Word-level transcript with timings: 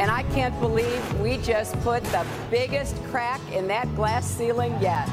And 0.00 0.10
I 0.10 0.22
can't 0.32 0.58
believe 0.60 1.20
we 1.20 1.36
just 1.36 1.78
put 1.82 2.02
the 2.04 2.24
biggest 2.50 2.96
crack 3.10 3.38
in 3.52 3.68
that 3.68 3.94
glass 3.96 4.26
ceiling 4.26 4.72
yet. 4.80 5.06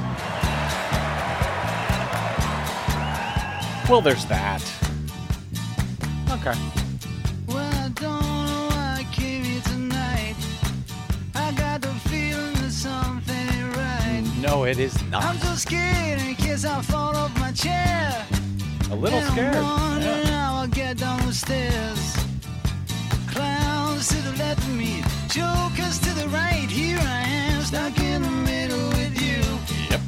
Well, 3.86 4.00
there's 4.00 4.24
that. 4.26 4.62
Okay. 6.30 6.58
Well, 7.46 7.58
I 7.58 7.90
don't 7.96 8.46
know 8.46 8.68
why 8.70 8.96
I 9.00 9.06
came 9.12 9.44
here 9.44 9.60
tonight. 9.60 10.36
I 11.34 11.52
got 11.52 11.82
the 11.82 11.92
feeling 12.08 12.54
that 12.54 12.72
something 12.72 13.36
ain't 13.36 13.76
right. 13.76 14.24
No, 14.40 14.64
it 14.64 14.78
is 14.78 14.94
not. 15.10 15.22
I'm 15.22 15.36
so 15.36 15.54
scared 15.54 16.18
in 16.22 16.34
case 16.34 16.64
I 16.64 16.80
fall 16.80 17.14
off 17.14 17.38
my 17.38 17.52
chair. 17.52 18.26
A 18.90 18.96
little 18.96 19.18
And 19.18 19.32
scared. 19.32 19.54
I'm 19.54 19.64
wondering 19.64 20.26
Yeah. 20.28 20.38
To 24.08 24.16
the 24.22 24.32
left 24.38 24.60
of 24.60 24.74
me, 24.74 25.02
jokers 25.28 25.98
to 25.98 26.14
the 26.14 26.28
right. 26.30 26.66
Here 26.70 26.98
I 26.98 27.20
am, 27.26 27.62
stuck 27.62 27.98
in 27.98 28.22
the 28.22 28.30
middle 28.30 28.88
with 28.88 29.20
you. 29.20 29.42
Yep. 29.90 30.00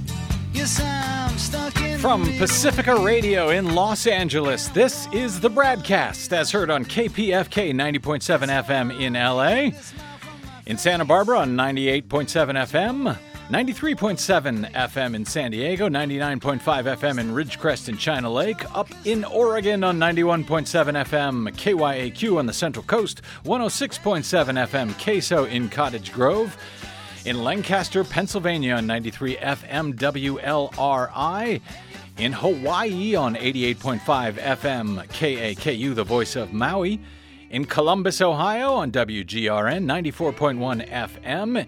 Yes, 0.54 0.80
I'm 0.80 1.36
stuck 1.36 1.78
in 1.82 1.98
From 1.98 2.24
the. 2.24 2.38
Pacifica 2.38 2.96
Radio 2.96 3.50
in 3.50 3.74
Los 3.74 4.06
Angeles, 4.06 4.68
this 4.68 5.06
is 5.12 5.38
the 5.40 5.50
BradCast 5.50 6.32
as 6.32 6.50
heard 6.50 6.70
on 6.70 6.86
KPFK 6.86 7.72
90.7 7.74 8.64
FM 8.64 8.98
in 8.98 9.12
LA, 9.12 9.76
in 10.66 10.78
Santa 10.78 11.04
Barbara 11.04 11.40
on 11.40 11.54
98.7 11.54 12.04
FM, 12.08 13.18
93.7 13.50 14.70
FM 14.74 15.14
in 15.16 15.24
San 15.24 15.50
Diego, 15.50 15.88
99.5 15.88 16.60
FM 16.60 17.18
in 17.18 17.32
Ridgecrest 17.32 17.88
and 17.88 17.98
China 17.98 18.30
Lake, 18.30 18.64
up 18.76 18.88
in 19.04 19.24
Oregon 19.24 19.82
on 19.82 19.98
91.7 19.98 20.46
FM, 20.46 21.50
KYAQ 21.56 22.38
on 22.38 22.46
the 22.46 22.52
Central 22.52 22.84
Coast, 22.84 23.22
106.7 23.44 24.68
FM, 24.68 24.96
Queso 25.02 25.46
in 25.46 25.68
Cottage 25.68 26.12
Grove. 26.12 26.56
In 27.24 27.42
Lancaster, 27.42 28.04
Pennsylvania 28.04 28.76
on 28.76 28.86
93 28.86 29.34
FM 29.38 29.94
WLRI. 29.96 31.60
In 32.18 32.32
Hawaii 32.32 33.16
on 33.16 33.34
88.5 33.34 34.34
FM 34.34 35.08
KAKU, 35.08 35.96
the 35.96 36.04
voice 36.04 36.36
of 36.36 36.52
Maui. 36.52 37.00
In 37.50 37.64
Columbus, 37.64 38.20
Ohio 38.20 38.74
on 38.74 38.92
WGRN 38.92 39.86
94.1 39.86 40.88
FM. 40.88 41.66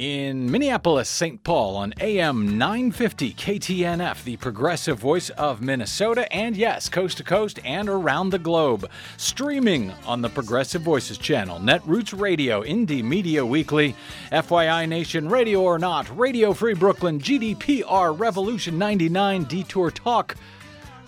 In 0.00 0.50
Minneapolis, 0.50 1.10
St. 1.10 1.44
Paul 1.44 1.76
on 1.76 1.92
AM 2.00 2.56
950 2.56 3.34
KTNF, 3.34 4.24
the 4.24 4.38
progressive 4.38 4.98
voice 4.98 5.28
of 5.28 5.60
Minnesota, 5.60 6.32
and 6.32 6.56
yes, 6.56 6.88
coast 6.88 7.18
to 7.18 7.22
coast 7.22 7.60
and 7.66 7.86
around 7.86 8.30
the 8.30 8.38
globe. 8.38 8.88
Streaming 9.18 9.92
on 10.06 10.22
the 10.22 10.30
Progressive 10.30 10.80
Voices 10.80 11.18
channel, 11.18 11.58
Netroots 11.58 12.18
Radio, 12.18 12.62
Indie 12.62 13.04
Media 13.04 13.44
Weekly, 13.44 13.94
FYI 14.32 14.88
Nation, 14.88 15.28
Radio 15.28 15.60
or 15.60 15.78
Not, 15.78 16.08
Radio 16.16 16.54
Free 16.54 16.72
Brooklyn, 16.72 17.20
GDPR, 17.20 18.18
Revolution 18.18 18.78
99, 18.78 19.44
Detour 19.44 19.90
Talk. 19.90 20.34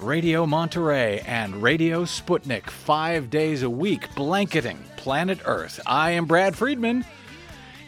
Radio 0.00 0.44
Monterey 0.44 1.20
and 1.20 1.62
Radio 1.62 2.04
Sputnik, 2.04 2.68
five 2.68 3.30
days 3.30 3.62
a 3.62 3.70
week, 3.70 4.14
blanketing 4.14 4.78
planet 4.96 5.38
Earth. 5.46 5.80
I 5.86 6.10
am 6.10 6.26
Brad 6.26 6.54
Friedman, 6.54 7.06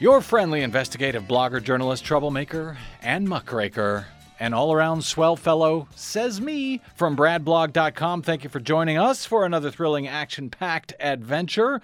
your 0.00 0.20
friendly 0.20 0.62
investigative 0.62 1.24
blogger, 1.24 1.62
journalist, 1.62 2.04
troublemaker, 2.04 2.76
and 3.02 3.28
muckraker, 3.28 4.06
and 4.40 4.54
all 4.54 4.72
around 4.72 5.04
swell 5.04 5.36
fellow, 5.36 5.86
says 5.94 6.40
me 6.40 6.80
from 6.96 7.16
BradBlog.com. 7.16 8.22
Thank 8.22 8.42
you 8.42 8.50
for 8.50 8.58
joining 8.60 8.98
us 8.98 9.24
for 9.24 9.46
another 9.46 9.70
thrilling, 9.70 10.08
action 10.08 10.50
packed 10.50 10.92
adventure. 10.98 11.80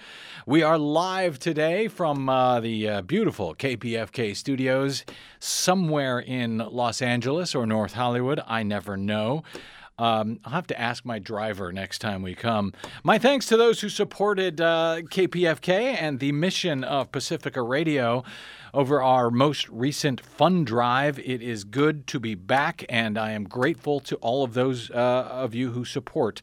We 0.47 0.63
are 0.63 0.77
live 0.77 1.39
today 1.39 1.87
from 1.87 2.29
uh, 2.29 2.61
the 2.61 2.89
uh, 2.89 3.03
beautiful 3.03 3.55
KPFK 3.55 4.35
studios 4.35 5.05
somewhere 5.39 6.19
in 6.19 6.59
Los 6.59 7.01
Angeles 7.01 7.55
or 7.55 7.67
North 7.67 7.93
Hollywood. 7.93 8.41
I 8.47 8.65
never 8.65 8.97
know. 8.97 9.45
Um, 10.01 10.41
I'll 10.47 10.53
have 10.53 10.67
to 10.69 10.81
ask 10.81 11.05
my 11.05 11.19
driver 11.19 11.73
next 11.73 11.99
time 11.99 12.23
we 12.23 12.35
come. 12.35 12.73
My 13.05 13.19
thanks 13.19 13.45
to 13.47 13.59
those 13.59 13.83
who 13.83 13.91
supported 13.91 14.59
uh, 14.59 15.03
KPFK 15.03 15.95
and 16.01 16.19
the 16.19 16.33
mission 16.33 16.85
of 16.85 17.13
Pacifica 17.13 17.61
Radio 17.61 18.25
over 18.73 19.03
our 19.03 19.31
most 19.31 19.69
recent 19.69 20.25
fund 20.25 20.67
drive. 20.67 21.19
It 21.19 21.43
is 21.43 21.65
good 21.65 22.07
to 22.07 22.19
be 22.19 22.35
back, 22.35 22.83
and 22.89 23.19
I 23.19 23.33
am 23.33 23.45
grateful 23.45 24.01
to 24.01 24.17
all 24.17 24.43
of 24.43 24.55
those 24.55 24.91
uh, 24.91 24.95
of 24.95 25.55
you 25.55 25.73
who 25.73 25.85
support 25.85 26.41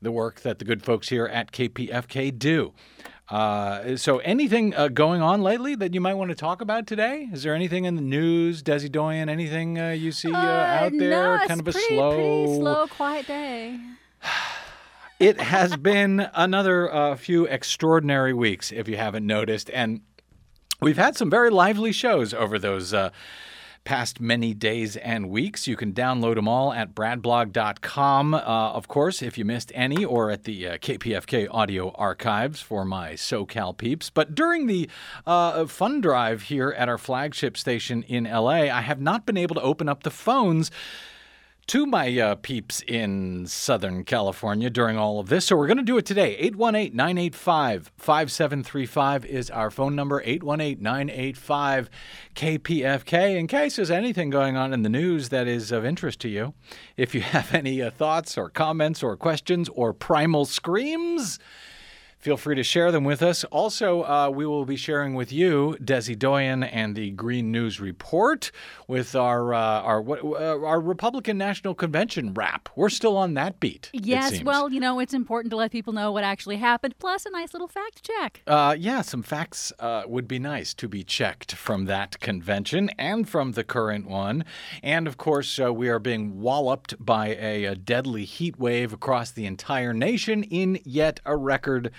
the 0.00 0.10
work 0.10 0.40
that 0.40 0.58
the 0.58 0.64
good 0.64 0.82
folks 0.82 1.10
here 1.10 1.26
at 1.26 1.52
KPFK 1.52 2.38
do. 2.38 2.72
Uh, 3.30 3.96
so, 3.96 4.18
anything 4.18 4.74
uh, 4.74 4.88
going 4.88 5.22
on 5.22 5.42
lately 5.42 5.74
that 5.74 5.94
you 5.94 6.00
might 6.00 6.14
want 6.14 6.28
to 6.28 6.34
talk 6.34 6.60
about 6.60 6.86
today? 6.86 7.28
Is 7.32 7.42
there 7.42 7.54
anything 7.54 7.86
in 7.86 7.96
the 7.96 8.02
news, 8.02 8.62
Desi 8.62 8.92
Doyen? 8.92 9.30
Anything 9.30 9.78
uh, 9.78 9.90
you 9.90 10.12
see 10.12 10.30
uh, 10.30 10.36
out 10.36 10.92
there? 10.92 11.38
no, 11.38 11.46
kind 11.46 11.60
of 11.60 11.68
a 11.68 11.72
pretty, 11.72 11.94
slow, 11.94 12.14
pretty 12.14 12.60
slow, 12.60 12.86
quiet 12.86 13.26
day. 13.26 13.80
it 15.20 15.40
has 15.40 15.74
been 15.78 16.28
another 16.34 16.92
uh, 16.92 17.16
few 17.16 17.46
extraordinary 17.46 18.34
weeks, 18.34 18.70
if 18.70 18.88
you 18.88 18.98
haven't 18.98 19.26
noticed, 19.26 19.70
and 19.70 20.02
we've 20.82 20.98
had 20.98 21.16
some 21.16 21.30
very 21.30 21.48
lively 21.48 21.92
shows 21.92 22.34
over 22.34 22.58
those 22.58 22.92
uh, 22.92 23.08
past 23.84 24.20
many 24.20 24.54
days 24.54 24.96
and 24.96 25.28
weeks. 25.28 25.66
You 25.68 25.76
can 25.76 25.92
download 25.92 26.34
them 26.34 26.48
all 26.48 26.72
at 26.72 26.94
bradblog.com, 26.94 28.34
uh, 28.34 28.38
of 28.38 28.88
course, 28.88 29.22
if 29.22 29.38
you 29.38 29.44
missed 29.44 29.70
any, 29.74 30.04
or 30.04 30.30
at 30.30 30.44
the 30.44 30.68
uh, 30.68 30.78
KPFK 30.78 31.46
audio 31.50 31.90
archives 31.92 32.60
for 32.60 32.84
my 32.84 33.12
SoCal 33.12 33.76
peeps. 33.76 34.10
But 34.10 34.34
during 34.34 34.66
the 34.66 34.88
uh, 35.26 35.66
fun 35.66 36.00
drive 36.00 36.42
here 36.42 36.74
at 36.76 36.88
our 36.88 36.98
flagship 36.98 37.56
station 37.56 38.02
in 38.04 38.24
LA, 38.24 38.70
I 38.70 38.80
have 38.80 39.00
not 39.00 39.26
been 39.26 39.36
able 39.36 39.54
to 39.56 39.62
open 39.62 39.88
up 39.88 40.02
the 40.02 40.10
phones 40.10 40.70
to 41.66 41.86
my 41.86 42.18
uh, 42.18 42.34
peeps 42.36 42.82
in 42.86 43.46
Southern 43.46 44.04
California 44.04 44.68
during 44.68 44.98
all 44.98 45.18
of 45.18 45.28
this. 45.28 45.46
So 45.46 45.56
we're 45.56 45.66
going 45.66 45.78
to 45.78 45.82
do 45.82 45.96
it 45.96 46.04
today. 46.04 46.36
818 46.36 46.94
985 46.94 47.92
5735 47.96 49.24
is 49.24 49.50
our 49.50 49.70
phone 49.70 49.96
number 49.96 50.20
818 50.24 50.82
985 50.82 51.90
KPFK. 52.34 53.36
In 53.36 53.46
case 53.46 53.76
there's 53.76 53.90
anything 53.90 54.30
going 54.30 54.56
on 54.56 54.72
in 54.72 54.82
the 54.82 54.88
news 54.88 55.30
that 55.30 55.46
is 55.46 55.72
of 55.72 55.84
interest 55.84 56.20
to 56.20 56.28
you, 56.28 56.54
if 56.96 57.14
you 57.14 57.20
have 57.34 57.54
any 57.54 57.80
uh, 57.80 57.90
thoughts 57.90 58.36
or 58.36 58.50
comments 58.50 59.02
or 59.02 59.16
questions 59.16 59.68
or 59.70 59.92
primal 59.92 60.44
screams, 60.44 61.38
Feel 62.24 62.38
free 62.38 62.54
to 62.54 62.62
share 62.62 62.90
them 62.90 63.04
with 63.04 63.22
us. 63.22 63.44
Also, 63.44 64.02
uh, 64.04 64.30
we 64.30 64.46
will 64.46 64.64
be 64.64 64.76
sharing 64.76 65.12
with 65.12 65.30
you 65.30 65.76
Desi 65.78 66.18
Doyen 66.18 66.62
and 66.62 66.96
the 66.96 67.10
Green 67.10 67.52
News 67.52 67.80
Report 67.80 68.50
with 68.88 69.14
our 69.14 69.52
uh, 69.52 69.82
our 69.82 70.00
what, 70.00 70.24
uh, 70.24 70.64
our 70.64 70.80
Republican 70.80 71.36
National 71.36 71.74
Convention 71.74 72.32
wrap. 72.32 72.70
We're 72.76 72.88
still 72.88 73.18
on 73.18 73.34
that 73.34 73.60
beat. 73.60 73.90
Yes, 73.92 74.42
well, 74.42 74.72
you 74.72 74.80
know, 74.80 75.00
it's 75.00 75.12
important 75.12 75.50
to 75.50 75.58
let 75.58 75.70
people 75.70 75.92
know 75.92 76.12
what 76.12 76.24
actually 76.24 76.56
happened, 76.56 76.94
plus 76.98 77.26
a 77.26 77.30
nice 77.30 77.52
little 77.52 77.68
fact 77.68 78.02
check. 78.02 78.40
Uh, 78.46 78.74
yeah, 78.78 79.02
some 79.02 79.22
facts 79.22 79.70
uh, 79.78 80.04
would 80.06 80.26
be 80.26 80.38
nice 80.38 80.72
to 80.72 80.88
be 80.88 81.04
checked 81.04 81.54
from 81.54 81.84
that 81.84 82.20
convention 82.20 82.88
and 82.98 83.28
from 83.28 83.52
the 83.52 83.64
current 83.64 84.08
one. 84.08 84.46
And 84.82 85.06
of 85.06 85.18
course, 85.18 85.60
uh, 85.60 85.74
we 85.74 85.90
are 85.90 85.98
being 85.98 86.40
walloped 86.40 86.94
by 86.98 87.34
a, 87.34 87.64
a 87.64 87.74
deadly 87.74 88.24
heat 88.24 88.58
wave 88.58 88.94
across 88.94 89.30
the 89.30 89.44
entire 89.44 89.92
nation 89.92 90.42
in 90.42 90.78
yet 90.86 91.20
a 91.26 91.36
record 91.36 91.90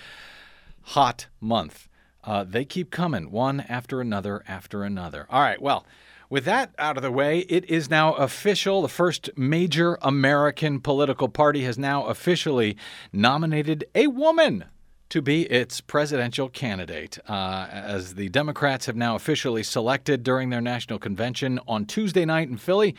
hot 0.86 1.26
month. 1.40 1.88
Uh, 2.24 2.44
they 2.44 2.64
keep 2.64 2.90
coming, 2.90 3.30
one 3.30 3.60
after 3.60 4.00
another 4.00 4.42
after 4.48 4.82
another. 4.82 5.26
All 5.30 5.40
right, 5.40 5.60
well. 5.60 5.86
With 6.28 6.44
that 6.46 6.74
out 6.76 6.96
of 6.96 7.04
the 7.04 7.12
way, 7.12 7.40
it 7.48 7.64
is 7.66 7.88
now 7.88 8.14
official. 8.14 8.82
The 8.82 8.88
first 8.88 9.30
major 9.36 9.96
American 10.02 10.80
political 10.80 11.28
party 11.28 11.62
has 11.62 11.78
now 11.78 12.06
officially 12.06 12.76
nominated 13.12 13.84
a 13.94 14.08
woman 14.08 14.64
to 15.08 15.22
be 15.22 15.42
its 15.42 15.80
presidential 15.80 16.48
candidate, 16.48 17.18
uh, 17.28 17.68
as 17.70 18.14
the 18.14 18.28
Democrats 18.28 18.86
have 18.86 18.96
now 18.96 19.14
officially 19.14 19.62
selected 19.62 20.24
during 20.24 20.50
their 20.50 20.60
national 20.60 20.98
convention 20.98 21.60
on 21.68 21.86
Tuesday 21.86 22.24
night 22.24 22.48
in 22.48 22.56
Philly 22.56 22.96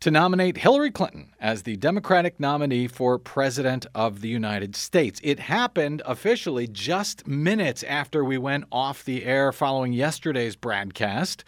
to 0.00 0.10
nominate 0.12 0.58
Hillary 0.58 0.92
Clinton 0.92 1.34
as 1.40 1.62
the 1.62 1.76
Democratic 1.76 2.38
nominee 2.38 2.86
for 2.86 3.18
President 3.18 3.84
of 3.96 4.20
the 4.20 4.28
United 4.28 4.76
States. 4.76 5.20
It 5.24 5.40
happened 5.40 6.02
officially 6.06 6.68
just 6.68 7.26
minutes 7.26 7.82
after 7.82 8.24
we 8.24 8.38
went 8.38 8.66
off 8.70 9.04
the 9.04 9.24
air 9.24 9.50
following 9.50 9.92
yesterday's 9.92 10.54
broadcast. 10.54 11.42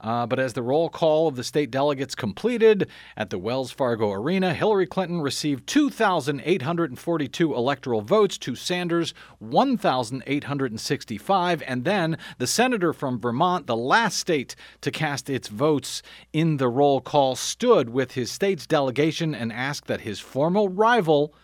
Uh, 0.00 0.26
but 0.26 0.38
as 0.38 0.52
the 0.52 0.62
roll 0.62 0.88
call 0.88 1.26
of 1.26 1.34
the 1.36 1.44
state 1.44 1.70
delegates 1.70 2.14
completed 2.14 2.88
at 3.16 3.30
the 3.30 3.38
Wells 3.38 3.70
Fargo 3.70 4.12
Arena, 4.12 4.52
Hillary 4.52 4.86
Clinton 4.86 5.22
received 5.22 5.66
2,842 5.66 7.54
electoral 7.54 8.02
votes 8.02 8.36
to 8.38 8.54
Sanders' 8.54 9.14
1,865. 9.38 11.62
And 11.66 11.84
then 11.84 12.18
the 12.38 12.46
senator 12.46 12.92
from 12.92 13.18
Vermont, 13.18 13.66
the 13.66 13.76
last 13.76 14.18
state 14.18 14.54
to 14.82 14.90
cast 14.90 15.30
its 15.30 15.48
votes 15.48 16.02
in 16.32 16.58
the 16.58 16.68
roll 16.68 17.00
call, 17.00 17.34
stood 17.34 17.88
with 17.90 18.12
his 18.12 18.30
state's 18.30 18.66
delegation 18.66 19.34
and 19.34 19.52
asked 19.52 19.86
that 19.86 20.02
his 20.02 20.20
formal 20.20 20.68
rival 20.68 21.34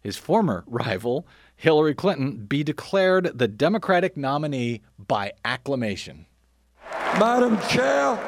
his 0.00 0.16
former 0.16 0.64
rival, 0.66 1.26
Hillary 1.56 1.94
Clinton, 1.94 2.46
be 2.46 2.62
declared 2.62 3.38
the 3.38 3.48
Democratic 3.48 4.16
nominee 4.16 4.82
by 4.98 5.32
acclamation. 5.44 6.26
Madam 7.18 7.58
Chair, 7.68 8.18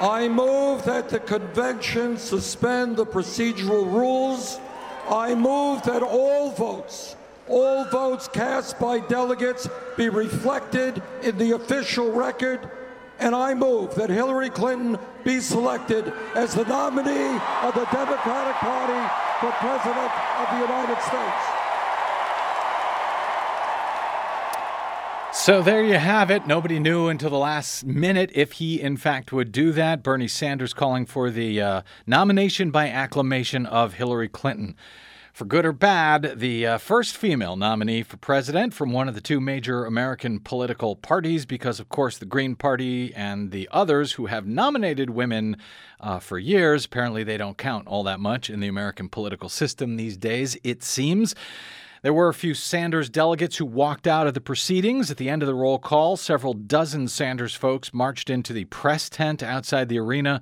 I 0.00 0.28
move 0.28 0.84
that 0.84 1.10
the 1.10 1.20
convention 1.20 2.16
suspend 2.16 2.96
the 2.96 3.06
procedural 3.06 3.84
rules. 3.84 4.58
I 5.08 5.34
move 5.34 5.82
that 5.82 6.02
all 6.02 6.50
votes, 6.52 7.16
all 7.48 7.84
votes 7.84 8.26
cast 8.28 8.78
by 8.80 9.00
delegates 9.00 9.68
be 9.96 10.08
reflected 10.08 11.02
in 11.22 11.36
the 11.36 11.52
official 11.52 12.10
record. 12.10 12.70
And 13.18 13.34
I 13.34 13.52
move 13.52 13.94
that 13.96 14.08
Hillary 14.08 14.48
Clinton 14.48 14.98
be 15.22 15.40
selected 15.40 16.12
as 16.34 16.54
the 16.54 16.64
nominee 16.64 17.36
of 17.62 17.74
the 17.74 17.84
Democratic 17.92 18.56
Party 18.56 19.14
for 19.40 19.52
President 19.52 20.12
of 20.38 20.50
the 20.50 20.60
United 20.60 21.02
States. 21.02 21.59
So 25.32 25.62
there 25.62 25.82
you 25.82 25.94
have 25.94 26.30
it. 26.30 26.46
Nobody 26.46 26.78
knew 26.78 27.08
until 27.08 27.30
the 27.30 27.36
last 27.36 27.84
minute 27.84 28.30
if 28.34 28.52
he, 28.52 28.80
in 28.80 28.96
fact, 28.96 29.32
would 29.32 29.52
do 29.52 29.72
that. 29.72 30.02
Bernie 30.02 30.28
Sanders 30.28 30.74
calling 30.74 31.06
for 31.06 31.30
the 31.30 31.60
uh, 31.60 31.82
nomination 32.06 32.70
by 32.70 32.88
acclamation 32.88 33.64
of 33.64 33.94
Hillary 33.94 34.28
Clinton. 34.28 34.76
For 35.32 35.44
good 35.44 35.64
or 35.64 35.72
bad, 35.72 36.40
the 36.40 36.66
uh, 36.66 36.78
first 36.78 37.16
female 37.16 37.56
nominee 37.56 38.02
for 38.02 38.16
president 38.16 38.74
from 38.74 38.92
one 38.92 39.08
of 39.08 39.14
the 39.14 39.20
two 39.20 39.40
major 39.40 39.84
American 39.84 40.40
political 40.40 40.96
parties, 40.96 41.46
because, 41.46 41.78
of 41.80 41.88
course, 41.88 42.18
the 42.18 42.26
Green 42.26 42.56
Party 42.56 43.14
and 43.14 43.50
the 43.52 43.68
others 43.70 44.12
who 44.12 44.26
have 44.26 44.46
nominated 44.46 45.10
women 45.10 45.56
uh, 46.00 46.18
for 46.18 46.38
years, 46.38 46.84
apparently 46.84 47.22
they 47.22 47.36
don't 47.36 47.56
count 47.56 47.86
all 47.86 48.02
that 48.02 48.20
much 48.20 48.50
in 48.50 48.60
the 48.60 48.68
American 48.68 49.08
political 49.08 49.48
system 49.48 49.96
these 49.96 50.16
days, 50.16 50.58
it 50.64 50.82
seems. 50.82 51.34
There 52.02 52.14
were 52.14 52.28
a 52.28 52.34
few 52.34 52.54
Sanders 52.54 53.10
delegates 53.10 53.58
who 53.58 53.66
walked 53.66 54.06
out 54.06 54.26
of 54.26 54.32
the 54.32 54.40
proceedings. 54.40 55.10
At 55.10 55.18
the 55.18 55.28
end 55.28 55.42
of 55.42 55.46
the 55.46 55.54
roll 55.54 55.78
call, 55.78 56.16
several 56.16 56.54
dozen 56.54 57.08
Sanders 57.08 57.54
folks 57.54 57.92
marched 57.92 58.30
into 58.30 58.54
the 58.54 58.64
press 58.64 59.10
tent 59.10 59.42
outside 59.42 59.90
the 59.90 59.98
arena 59.98 60.40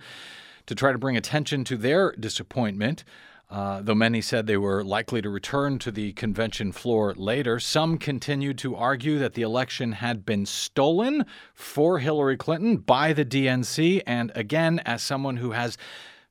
to 0.67 0.77
try 0.77 0.93
to 0.93 0.99
bring 0.99 1.17
attention 1.17 1.65
to 1.65 1.77
their 1.77 2.13
disappointment. 2.13 3.03
Uh, 3.51 3.81
though 3.83 3.95
many 3.95 4.21
said 4.21 4.47
they 4.47 4.57
were 4.57 4.85
likely 4.85 5.21
to 5.21 5.31
return 5.31 5.81
to 5.81 5.91
the 5.91 6.13
convention 6.13 6.71
floor 6.71 7.13
later, 7.17 7.59
some 7.59 7.99
continued 7.99 8.59
to 8.59 8.77
argue 8.77 9.19
that 9.19 9.35
the 9.35 9.43
election 9.43 9.93
had 9.93 10.25
been 10.25 10.47
stolen 10.47 11.27
for 11.55 11.99
Hillary 11.99 12.37
Clinton 12.37 12.77
by 12.77 13.13
the 13.13 13.25
DNC. 13.25 14.03
And 14.07 14.31
again, 14.37 14.81
as 14.85 15.03
someone 15.03 15.39
who 15.39 15.53
has 15.53 15.77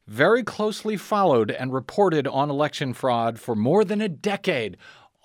very 0.07 0.41
closely 0.41 0.95
followed 0.95 1.51
and 1.51 1.73
reported 1.73 2.27
on 2.27 2.49
election 2.49 2.93
fraud 2.93 3.39
for 3.39 3.55
more 3.55 3.83
than 3.83 3.99
a 3.99 4.07
decade, 4.07 4.77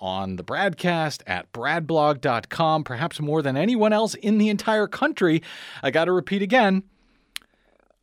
on 0.03 0.35
the 0.35 0.43
broadcast 0.43 1.23
at 1.25 1.51
bradblog.com, 1.53 2.83
perhaps 2.83 3.21
more 3.21 3.41
than 3.41 3.55
anyone 3.55 3.93
else 3.93 4.15
in 4.15 4.37
the 4.37 4.49
entire 4.49 4.85
country. 4.85 5.41
I 5.81 5.91
got 5.91 6.05
to 6.05 6.11
repeat 6.11 6.41
again 6.41 6.83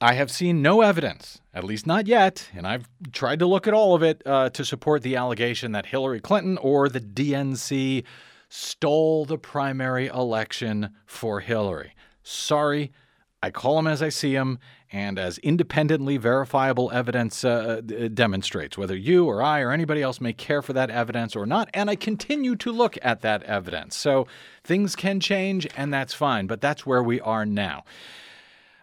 I 0.02 0.14
have 0.14 0.31
seen 0.31 0.62
no 0.62 0.81
evidence, 0.81 1.43
at 1.52 1.62
least 1.62 1.87
not 1.87 2.06
yet, 2.06 2.49
and 2.55 2.67
I've 2.67 2.88
tried 3.12 3.38
to 3.41 3.47
look 3.47 3.67
at 3.67 3.75
all 3.75 3.94
of 3.94 4.02
it 4.02 4.23
uh, 4.25 4.49
to 4.49 4.64
support 4.64 5.02
the 5.02 5.17
allegation 5.17 5.73
that 5.73 5.85
Hillary 5.85 6.20
Clinton 6.20 6.56
or 6.56 6.88
the 6.88 7.02
DNC 7.02 8.05
stole 8.49 9.26
the 9.26 9.37
primary 9.37 10.06
election 10.06 10.94
for 11.05 11.41
Hillary. 11.41 11.94
Sorry, 12.23 12.93
I 13.42 13.50
call 13.50 13.76
them 13.76 13.87
as 13.87 14.02
I 14.02 14.10
see 14.10 14.34
them, 14.34 14.58
and 14.92 15.19
as 15.19 15.38
independently 15.38 16.19
verifiable 16.19 16.90
evidence 16.92 17.42
uh, 17.42 17.81
demonstrates, 18.12 18.76
whether 18.76 18.96
you 18.96 19.25
or 19.26 19.42
I 19.42 19.60
or 19.60 19.70
anybody 19.70 20.02
else 20.02 20.20
may 20.20 20.34
care 20.34 20.60
for 20.60 20.75
that 20.75 20.90
evidence 20.90 21.34
or 21.34 21.46
not. 21.46 21.70
And 21.72 21.88
I 21.88 21.96
continue 21.96 22.54
to 22.56 22.70
look 22.70 22.98
at 23.00 23.22
that 23.22 23.42
evidence. 23.44 23.96
So 23.96 24.26
things 24.62 24.94
can 24.94 25.20
change, 25.20 25.66
and 25.75 25.92
that's 25.92 26.12
fine, 26.12 26.46
but 26.46 26.60
that's 26.60 26.84
where 26.84 27.02
we 27.02 27.20
are 27.20 27.46
now. 27.46 27.84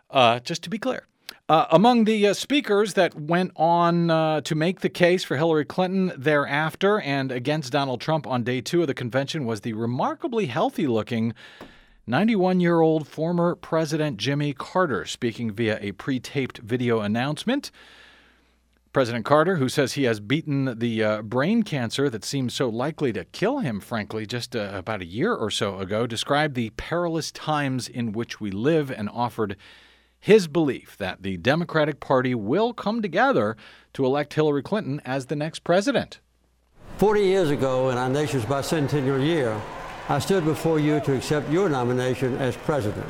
Uh, 0.10 0.40
just 0.40 0.64
to 0.64 0.70
be 0.70 0.80
clear. 0.80 1.06
Uh, 1.50 1.66
among 1.72 2.04
the 2.04 2.28
uh, 2.28 2.34
speakers 2.34 2.96
that 2.96 3.16
went 3.16 3.52
on 3.56 4.10
uh, 4.10 4.42
to 4.42 4.56
make 4.56 4.82
the 4.82 4.90
case 4.90 5.24
for 5.24 5.38
Hillary 5.38 5.64
Clinton 5.64 6.12
thereafter 6.18 7.00
and 7.00 7.32
against 7.32 7.72
Donald 7.72 8.02
Trump 8.02 8.28
on 8.28 8.44
day 8.44 8.60
two 8.60 8.82
of 8.82 8.88
the 8.88 8.94
convention 8.94 9.46
was 9.46 9.62
the 9.62 9.74
remarkably 9.74 10.48
healthy 10.48 10.88
looking 10.88 11.34
91 12.10 12.62
year 12.62 12.80
old 12.80 13.06
former 13.06 13.54
President 13.54 14.16
Jimmy 14.16 14.54
Carter 14.54 15.04
speaking 15.04 15.52
via 15.52 15.78
a 15.82 15.92
pre 15.92 16.22
taped 16.22 16.60
video 16.60 17.02
announcement. 17.02 17.70
President 18.94 19.26
Carter, 19.26 19.58
who 19.58 19.68
says 19.68 19.94
he 19.94 20.04
has 20.04 20.22
beaten 20.22 20.80
the 20.80 21.04
uh, 21.04 21.22
brain 21.22 21.64
cancer 21.64 22.10
that 22.10 22.24
seemed 22.24 22.54
so 22.54 22.70
likely 22.70 23.12
to 23.12 23.26
kill 23.26 23.60
him, 23.60 23.82
frankly, 23.82 24.26
just 24.26 24.56
uh, 24.56 24.72
about 24.74 25.02
a 25.02 25.06
year 25.06 25.36
or 25.36 25.52
so 25.52 25.80
ago, 25.80 26.08
described 26.08 26.56
the 26.56 26.70
perilous 26.72 27.30
times 27.30 27.90
in 27.90 28.14
which 28.14 28.40
we 28.40 28.52
live 28.52 28.90
and 28.90 29.10
offered 29.10 29.58
his 30.18 30.48
belief 30.48 30.96
that 30.98 31.24
the 31.24 31.36
Democratic 31.38 32.00
Party 32.00 32.34
will 32.34 32.74
come 32.74 33.02
together 33.02 33.58
to 33.94 34.06
elect 34.06 34.34
Hillary 34.34 34.64
Clinton 34.64 35.02
as 35.04 35.26
the 35.26 35.36
next 35.36 35.66
president. 35.66 36.22
40 36.98 37.22
years 37.22 37.50
ago, 37.52 37.90
in 37.90 37.98
our 37.98 38.10
nation's 38.10 38.46
bicentennial 38.46 39.24
year, 39.24 39.62
I 40.10 40.20
stood 40.20 40.46
before 40.46 40.80
you 40.80 41.02
to 41.02 41.18
accept 41.18 41.50
your 41.50 41.68
nomination 41.68 42.38
as 42.38 42.56
president. 42.56 43.06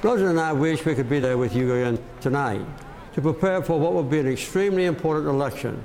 Rosalynn 0.00 0.30
and 0.30 0.40
I 0.40 0.50
wish 0.50 0.82
we 0.86 0.94
could 0.94 1.10
be 1.10 1.20
there 1.20 1.36
with 1.36 1.54
you 1.54 1.74
again 1.74 2.02
tonight 2.22 2.64
to 3.12 3.20
prepare 3.20 3.62
for 3.62 3.78
what 3.78 3.92
will 3.92 4.02
be 4.02 4.18
an 4.18 4.26
extremely 4.26 4.86
important 4.86 5.28
election, 5.28 5.84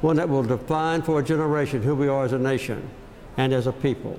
one 0.00 0.16
that 0.16 0.28
will 0.28 0.42
define 0.42 1.02
for 1.02 1.20
a 1.20 1.22
generation 1.22 1.84
who 1.84 1.94
we 1.94 2.08
are 2.08 2.24
as 2.24 2.32
a 2.32 2.38
nation 2.38 2.90
and 3.36 3.52
as 3.52 3.68
a 3.68 3.72
people. 3.72 4.18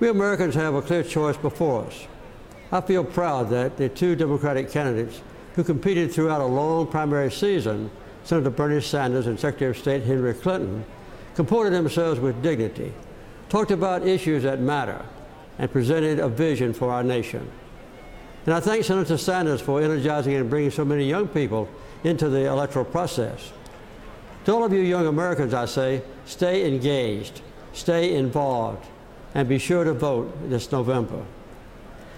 We 0.00 0.08
Americans 0.08 0.56
have 0.56 0.74
a 0.74 0.82
clear 0.82 1.04
choice 1.04 1.36
before 1.36 1.84
us. 1.84 2.06
I 2.72 2.80
feel 2.80 3.04
proud 3.04 3.50
that 3.50 3.76
the 3.76 3.88
two 3.88 4.16
Democratic 4.16 4.68
candidates 4.68 5.20
who 5.54 5.62
competed 5.62 6.12
throughout 6.12 6.40
a 6.40 6.44
long 6.44 6.88
primary 6.88 7.30
season, 7.30 7.88
Senator 8.24 8.50
Bernie 8.50 8.80
Sanders 8.80 9.28
and 9.28 9.38
Secretary 9.38 9.70
of 9.70 9.78
State 9.78 10.02
Hillary 10.02 10.34
Clinton, 10.34 10.84
comported 11.36 11.72
themselves 11.72 12.18
with 12.18 12.42
dignity 12.42 12.92
talked 13.54 13.70
about 13.70 14.04
issues 14.04 14.42
that 14.42 14.58
matter, 14.58 15.00
and 15.60 15.70
presented 15.70 16.18
a 16.18 16.28
vision 16.28 16.72
for 16.72 16.90
our 16.90 17.04
nation. 17.04 17.48
And 18.46 18.52
I 18.52 18.58
thank 18.58 18.82
Senator 18.82 19.16
Sanders 19.16 19.60
for 19.60 19.80
energizing 19.80 20.34
and 20.34 20.50
bringing 20.50 20.72
so 20.72 20.84
many 20.84 21.04
young 21.04 21.28
people 21.28 21.68
into 22.02 22.28
the 22.28 22.46
electoral 22.46 22.84
process. 22.84 23.52
To 24.46 24.52
all 24.52 24.64
of 24.64 24.72
you 24.72 24.80
young 24.80 25.06
Americans, 25.06 25.54
I 25.54 25.66
say, 25.66 26.02
stay 26.26 26.66
engaged, 26.66 27.42
stay 27.72 28.16
involved, 28.16 28.84
and 29.36 29.48
be 29.48 29.58
sure 29.58 29.84
to 29.84 29.92
vote 29.92 30.50
this 30.50 30.72
November. 30.72 31.24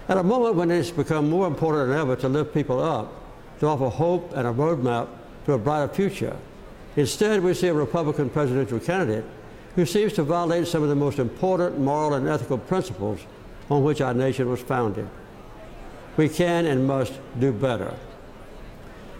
At 0.09 0.17
a 0.17 0.23
moment 0.23 0.55
when 0.55 0.71
it's 0.71 0.89
become 0.89 1.29
more 1.29 1.45
important 1.45 1.89
than 1.89 1.99
ever 1.99 2.15
to 2.15 2.29
lift 2.29 2.51
people 2.51 2.81
up, 2.81 3.13
to 3.59 3.67
offer 3.67 3.89
hope 3.89 4.33
and 4.35 4.47
a 4.47 4.51
roadmap 4.51 5.07
to 5.45 5.53
a 5.53 5.59
brighter 5.59 5.93
future, 5.93 6.35
instead 6.95 7.43
we 7.43 7.53
see 7.53 7.67
a 7.67 7.75
Republican 7.75 8.27
presidential 8.27 8.79
candidate 8.79 9.23
who 9.77 9.85
seems 9.85 10.11
to 10.11 10.23
violate 10.23 10.65
some 10.65 10.81
of 10.81 10.89
the 10.89 10.95
most 10.95 11.19
important 11.19 11.77
moral 11.77 12.15
and 12.15 12.27
ethical 12.27 12.57
principles 12.57 13.19
on 13.69 13.83
which 13.83 14.01
our 14.01 14.13
nation 14.13 14.49
was 14.49 14.59
founded. 14.59 15.07
We 16.17 16.29
can 16.29 16.65
and 16.65 16.87
must 16.87 17.13
do 17.39 17.51
better. 17.51 17.93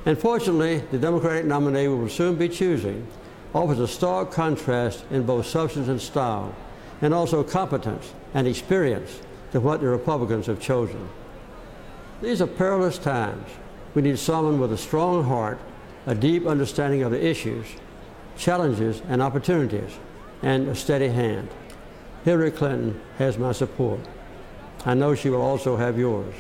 And 0.08 0.18
fortunately, 0.18 0.80
the 0.90 0.98
Democratic 0.98 1.46
nominee 1.46 1.88
we 1.88 1.94
will 1.94 2.10
soon 2.10 2.38
be 2.38 2.50
choosing 2.50 3.06
offers 3.54 3.78
a 3.78 3.88
stark 3.88 4.32
contrast 4.32 5.06
in 5.12 5.28
both 5.28 5.46
substance 5.46 5.90
and 5.90 6.02
style, 6.02 6.56
and 7.04 7.14
also 7.14 7.44
competence 7.44 8.12
and 8.34 8.48
experience 8.48 9.22
to 9.52 9.60
what 9.60 9.80
the 9.80 9.88
Republicans 9.88 10.48
have 10.48 10.60
chosen. 10.60 11.08
These 12.20 12.42
are 12.42 12.48
perilous 12.48 12.98
times. 12.98 13.48
We 13.94 14.02
need 14.02 14.18
someone 14.18 14.60
with 14.60 14.74
a 14.74 14.78
strong 14.78 15.24
heart, 15.24 15.60
a 16.08 16.16
deep 16.16 16.48
understanding 16.48 17.04
of 17.04 17.12
the 17.12 17.24
issues, 17.24 17.68
challenges, 18.38 19.04
and 19.08 19.22
opportunities 19.22 20.00
and 20.42 20.68
a 20.68 20.76
steady 20.76 21.08
hand. 21.10 21.50
Hillary 22.24 22.52
Clinton 22.52 23.00
has 23.18 23.38
my 23.38 23.52
support. 23.52 24.00
I 24.86 24.94
know 24.94 25.16
she 25.16 25.30
will 25.30 25.42
also 25.42 25.76
have 25.76 25.98
yours. 25.98 26.34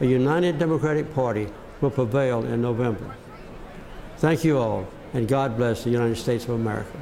A 0.00 0.06
united 0.06 0.58
Democratic 0.58 1.14
Party 1.14 1.48
will 1.80 1.90
prevail 1.90 2.44
in 2.44 2.60
November. 2.60 3.14
Thank 4.18 4.44
you 4.44 4.58
all, 4.58 4.86
and 5.14 5.26
God 5.26 5.56
bless 5.56 5.84
the 5.84 5.90
United 5.90 6.16
States 6.16 6.44
of 6.44 6.50
America. 6.50 6.98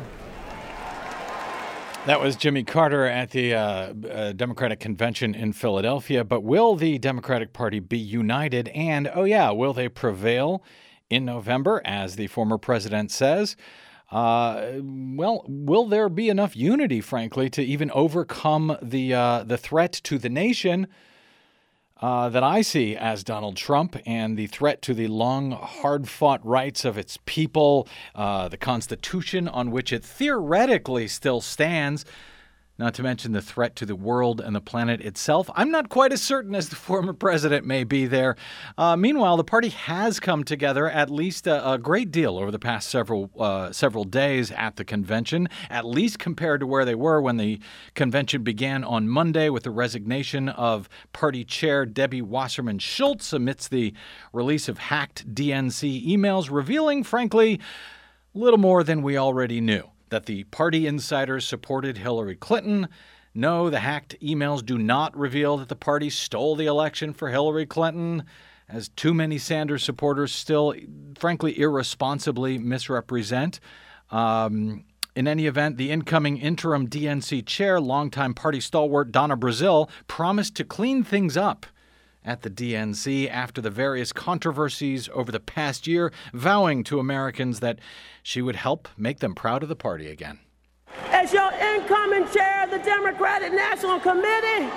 That 2.06 2.18
was 2.18 2.34
Jimmy 2.34 2.64
Carter 2.64 3.04
at 3.04 3.30
the 3.30 3.54
uh, 3.54 3.60
uh, 3.60 4.32
Democratic 4.32 4.80
Convention 4.80 5.34
in 5.34 5.52
Philadelphia. 5.52 6.24
But 6.24 6.42
will 6.42 6.74
the 6.74 6.98
Democratic 6.98 7.52
Party 7.52 7.78
be 7.78 7.98
united? 7.98 8.68
And, 8.68 9.10
oh, 9.14 9.24
yeah, 9.24 9.50
will 9.50 9.74
they 9.74 9.90
prevail 9.90 10.62
in 11.10 11.26
November, 11.26 11.82
as 11.84 12.16
the 12.16 12.26
former 12.28 12.56
president 12.56 13.10
says? 13.10 13.54
Uh, 14.10 14.72
well, 14.82 15.44
will 15.46 15.86
there 15.86 16.08
be 16.08 16.28
enough 16.28 16.56
unity, 16.56 17.00
frankly, 17.00 17.48
to 17.50 17.62
even 17.62 17.90
overcome 17.92 18.76
the 18.82 19.14
uh, 19.14 19.44
the 19.44 19.56
threat 19.56 19.92
to 19.92 20.18
the 20.18 20.28
nation 20.28 20.88
uh, 22.00 22.28
that 22.30 22.42
I 22.42 22.62
see 22.62 22.96
as 22.96 23.22
Donald 23.22 23.56
Trump 23.56 23.96
and 24.06 24.36
the 24.36 24.46
threat 24.46 24.82
to 24.82 24.94
the 24.94 25.06
long, 25.06 25.52
hard 25.52 26.08
fought 26.08 26.44
rights 26.44 26.84
of 26.84 26.96
its 26.96 27.18
people, 27.26 27.86
uh, 28.14 28.48
the 28.48 28.56
Constitution 28.56 29.46
on 29.46 29.70
which 29.70 29.92
it 29.92 30.04
theoretically 30.04 31.06
still 31.06 31.40
stands 31.40 32.04
not 32.80 32.94
to 32.94 33.02
mention 33.02 33.32
the 33.32 33.42
threat 33.42 33.76
to 33.76 33.84
the 33.84 33.94
world 33.94 34.40
and 34.40 34.56
the 34.56 34.60
planet 34.60 35.02
itself. 35.02 35.50
I'm 35.54 35.70
not 35.70 35.90
quite 35.90 36.14
as 36.14 36.22
certain 36.22 36.54
as 36.54 36.70
the 36.70 36.76
former 36.90 37.12
president 37.12 37.66
may 37.66 37.84
be 37.84 38.06
there. 38.06 38.36
Uh, 38.78 38.96
meanwhile, 38.96 39.36
the 39.36 39.44
party 39.44 39.68
has 39.68 40.18
come 40.18 40.42
together 40.42 40.88
at 40.88 41.10
least 41.10 41.46
a, 41.46 41.72
a 41.72 41.78
great 41.78 42.10
deal 42.10 42.38
over 42.38 42.50
the 42.50 42.58
past 42.58 42.88
several 42.88 43.30
uh, 43.38 43.70
several 43.70 44.04
days 44.04 44.50
at 44.52 44.76
the 44.76 44.84
convention, 44.84 45.48
at 45.68 45.84
least 45.84 46.18
compared 46.18 46.60
to 46.60 46.66
where 46.66 46.86
they 46.86 46.94
were 46.94 47.20
when 47.20 47.36
the 47.36 47.60
convention 47.94 48.42
began 48.42 48.82
on 48.82 49.08
Monday 49.08 49.50
with 49.50 49.64
the 49.64 49.70
resignation 49.70 50.48
of 50.48 50.88
party 51.12 51.44
chair 51.44 51.84
Debbie 51.84 52.22
Wasserman 52.22 52.78
Schultz 52.78 53.34
amidst 53.34 53.70
the 53.70 53.92
release 54.32 54.70
of 54.70 54.78
hacked 54.78 55.32
DNC 55.34 56.06
emails 56.08 56.50
revealing, 56.50 57.04
frankly, 57.04 57.60
little 58.32 58.58
more 58.58 58.82
than 58.82 59.02
we 59.02 59.18
already 59.18 59.60
knew 59.60 59.90
that 60.10 60.26
the 60.26 60.44
party 60.44 60.86
insiders 60.86 61.46
supported 61.46 61.98
Hillary 61.98 62.36
Clinton. 62.36 62.88
No, 63.34 63.70
the 63.70 63.80
hacked 63.80 64.16
emails 64.20 64.64
do 64.64 64.76
not 64.76 65.16
reveal 65.16 65.56
that 65.56 65.68
the 65.68 65.76
party 65.76 66.10
stole 66.10 66.56
the 66.56 66.66
election 66.66 67.12
for 67.12 67.30
Hillary 67.30 67.66
Clinton, 67.66 68.24
as 68.68 68.88
too 68.88 69.14
many 69.14 69.38
Sanders 69.38 69.82
supporters 69.82 70.32
still, 70.32 70.74
frankly, 71.18 71.58
irresponsibly 71.58 72.58
misrepresent. 72.58 73.60
Um, 74.10 74.84
in 75.16 75.26
any 75.26 75.46
event, 75.46 75.76
the 75.76 75.90
incoming 75.90 76.36
interim 76.38 76.88
DNC 76.88 77.46
chair, 77.46 77.80
longtime 77.80 78.34
party 78.34 78.60
stalwart 78.60 79.10
Donna 79.10 79.36
Brazile, 79.36 79.88
promised 80.06 80.54
to 80.56 80.64
clean 80.64 81.02
things 81.02 81.36
up 81.36 81.66
at 82.24 82.42
the 82.42 82.50
DNC 82.50 83.28
after 83.30 83.60
the 83.60 83.70
various 83.70 84.12
controversies 84.12 85.08
over 85.14 85.32
the 85.32 85.40
past 85.40 85.86
year, 85.86 86.12
vowing 86.32 86.84
to 86.84 86.98
Americans 86.98 87.60
that 87.60 87.78
she 88.22 88.42
would 88.42 88.56
help 88.56 88.88
make 88.96 89.20
them 89.20 89.34
proud 89.34 89.62
of 89.62 89.68
the 89.68 89.76
party 89.76 90.08
again. 90.08 90.38
As 91.10 91.32
your 91.32 91.52
incoming 91.52 92.28
chair 92.30 92.64
of 92.64 92.70
the 92.70 92.78
Democratic 92.78 93.52
National 93.52 94.00
Committee, 94.00 94.68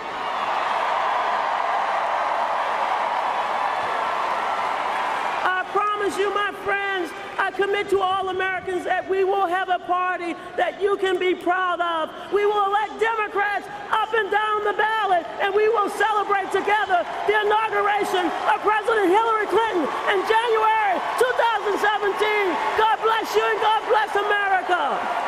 I 5.46 5.66
promise 5.72 6.18
you, 6.18 6.34
my 6.34 6.52
friends, 6.64 7.12
I 7.38 7.52
commit 7.52 7.90
to 7.90 8.00
all 8.00 8.30
Americans 8.30 8.86
that 8.86 9.10
we 9.10 9.24
will 9.24 9.48
have 9.48 9.70
a 9.70 9.80
party 9.80 10.34
that 10.56 10.82
you 10.82 10.98
can 10.98 11.20
be 11.20 11.36
proud 11.36 11.82
of. 11.82 12.10
We 12.32 12.46
will 12.46 12.66
elect 12.68 13.00
Democrats 13.00 13.68
up 13.92 14.14
and 14.14 14.32
down 14.32 14.64
the 14.64 14.74
ballot, 14.74 14.93
and 15.12 15.54
we 15.54 15.68
will 15.68 15.90
celebrate 15.90 16.48
together 16.52 17.04
the 17.28 17.36
inauguration 17.42 18.32
of 18.48 18.62
President 18.62 19.10
Hillary 19.12 19.48
Clinton 19.48 19.84
in 19.84 20.20
January 20.24 20.96
2017. 21.20 22.56
God 22.80 22.98
bless 23.04 23.36
you 23.36 23.44
and 23.44 23.60
God 23.60 23.82
bless 23.90 24.16
America. 24.16 25.24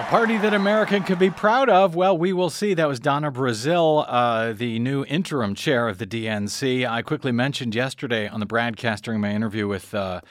A 0.00 0.10
party 0.10 0.38
that 0.38 0.54
America 0.54 1.00
could 1.00 1.18
be 1.18 1.30
proud 1.30 1.68
of? 1.68 1.94
Well, 1.94 2.16
we 2.16 2.32
will 2.32 2.50
see. 2.50 2.74
That 2.74 2.88
was 2.88 2.98
Donna 2.98 3.30
Brazile, 3.30 4.04
uh, 4.08 4.52
the 4.52 4.78
new 4.78 5.04
interim 5.04 5.54
chair 5.54 5.86
of 5.86 5.98
the 5.98 6.06
DNC. 6.06 6.88
I 6.88 7.02
quickly 7.02 7.30
mentioned 7.30 7.74
yesterday 7.74 8.26
on 8.26 8.40
the 8.40 8.46
broadcast 8.46 9.04
during 9.04 9.20
my 9.20 9.32
interview 9.32 9.68
with. 9.68 9.94
Uh, 9.94 10.22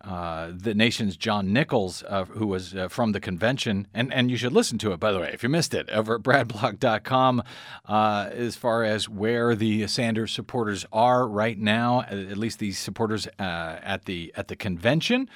uh, 0.00 0.52
the 0.54 0.74
nation's 0.74 1.16
John 1.16 1.52
Nichols, 1.52 2.04
uh, 2.08 2.24
who 2.24 2.46
was 2.46 2.74
uh, 2.74 2.86
from 2.88 3.12
the 3.12 3.20
convention, 3.20 3.88
and, 3.92 4.12
and 4.14 4.30
you 4.30 4.36
should 4.36 4.52
listen 4.52 4.78
to 4.78 4.92
it, 4.92 5.00
by 5.00 5.10
the 5.10 5.18
way, 5.18 5.30
if 5.32 5.42
you 5.42 5.48
missed 5.48 5.74
it, 5.74 5.90
over 5.90 6.14
at 6.14 6.22
bradblog.com, 6.22 7.42
uh, 7.86 8.28
as 8.32 8.54
far 8.54 8.84
as 8.84 9.08
where 9.08 9.56
the 9.56 9.88
Sanders 9.88 10.30
supporters 10.30 10.86
are 10.92 11.26
right 11.26 11.58
now, 11.58 12.02
at 12.02 12.36
least 12.36 12.60
the 12.60 12.70
supporters 12.72 13.26
uh, 13.40 13.80
at 13.82 14.04
the 14.04 14.32
at 14.36 14.48
the 14.48 14.56
convention. 14.56 15.28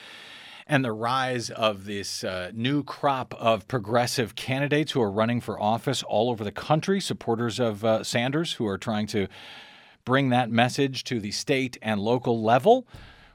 And 0.64 0.84
the 0.84 0.92
rise 0.92 1.50
of 1.50 1.86
this 1.86 2.22
uh, 2.22 2.52
new 2.54 2.84
crop 2.84 3.34
of 3.34 3.66
progressive 3.66 4.36
candidates 4.36 4.92
who 4.92 5.02
are 5.02 5.10
running 5.10 5.40
for 5.40 5.60
office 5.60 6.04
all 6.04 6.30
over 6.30 6.44
the 6.44 6.52
country, 6.52 7.00
supporters 7.00 7.58
of 7.58 7.84
uh, 7.84 8.04
Sanders 8.04 8.52
who 8.54 8.66
are 8.68 8.78
trying 8.78 9.08
to 9.08 9.26
bring 10.04 10.28
that 10.28 10.50
message 10.50 11.02
to 11.04 11.18
the 11.18 11.32
state 11.32 11.78
and 11.82 12.00
local 12.00 12.42
level 12.42 12.86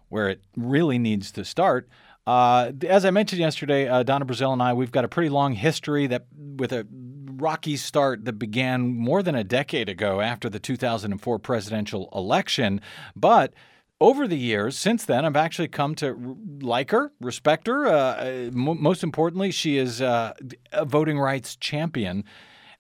where 0.10 0.30
it 0.30 0.42
really 0.56 0.98
needs 0.98 1.32
to 1.34 1.46
start. 1.46 1.90
Uh, 2.26 2.74
as 2.88 3.06
I 3.06 3.12
mentioned 3.12 3.40
yesterday, 3.40 3.88
uh, 3.88 4.04
Donna 4.04 4.26
Brazile 4.26 4.52
and 4.52 4.62
I, 4.62 4.74
we've 4.74 4.92
got 4.92 5.06
a 5.06 5.08
pretty 5.08 5.30
long 5.30 5.54
history 5.54 6.08
that 6.08 6.26
with 6.36 6.74
a 6.74 6.86
rocky 7.38 7.78
start 7.78 8.26
that 8.26 8.34
began 8.34 8.82
more 8.98 9.24
than 9.24 9.36
a 9.36 9.44
decade 9.44 9.88
ago 9.88 10.20
after 10.20 10.50
the 10.50 10.60
2004 10.60 11.40
presidential 11.40 12.10
election. 12.14 12.82
But 13.16 13.54
over 14.00 14.28
the 14.28 14.38
years, 14.38 14.78
since 14.78 15.06
then, 15.06 15.26
I've 15.26 15.36
actually 15.36 15.70
come 15.70 15.96
to 15.96 16.38
like 16.62 16.92
her, 16.92 17.12
respect 17.20 17.68
her. 17.68 17.88
Uh, 17.88 18.50
most 18.54 19.04
importantly, 19.04 19.52
she 19.52 19.78
is 19.78 20.02
uh, 20.02 20.34
a 20.72 20.86
voting 20.86 21.18
rights 21.18 21.56
champion, 21.56 22.24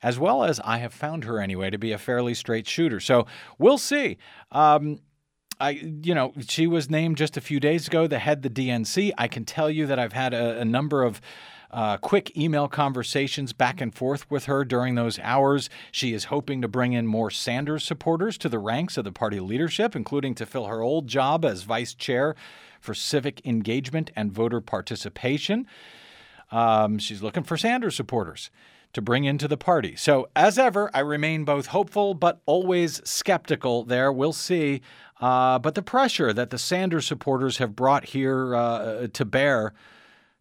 as 0.03 0.19
well 0.19 0.43
as 0.43 0.60
I 0.60 0.77
have 0.79 0.93
found 0.93 1.24
her 1.24 1.39
anyway 1.39 1.69
to 1.69 1.77
be 1.77 1.91
a 1.91 1.98
fairly 1.98 2.34
straight 2.34 2.67
shooter. 2.67 3.00
So 3.00 3.25
we'll 3.57 3.79
see. 3.79 4.17
Um, 4.51 5.00
I, 5.59 5.71
you 5.71 6.13
know, 6.13 6.33
she 6.47 6.67
was 6.67 6.89
named 6.89 7.17
just 7.17 7.37
a 7.37 7.41
few 7.41 7.59
days 7.59 7.87
ago 7.87 8.07
the 8.07 8.19
head 8.19 8.43
the 8.43 8.49
DNC. 8.49 9.11
I 9.17 9.27
can 9.27 9.45
tell 9.45 9.69
you 9.69 9.85
that 9.87 9.97
I've 9.97 10.13
had 10.13 10.33
a, 10.33 10.59
a 10.59 10.65
number 10.65 11.03
of 11.03 11.19
uh, 11.71 11.97
quick 11.97 12.37
email 12.37 12.67
conversations 12.67 13.53
back 13.53 13.81
and 13.81 13.93
forth 13.93 14.29
with 14.31 14.45
her 14.45 14.63
during 14.63 14.95
those 14.95 15.19
hours. 15.19 15.69
She 15.91 16.13
is 16.13 16.25
hoping 16.25 16.61
to 16.61 16.67
bring 16.67 16.93
in 16.93 17.07
more 17.07 17.29
Sanders 17.29 17.83
supporters 17.83 18.37
to 18.39 18.49
the 18.49 18.59
ranks 18.59 18.97
of 18.97 19.03
the 19.03 19.11
party 19.11 19.39
leadership, 19.39 19.95
including 19.95 20.35
to 20.35 20.45
fill 20.45 20.67
her 20.67 20.81
old 20.81 21.07
job 21.07 21.43
as 21.43 21.63
vice 21.63 21.93
chair 21.93 22.35
for 22.79 22.93
civic 22.93 23.45
engagement 23.45 24.11
and 24.15 24.31
voter 24.31 24.61
participation. 24.61 25.67
Um, 26.51 26.99
she's 26.99 27.21
looking 27.21 27.43
for 27.43 27.57
Sanders 27.57 27.95
supporters 27.95 28.49
to 28.93 29.01
bring 29.01 29.25
into 29.25 29.47
the 29.47 29.57
party. 29.57 29.95
So, 29.95 30.29
as 30.35 30.57
ever, 30.57 30.89
I 30.93 31.01
remain 31.01 31.43
both 31.43 31.67
hopeful 31.67 32.13
but 32.13 32.41
always 32.45 33.01
skeptical 33.07 33.83
there. 33.83 34.11
We'll 34.11 34.33
see. 34.33 34.81
Uh, 35.19 35.57
but 35.59 35.75
the 35.75 35.81
pressure 35.81 36.31
that 36.31 36.50
the 36.51 36.57
Sanders 36.57 37.07
supporters 37.07 37.57
have 37.57 37.75
brought 37.75 38.05
here 38.05 38.55
uh, 38.55 39.07
to 39.13 39.25
bear 39.25 39.74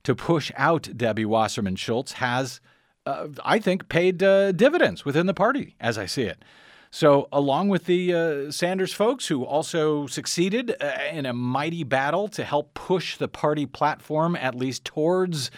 to 0.02 0.14
push 0.14 0.52
out 0.56 0.88
Debbie 0.96 1.24
Wasserman 1.24 1.76
Schultz 1.76 2.12
has, 2.12 2.60
uh, 3.06 3.28
I 3.44 3.58
think, 3.58 3.88
paid 3.88 4.22
uh, 4.22 4.52
dividends 4.52 5.04
within 5.04 5.26
the 5.26 5.34
party, 5.34 5.74
as 5.80 5.98
I 5.98 6.06
see 6.06 6.22
it. 6.22 6.44
So, 6.90 7.28
along 7.32 7.70
with 7.70 7.86
the 7.86 8.14
uh, 8.14 8.50
Sanders 8.50 8.92
folks 8.92 9.26
who 9.26 9.44
also 9.44 10.06
succeeded 10.06 10.74
uh, 10.80 10.92
in 11.10 11.26
a 11.26 11.32
mighty 11.32 11.82
battle 11.82 12.28
to 12.28 12.44
help 12.44 12.74
push 12.74 13.16
the 13.16 13.28
party 13.28 13.66
platform 13.66 14.36
at 14.36 14.54
least 14.54 14.84
towards 14.84 15.50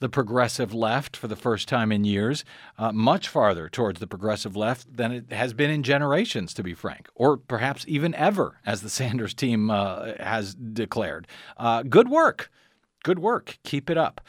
the 0.00 0.08
progressive 0.08 0.72
left 0.72 1.16
for 1.16 1.26
the 1.26 1.36
first 1.36 1.68
time 1.68 1.90
in 1.90 2.04
years, 2.04 2.44
uh, 2.78 2.92
much 2.92 3.28
farther 3.28 3.68
towards 3.68 4.00
the 4.00 4.06
progressive 4.06 4.56
left 4.56 4.96
than 4.96 5.12
it 5.12 5.32
has 5.32 5.52
been 5.52 5.70
in 5.70 5.82
generations, 5.82 6.54
to 6.54 6.62
be 6.62 6.74
frank, 6.74 7.08
or 7.14 7.36
perhaps 7.36 7.84
even 7.88 8.14
ever, 8.14 8.60
as 8.64 8.82
the 8.82 8.90
Sanders 8.98 9.34
team 9.34 9.70
uh, 9.70 10.12
has 10.20 10.54
declared. 10.54 11.26
Uh, 11.56 11.82
good 11.82 12.08
work. 12.08 12.50
Good 13.02 13.18
work. 13.18 13.58
Keep 13.64 13.90
it 13.90 13.98
up. 13.98 14.20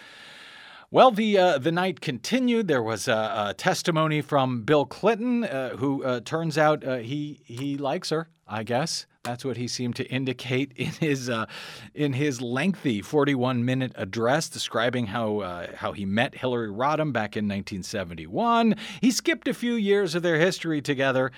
Well, 0.92 1.12
the 1.12 1.38
uh, 1.38 1.58
the 1.60 1.72
night 1.72 2.02
continued. 2.02 2.68
There 2.68 2.82
was 2.82 3.08
a, 3.08 3.50
a 3.50 3.54
testimony 3.56 4.22
from 4.22 4.64
Bill 4.64 4.86
Clinton, 4.86 5.44
uh, 5.44 5.78
who 5.78 6.04
uh, 6.04 6.22
turns 6.22 6.58
out 6.58 6.84
uh, 6.84 6.98
he 6.98 7.42
he 7.46 7.78
likes 7.78 8.10
her. 8.10 8.30
I 8.48 8.64
guess 8.64 9.06
that's 9.24 9.44
what 9.44 9.58
he 9.58 9.68
seemed 9.68 9.96
to 9.98 10.06
indicate 10.06 10.72
in 10.76 10.88
his 10.88 11.30
uh, 11.30 11.46
in 11.94 12.14
his 12.14 12.42
lengthy 12.42 13.02
41 13.02 13.66
minute 13.66 13.92
address 13.96 14.48
describing 14.50 15.08
how 15.08 15.40
uh, 15.40 15.68
how 15.76 15.92
he 15.92 16.06
met 16.06 16.36
Hillary 16.36 16.70
Rodham 16.70 17.12
back 17.12 17.36
in 17.36 17.46
1971. 17.46 18.76
He 19.02 19.12
skipped 19.12 19.48
a 19.48 19.54
few 19.54 19.74
years 19.74 20.16
of 20.16 20.24
their 20.24 20.40
history 20.40 20.82
together 20.82 21.32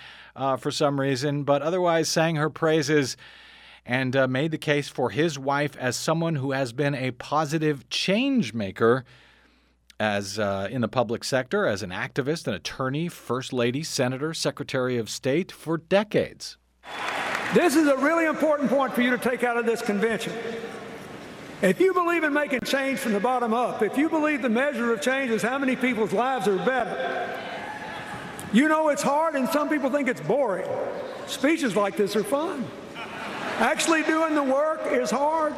for 0.59 0.71
some 0.71 0.99
reason, 0.99 1.43
but 1.43 1.61
otherwise 1.61 2.07
sang 2.07 2.35
her 2.35 2.49
praises 2.49 3.17
and 3.85 4.15
uh, 4.15 4.27
made 4.27 4.51
the 4.51 4.57
case 4.57 4.87
for 4.87 5.09
his 5.09 5.39
wife 5.39 5.75
as 5.77 5.95
someone 5.95 6.35
who 6.35 6.51
has 6.51 6.71
been 6.73 6.93
a 6.93 7.11
positive 7.11 7.89
change 7.89 8.53
maker 8.53 9.03
as 9.99 10.39
uh, 10.39 10.67
in 10.71 10.81
the 10.81 10.87
public 10.87 11.23
sector 11.23 11.65
as 11.65 11.83
an 11.83 11.89
activist, 11.89 12.47
an 12.47 12.53
attorney, 12.53 13.07
first 13.07 13.51
lady, 13.51 13.83
senator, 13.83 14.33
secretary 14.33 14.97
of 14.97 15.09
state 15.09 15.51
for 15.51 15.77
decades. 15.77 16.57
This 17.53 17.75
is 17.75 17.87
a 17.87 17.97
really 17.97 18.25
important 18.25 18.69
point 18.69 18.93
for 18.93 19.01
you 19.01 19.09
to 19.09 19.17
take 19.17 19.43
out 19.43 19.57
of 19.57 19.65
this 19.65 19.81
convention. 19.81 20.31
If 21.61 21.81
you 21.81 21.93
believe 21.93 22.23
in 22.23 22.33
making 22.33 22.61
change 22.61 22.99
from 22.99 23.11
the 23.11 23.19
bottom 23.19 23.53
up, 23.53 23.81
if 23.81 23.97
you 23.97 24.09
believe 24.09 24.41
the 24.41 24.49
measure 24.49 24.93
of 24.93 25.01
change 25.01 25.31
is 25.31 25.41
how 25.41 25.57
many 25.57 25.75
people's 25.75 26.13
lives 26.13 26.47
are 26.47 26.55
better, 26.57 27.29
you 28.53 28.69
know 28.69 28.87
it's 28.87 29.01
hard 29.03 29.35
and 29.35 29.49
some 29.49 29.67
people 29.67 29.89
think 29.89 30.07
it's 30.07 30.21
boring. 30.21 30.67
Speeches 31.27 31.75
like 31.75 31.97
this 31.97 32.15
are 32.15 32.23
fun. 32.23 32.65
Actually, 33.59 34.03
doing 34.03 34.33
the 34.33 34.43
work 34.43 34.81
is 34.87 35.11
hard. 35.11 35.53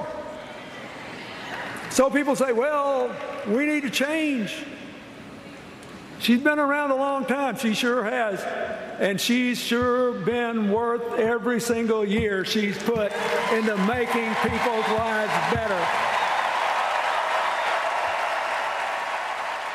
So 1.92 2.10
people 2.10 2.36
say, 2.36 2.54
well, 2.54 3.16
we 3.48 3.68
need 3.68 3.84
to 3.84 3.90
change. 3.90 4.66
She's 6.20 6.42
been 6.42 6.58
around 6.58 6.90
a 6.90 6.96
long 6.96 7.26
time. 7.26 7.56
She 7.58 7.76
sure 7.76 8.04
has. 8.04 8.44
And 9.00 9.20
she's 9.20 9.60
sure 9.60 10.14
been 10.14 10.72
worth 10.72 11.20
every 11.20 11.60
single 11.60 12.06
year 12.06 12.46
she's 12.46 12.78
put 12.84 13.12
into 13.52 13.76
making 13.86 14.34
people's 14.36 14.88
lives 14.88 15.54
better. 15.54 15.82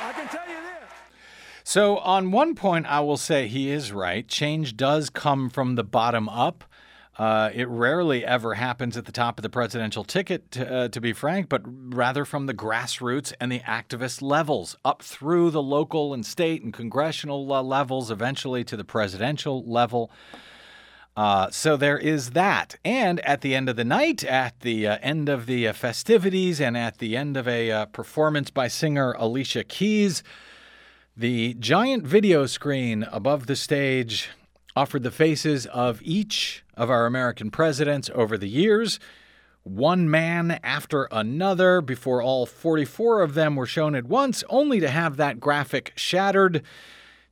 I 0.04 0.12
can 0.14 0.28
tell 0.28 0.48
you 0.48 0.62
this. 0.62 0.90
So, 1.64 1.98
on 1.98 2.30
one 2.30 2.54
point, 2.54 2.86
I 2.86 3.00
will 3.00 3.16
say 3.16 3.48
he 3.48 3.70
is 3.70 3.92
right. 3.92 4.26
Change 4.26 4.76
does 4.76 5.10
come 5.10 5.50
from 5.50 5.74
the 5.74 5.84
bottom 5.84 6.28
up. 6.28 6.64
Uh, 7.18 7.50
it 7.52 7.66
rarely 7.68 8.24
ever 8.24 8.54
happens 8.54 8.96
at 8.96 9.04
the 9.04 9.10
top 9.10 9.38
of 9.38 9.42
the 9.42 9.50
presidential 9.50 10.04
ticket, 10.04 10.52
to, 10.52 10.72
uh, 10.72 10.88
to 10.88 11.00
be 11.00 11.12
frank, 11.12 11.48
but 11.48 11.62
rather 11.64 12.24
from 12.24 12.46
the 12.46 12.54
grassroots 12.54 13.32
and 13.40 13.50
the 13.50 13.58
activist 13.60 14.22
levels, 14.22 14.76
up 14.84 15.02
through 15.02 15.50
the 15.50 15.62
local 15.62 16.14
and 16.14 16.24
state 16.24 16.62
and 16.62 16.72
congressional 16.72 17.52
uh, 17.52 17.60
levels, 17.60 18.12
eventually 18.12 18.62
to 18.62 18.76
the 18.76 18.84
presidential 18.84 19.64
level. 19.68 20.12
Uh, 21.16 21.50
so 21.50 21.76
there 21.76 21.98
is 21.98 22.30
that. 22.30 22.76
And 22.84 23.18
at 23.26 23.40
the 23.40 23.56
end 23.56 23.68
of 23.68 23.74
the 23.74 23.84
night, 23.84 24.22
at 24.22 24.60
the 24.60 24.86
uh, 24.86 24.98
end 25.02 25.28
of 25.28 25.46
the 25.46 25.66
uh, 25.66 25.72
festivities, 25.72 26.60
and 26.60 26.76
at 26.76 26.98
the 26.98 27.16
end 27.16 27.36
of 27.36 27.48
a 27.48 27.88
performance 27.92 28.50
by 28.50 28.68
singer 28.68 29.16
Alicia 29.18 29.64
Keys, 29.64 30.22
the 31.16 31.54
giant 31.54 32.06
video 32.06 32.46
screen 32.46 33.02
above 33.10 33.48
the 33.48 33.56
stage 33.56 34.28
offered 34.78 35.02
the 35.02 35.10
faces 35.10 35.66
of 35.66 36.00
each 36.04 36.62
of 36.76 36.88
our 36.88 37.04
American 37.04 37.50
presidents 37.50 38.08
over 38.14 38.38
the 38.38 38.48
years, 38.48 39.00
one 39.64 40.08
man 40.08 40.60
after 40.62 41.08
another, 41.10 41.80
before 41.80 42.22
all 42.22 42.46
44 42.46 43.20
of 43.20 43.34
them 43.34 43.56
were 43.56 43.66
shown 43.66 43.96
at 43.96 44.04
once, 44.04 44.44
only 44.48 44.78
to 44.78 44.88
have 44.88 45.16
that 45.16 45.40
graphic 45.40 45.92
shattered 45.96 46.62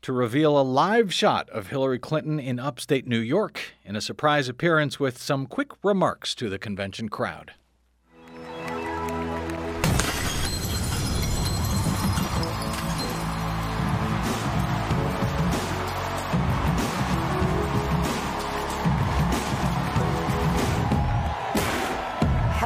to 0.03 0.13
reveal 0.13 0.59
a 0.59 0.63
live 0.63 1.15
shot 1.15 1.49
of 1.51 1.69
Hillary 1.69 2.01
Clinton 2.01 2.41
in 2.41 2.59
upstate 2.59 3.07
New 3.07 3.21
York 3.21 3.61
in 3.85 3.95
a 3.95 4.01
surprise 4.01 4.49
appearance 4.49 4.99
with 4.99 5.17
some 5.17 5.47
quick 5.47 5.71
remarks 5.85 6.35
to 6.35 6.49
the 6.49 6.59
convention 6.59 7.09
crowd. 7.09 7.53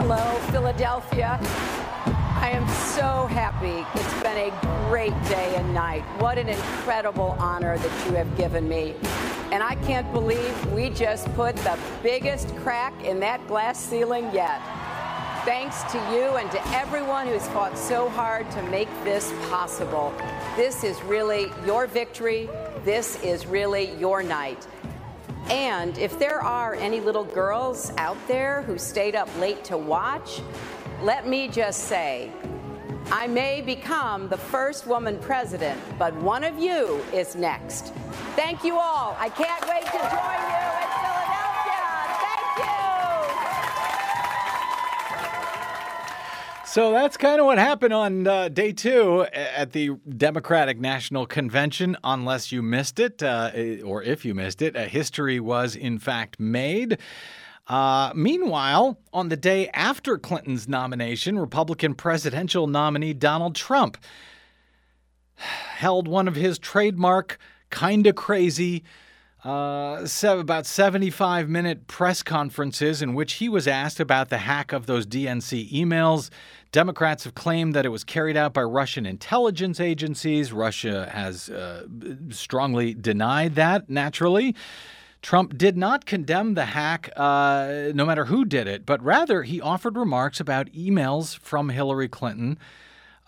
Hello, 0.03 0.39
Philadelphia. 0.51 1.39
I 2.41 2.49
am 2.55 2.67
so 2.97 3.27
happy. 3.27 3.85
It's 4.01 4.23
been 4.23 4.51
a 4.51 4.89
great 4.89 5.13
day 5.29 5.57
and 5.57 5.75
night. 5.75 6.01
What 6.19 6.39
an 6.39 6.49
incredible 6.49 7.37
honor 7.39 7.77
that 7.77 8.07
you 8.07 8.15
have 8.15 8.35
given 8.35 8.67
me. 8.67 8.95
And 9.53 9.63
I 9.63 9.75
can't 9.85 10.11
believe 10.15 10.73
we 10.73 10.89
just 10.89 11.27
put 11.35 11.55
the 11.57 11.79
biggest 12.03 12.57
crack 12.57 12.95
in 13.05 13.21
that 13.21 13.47
glass 13.47 13.79
ceiling 13.79 14.31
yet. 14.33 14.63
Thanks 15.45 15.83
to 15.93 15.99
you 16.11 16.37
and 16.39 16.51
to 16.51 16.69
everyone 16.69 17.27
who's 17.27 17.47
fought 17.49 17.77
so 17.77 18.09
hard 18.09 18.51
to 18.53 18.63
make 18.71 18.89
this 19.05 19.31
possible. 19.51 20.15
This 20.57 20.83
is 20.83 20.99
really 21.03 21.53
your 21.67 21.87
victory. 21.87 22.49
This 22.87 23.23
is 23.23 23.47
really 23.47 23.95
your 23.97 24.23
night. 24.23 24.67
And 25.49 25.97
if 25.99 26.19
there 26.19 26.41
are 26.41 26.75
any 26.75 27.01
little 27.01 27.25
girls 27.25 27.93
out 27.97 28.17
there 28.29 28.63
who 28.63 28.79
stayed 28.79 29.15
up 29.15 29.29
late 29.39 29.65
to 29.65 29.77
watch, 29.77 30.41
let 31.03 31.27
me 31.27 31.49
just 31.49 31.85
say, 31.85 32.31
I 33.11 33.27
may 33.27 33.61
become 33.61 34.29
the 34.29 34.37
first 34.37 34.87
woman 34.87 35.19
president, 35.19 35.81
but 35.99 36.15
one 36.17 36.45
of 36.45 36.59
you 36.59 37.01
is 37.13 37.35
next. 37.35 37.93
Thank 38.37 38.63
you 38.63 38.79
all. 38.79 39.17
I 39.19 39.29
can't 39.31 39.67
wait 39.69 39.87
to 39.87 39.99
join 39.99 40.55
you 40.55 40.60
So 46.71 46.93
that's 46.93 47.17
kind 47.17 47.41
of 47.41 47.47
what 47.47 47.59
happened 47.59 47.93
on 47.93 48.29
uh, 48.29 48.49
day 48.49 48.71
two 48.71 49.27
at 49.33 49.73
the 49.73 49.97
Democratic 50.09 50.79
National 50.79 51.27
Convention. 51.27 51.97
Unless 52.05 52.53
you 52.53 52.63
missed 52.63 53.01
it, 53.01 53.25
uh, 53.25 53.51
or 53.85 54.05
if 54.05 54.25
you 54.25 54.37
missed 54.37 54.63
it, 54.63 54.77
a 54.77 54.85
history 54.85 55.41
was 55.41 55.75
in 55.75 55.99
fact 55.99 56.39
made. 56.39 56.99
Uh, 57.67 58.13
meanwhile, 58.15 59.01
on 59.13 59.31
the 59.31 59.37
day 59.37 59.69
after 59.71 60.17
Clinton's 60.17 60.69
nomination, 60.69 61.41
Republican 61.41 61.93
presidential 61.93 62.69
nominee 62.69 63.15
Donald 63.15 63.57
Trump 63.57 63.99
held 65.35 66.07
one 66.07 66.29
of 66.29 66.37
his 66.37 66.57
trademark, 66.57 67.37
kinda 67.73 68.13
crazy, 68.13 68.85
uh, 69.45 70.07
about 70.25 70.67
75 70.67 71.49
minute 71.49 71.87
press 71.87 72.23
conferences 72.23 73.01
in 73.01 73.15
which 73.15 73.35
he 73.35 73.49
was 73.49 73.67
asked 73.67 73.99
about 73.99 74.29
the 74.29 74.39
hack 74.39 74.73
of 74.73 74.87
those 74.87 75.07
DNC 75.07 75.73
emails. 75.73 76.31
Democrats 76.73 77.25
have 77.25 77.35
claimed 77.35 77.75
that 77.75 77.85
it 77.85 77.89
was 77.89 78.05
carried 78.05 78.37
out 78.37 78.53
by 78.53 78.63
Russian 78.63 79.05
intelligence 79.05 79.81
agencies. 79.81 80.53
Russia 80.53 81.11
has 81.13 81.49
uh, 81.51 81.87
strongly 82.31 82.95
denied 82.95 83.57
that, 83.57 83.91
naturally. 83.91 84.55
Trump 85.21 85.59
did 85.59 85.77
not 85.77 86.07
condemn 86.07 86.55
the 86.55 86.67
hack, 86.67 87.11
uh, 87.17 87.91
no 87.93 88.07
matter 88.07 88.27
who 88.27 88.45
did 88.45 88.67
it, 88.67 88.87
but 88.87 89.03
rather 89.03 89.43
he 89.43 89.61
offered 89.61 89.97
remarks 89.97 90.41
about 90.41 90.73
emails 90.73 91.37
from 91.39 91.71
Hillary 91.71 92.09
Clinton. 92.09 92.57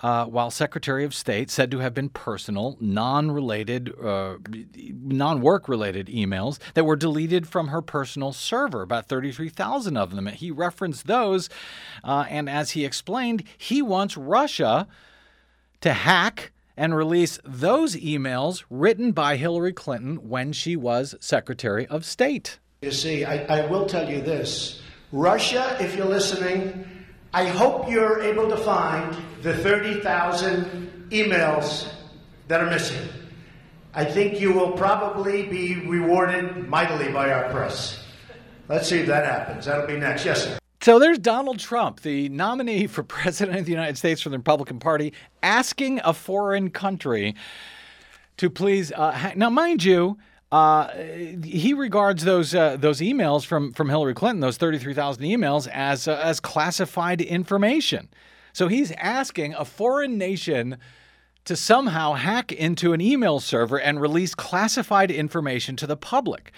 Uh, 0.03 0.25
while 0.25 0.51
Secretary 0.51 1.05
of 1.05 1.15
State 1.15 1.49
said 1.49 1.71
to 1.71 1.79
have 1.79 1.95
been 1.95 2.09
personal, 2.09 2.77
non 2.81 3.31
related, 3.31 3.95
uh, 4.03 4.35
non 4.77 5.41
work 5.41 5.69
related 5.69 6.09
emails 6.09 6.59
that 6.75 6.85
were 6.85 6.97
deleted 6.97 7.47
from 7.47 7.69
her 7.69 7.81
personal 7.81 8.33
server, 8.33 8.83
about 8.83 9.09
33,000 9.09 9.97
of 9.97 10.15
them. 10.15 10.27
He 10.27 10.51
referenced 10.51 11.07
those, 11.07 11.49
uh, 12.03 12.25
and 12.29 12.51
as 12.51 12.73
he 12.73 12.85
explained, 12.85 13.45
he 13.57 13.81
wants 13.81 14.17
Russia 14.17 14.89
to 15.83 15.93
hack 15.93 16.51
and 16.77 16.97
release 16.97 17.39
those 17.45 17.95
emails 17.97 18.65
written 18.71 19.13
by 19.13 19.37
Hillary 19.37 19.73
Clinton 19.73 20.29
when 20.29 20.53
she 20.53 20.75
was 20.75 21.15
Secretary 21.21 21.87
of 21.87 22.05
State. 22.05 22.59
You 22.81 22.91
see, 22.91 23.25
I, 23.25 23.61
I, 23.61 23.67
will 23.67 23.87
tell 23.87 24.11
you 24.11 24.21
this 24.21 24.83
Russia, 25.13 25.77
if 25.81 25.95
you're 25.95 26.07
listening, 26.07 26.85
I 27.35 27.47
hope 27.47 27.91
you're 27.91 28.21
able 28.23 28.49
to 28.51 28.57
find 28.59 29.17
the 29.41 29.57
30,000 29.57 31.09
emails 31.11 31.91
that 32.49 32.61
are 32.61 32.69
missing. 32.69 33.09
I 33.95 34.05
think 34.05 34.39
you 34.39 34.53
will 34.53 34.73
probably 34.73 35.45
be 35.45 35.77
rewarded 35.87 36.69
mightily 36.69 37.11
by 37.11 37.33
our 37.33 37.51
press. 37.51 38.05
Let's 38.69 38.89
see 38.89 38.99
if 38.99 39.07
that 39.07 39.25
happens. 39.25 39.65
That'll 39.65 39.87
be 39.87 39.97
next. 39.97 40.27
Yes, 40.27 40.45
sir. 40.45 40.59
So 40.83 40.99
there's 40.99 41.19
Donald 41.19 41.59
Trump, 41.59 42.01
the 42.01 42.29
nominee 42.29 42.87
for 42.87 43.03
president 43.03 43.59
of 43.59 43.65
the 43.65 43.73
United 43.73 43.97
States 43.97 44.21
from 44.21 44.33
the 44.33 44.39
Republican 44.39 44.79
Party, 44.79 45.15
asking 45.43 46.01
a 46.05 46.13
foreign 46.13 46.71
country 46.71 47.35
to 48.37 48.51
please. 48.51 48.93
Uh, 48.93 49.33
now, 49.37 49.49
mind 49.49 49.85
you, 49.85 50.19
uh, 50.53 50.89
he 51.43 51.73
regards 51.73 52.25
those 52.25 52.55
uh, 52.55 52.77
those 52.77 53.01
emails 53.01 53.47
from 53.47 53.73
from 53.73 53.89
Hillary 53.89 54.13
Clinton, 54.13 54.41
those 54.41 54.59
thirty 54.59 54.79
three 54.79 54.93
thousand 54.93 55.25
emails, 55.25 55.67
as 55.67 56.07
uh, 56.07 56.21
as 56.23 56.41
classified 56.41 57.23
information. 57.23 58.11
So 58.53 58.69
he's 58.69 58.93
asking 58.93 59.55
a 59.55 59.65
foreign 59.65 60.19
nation 60.19 60.77
to 61.47 61.57
somehow 61.57 62.13
hack 62.13 62.53
into 62.53 62.93
an 62.93 63.01
email 63.01 63.41
server 63.41 63.81
and 63.81 63.99
release 63.99 64.35
classified 64.35 65.11
information 65.11 65.75
to 65.77 65.87
the 65.87 65.97
public. 65.97 66.53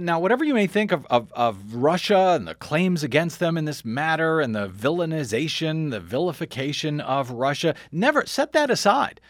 Now, 0.00 0.18
whatever 0.18 0.44
you 0.44 0.54
may 0.54 0.66
think 0.66 0.90
of, 0.90 1.04
of, 1.06 1.32
of, 1.32 1.74
Russia 1.74 2.34
and 2.36 2.46
the 2.46 2.54
claims 2.54 3.02
against 3.02 3.38
them 3.38 3.58
in 3.58 3.64
this 3.64 3.84
matter 3.84 4.40
and 4.40 4.54
the 4.54 4.68
villainization, 4.68 5.90
the 5.90 6.00
vilification 6.00 7.00
of 7.00 7.30
Russia, 7.32 7.74
never 7.90 8.24
set 8.24 8.52
that 8.52 8.70
aside 8.70 9.20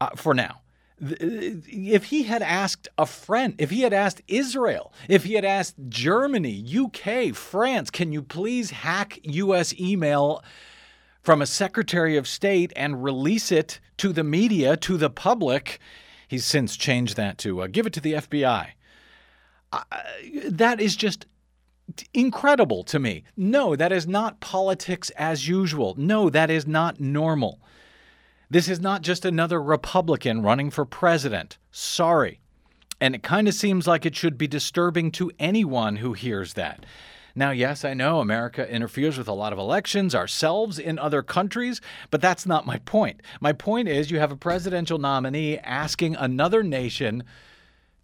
uh, 0.00 0.10
for 0.16 0.32
now. 0.32 0.62
If 1.00 2.06
he 2.06 2.24
had 2.24 2.42
asked 2.42 2.88
a 2.98 3.06
friend, 3.06 3.54
if 3.58 3.70
he 3.70 3.82
had 3.82 3.92
asked 3.92 4.22
Israel, 4.26 4.92
if 5.08 5.24
he 5.24 5.34
had 5.34 5.44
asked 5.44 5.76
Germany, 5.88 6.64
UK, 6.76 7.34
France, 7.34 7.90
can 7.90 8.12
you 8.12 8.22
please 8.22 8.70
hack 8.70 9.18
U.S. 9.22 9.78
email 9.78 10.42
from 11.22 11.40
a 11.40 11.46
Secretary 11.46 12.16
of 12.16 12.26
State 12.26 12.72
and 12.74 13.04
release 13.04 13.52
it 13.52 13.80
to 13.98 14.12
the 14.12 14.24
media, 14.24 14.76
to 14.78 14.96
the 14.96 15.10
public? 15.10 15.78
He's 16.26 16.44
since 16.44 16.76
changed 16.76 17.16
that 17.16 17.38
to 17.38 17.62
uh, 17.62 17.68
give 17.68 17.86
it 17.86 17.92
to 17.94 18.00
the 18.00 18.14
FBI 18.14 18.72
that 20.48 20.80
is 20.80 20.96
just 20.96 21.26
incredible 22.12 22.84
to 22.84 22.98
me. 22.98 23.24
No, 23.36 23.76
that 23.76 23.92
is 23.92 24.06
not 24.06 24.40
politics 24.40 25.10
as 25.10 25.48
usual. 25.48 25.94
No, 25.96 26.30
that 26.30 26.50
is 26.50 26.66
not 26.66 27.00
normal. 27.00 27.60
This 28.50 28.68
is 28.68 28.80
not 28.80 29.02
just 29.02 29.24
another 29.24 29.62
Republican 29.62 30.42
running 30.42 30.70
for 30.70 30.86
president. 30.86 31.58
Sorry. 31.70 32.40
And 33.00 33.14
it 33.14 33.22
kind 33.22 33.46
of 33.46 33.54
seems 33.54 33.86
like 33.86 34.06
it 34.06 34.16
should 34.16 34.38
be 34.38 34.48
disturbing 34.48 35.10
to 35.12 35.30
anyone 35.38 35.96
who 35.96 36.14
hears 36.14 36.54
that. 36.54 36.84
Now, 37.34 37.50
yes, 37.50 37.84
I 37.84 37.94
know 37.94 38.18
America 38.18 38.68
interferes 38.68 39.16
with 39.16 39.28
a 39.28 39.32
lot 39.32 39.52
of 39.52 39.58
elections 39.58 40.14
ourselves 40.14 40.78
in 40.78 40.98
other 40.98 41.22
countries, 41.22 41.80
but 42.10 42.20
that's 42.20 42.46
not 42.46 42.66
my 42.66 42.78
point. 42.78 43.20
My 43.40 43.52
point 43.52 43.86
is 43.86 44.10
you 44.10 44.18
have 44.18 44.32
a 44.32 44.36
presidential 44.36 44.98
nominee 44.98 45.58
asking 45.58 46.16
another 46.16 46.64
nation 46.64 47.22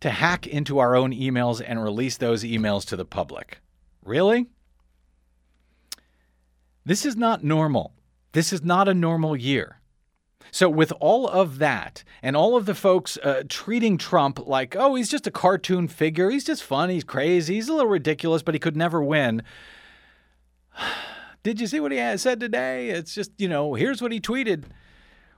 to 0.00 0.10
hack 0.10 0.46
into 0.46 0.78
our 0.78 0.94
own 0.94 1.12
emails 1.12 1.64
and 1.66 1.82
release 1.82 2.18
those 2.18 2.44
emails 2.44 2.84
to 2.86 2.96
the 2.96 3.04
public. 3.06 3.58
Really? 4.04 4.46
This 6.84 7.06
is 7.06 7.16
not 7.16 7.42
normal. 7.42 7.94
This 8.32 8.52
is 8.52 8.62
not 8.62 8.88
a 8.88 8.94
normal 8.94 9.34
year. 9.34 9.80
So, 10.54 10.70
with 10.70 10.92
all 11.00 11.26
of 11.26 11.58
that 11.58 12.04
and 12.22 12.36
all 12.36 12.56
of 12.56 12.64
the 12.64 12.76
folks 12.76 13.18
uh, 13.24 13.42
treating 13.48 13.98
Trump 13.98 14.38
like, 14.46 14.76
oh, 14.76 14.94
he's 14.94 15.08
just 15.08 15.26
a 15.26 15.32
cartoon 15.32 15.88
figure, 15.88 16.30
he's 16.30 16.44
just 16.44 16.62
fun, 16.62 16.90
he's 16.90 17.02
crazy, 17.02 17.54
he's 17.54 17.68
a 17.68 17.72
little 17.72 17.90
ridiculous, 17.90 18.44
but 18.44 18.54
he 18.54 18.60
could 18.60 18.76
never 18.76 19.02
win. 19.02 19.42
Did 21.42 21.60
you 21.60 21.66
see 21.66 21.80
what 21.80 21.90
he 21.90 22.16
said 22.18 22.38
today? 22.38 22.90
It's 22.90 23.12
just, 23.16 23.32
you 23.36 23.48
know, 23.48 23.74
here's 23.74 24.00
what 24.00 24.12
he 24.12 24.20
tweeted. 24.20 24.66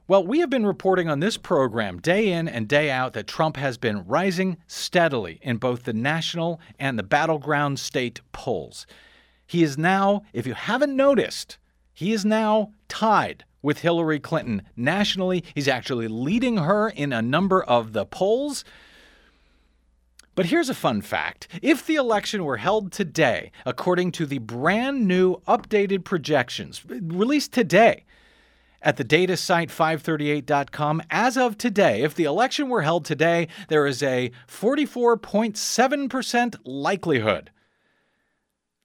Well, 0.06 0.22
we 0.22 0.40
have 0.40 0.50
been 0.50 0.66
reporting 0.66 1.08
on 1.08 1.20
this 1.20 1.38
program 1.38 1.98
day 1.98 2.30
in 2.30 2.46
and 2.46 2.68
day 2.68 2.90
out 2.90 3.14
that 3.14 3.26
Trump 3.26 3.56
has 3.56 3.78
been 3.78 4.06
rising 4.06 4.58
steadily 4.66 5.38
in 5.40 5.56
both 5.56 5.84
the 5.84 5.94
national 5.94 6.60
and 6.78 6.98
the 6.98 7.02
battleground 7.02 7.78
state 7.78 8.20
polls. 8.32 8.86
He 9.46 9.62
is 9.62 9.78
now, 9.78 10.24
if 10.34 10.46
you 10.46 10.52
haven't 10.52 10.94
noticed, 10.94 11.56
he 11.96 12.12
is 12.12 12.24
now 12.26 12.72
tied 12.88 13.44
with 13.62 13.80
Hillary 13.80 14.20
Clinton. 14.20 14.62
Nationally, 14.76 15.42
he's 15.54 15.66
actually 15.66 16.08
leading 16.08 16.58
her 16.58 16.90
in 16.90 17.10
a 17.10 17.22
number 17.22 17.64
of 17.64 17.94
the 17.94 18.04
polls. 18.04 18.66
But 20.34 20.44
here's 20.46 20.68
a 20.68 20.74
fun 20.74 21.00
fact. 21.00 21.48
If 21.62 21.86
the 21.86 21.94
election 21.94 22.44
were 22.44 22.58
held 22.58 22.92
today, 22.92 23.50
according 23.64 24.12
to 24.12 24.26
the 24.26 24.36
brand 24.38 25.08
new 25.08 25.36
updated 25.48 26.04
projections 26.04 26.84
released 26.86 27.54
today 27.54 28.04
at 28.82 28.98
the 28.98 29.04
data 29.04 29.38
site 29.38 29.70
538.com, 29.70 31.02
as 31.08 31.38
of 31.38 31.56
today, 31.56 32.02
if 32.02 32.14
the 32.14 32.24
election 32.24 32.68
were 32.68 32.82
held 32.82 33.06
today, 33.06 33.48
there 33.68 33.86
is 33.86 34.02
a 34.02 34.30
44.7% 34.46 36.56
likelihood 36.66 37.50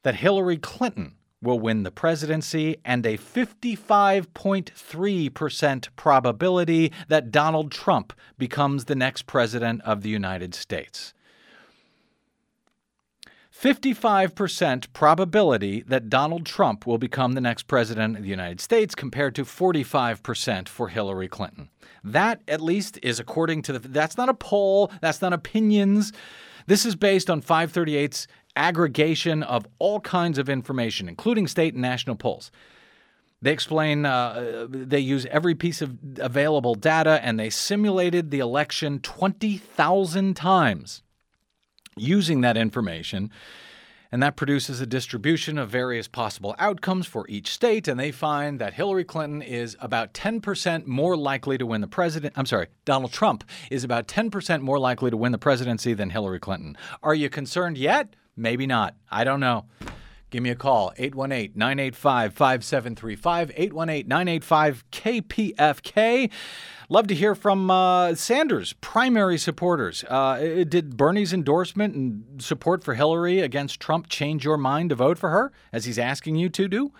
that 0.04 0.15
Hillary 0.15 0.58
Clinton 0.58 1.17
will 1.42 1.60
win 1.60 1.84
the 1.84 1.92
presidency 1.92 2.78
and 2.86 3.06
a 3.06 3.18
55.3% 3.18 5.88
probability 5.96 6.94
that 7.08 7.32
Donald 7.32 7.72
Trump 7.72 8.14
becomes 8.38 8.86
the 8.86 8.96
next 8.96 9.28
president 9.28 9.82
of 9.82 10.04
the 10.04 10.10
United 10.10 10.54
States. 10.54 11.14
55% 13.62 14.92
probability 14.92 15.84
that 15.84 16.10
Donald 16.10 16.48
Trump 16.48 16.88
will 16.88 16.98
become 16.98 17.34
the 17.34 17.42
next 17.42 17.68
president 17.68 18.18
of 18.18 18.24
the 18.24 18.30
United 18.30 18.60
States 18.60 18.96
compared 18.96 19.36
to 19.36 19.46
45% 19.46 20.68
for 20.68 20.88
Hillary 20.88 21.28
Clinton. 21.28 21.70
That, 22.04 22.42
at 22.48 22.60
least, 22.60 22.98
is 23.04 23.20
according 23.20 23.62
to 23.64 23.74
the. 23.74 23.88
That's 23.88 24.18
not 24.18 24.30
a 24.30 24.34
poll, 24.34 24.92
that's 25.00 25.22
not 25.22 25.34
opinions. 25.34 26.12
This 26.66 26.86
is 26.86 26.96
based 26.96 27.30
on 27.30 27.42
538's 27.42 28.28
aggregation 28.56 29.44
of 29.44 29.66
all 29.80 30.00
kinds 30.00 30.38
of 30.38 30.50
information, 30.50 31.08
including 31.08 31.48
state 31.48 31.74
and 31.74 31.82
national 31.82 32.16
polls. 32.16 32.52
They 33.42 33.52
explain 33.52 34.06
uh, 34.06 34.68
they 34.70 35.00
use 35.00 35.26
every 35.28 35.56
piece 35.56 35.82
of 35.82 35.98
available 36.20 36.76
data 36.76 37.20
and 37.24 37.40
they 37.40 37.50
simulated 37.50 38.30
the 38.30 38.40
election 38.40 39.00
20,000 39.00 40.36
times 40.36 41.02
using 41.98 42.42
that 42.42 42.56
information. 42.56 43.32
And 44.14 44.22
that 44.22 44.36
produces 44.36 44.82
a 44.82 44.86
distribution 44.86 45.58
of 45.58 45.70
various 45.70 46.08
possible 46.08 46.54
outcomes 46.60 47.08
for 47.08 47.26
each 47.30 47.50
state. 47.50 47.88
And 47.88 47.98
they 47.98 48.12
find 48.12 48.60
that 48.60 48.74
Hillary 48.74 49.06
Clinton 49.06 49.42
is 49.42 49.78
about 49.80 50.14
10% 50.14 50.86
more 50.86 51.16
likely 51.16 51.58
to 51.58 51.66
win 51.66 51.80
the 51.80 51.88
president. 51.88 52.34
I'm 52.36 52.46
sorry, 52.46 52.68
Donald 52.84 53.14
Trump 53.14 53.46
is 53.72 53.86
about 53.86 54.08
10% 54.08 54.62
more 54.62 54.78
likely 54.78 55.10
to 55.10 55.18
win 55.18 55.32
the 55.32 55.38
presidency 55.38 55.94
than 55.94 56.10
Hillary 56.10 56.42
Clinton. 56.42 56.78
Are 57.02 57.16
you 57.16 57.30
concerned 57.30 57.78
yet? 57.78 58.14
Maybe 58.42 58.66
not. 58.66 58.96
I 59.12 59.24
don't 59.24 59.40
know. 59.40 59.66
Give 60.32 60.42
me 60.42 60.50
a 60.50 60.56
call, 60.56 60.94
818 60.98 61.52
985 61.56 62.34
5735, 62.34 63.52
818 63.54 64.08
985 64.08 64.84
KPFK. 64.92 66.32
Love 66.90 67.08
to 67.08 67.14
hear 67.14 67.36
from 67.36 67.70
uh, 67.70 68.16
Sanders' 68.16 68.74
primary 68.80 69.38
supporters. 69.38 70.06
Uh, 70.06 70.64
did 70.68 70.96
Bernie's 70.96 71.34
endorsement 71.34 71.96
and 71.96 72.42
support 72.42 72.84
for 72.84 72.96
Hillary 72.96 73.42
against 73.42 73.80
Trump 73.80 74.08
change 74.08 74.46
your 74.46 74.58
mind 74.58 74.90
to 74.90 74.96
vote 74.96 75.20
for 75.20 75.30
her, 75.30 75.52
as 75.74 75.86
he's 75.86 76.00
asking 76.00 76.38
you 76.38 76.50
to 76.50 76.70
do? 76.70 76.94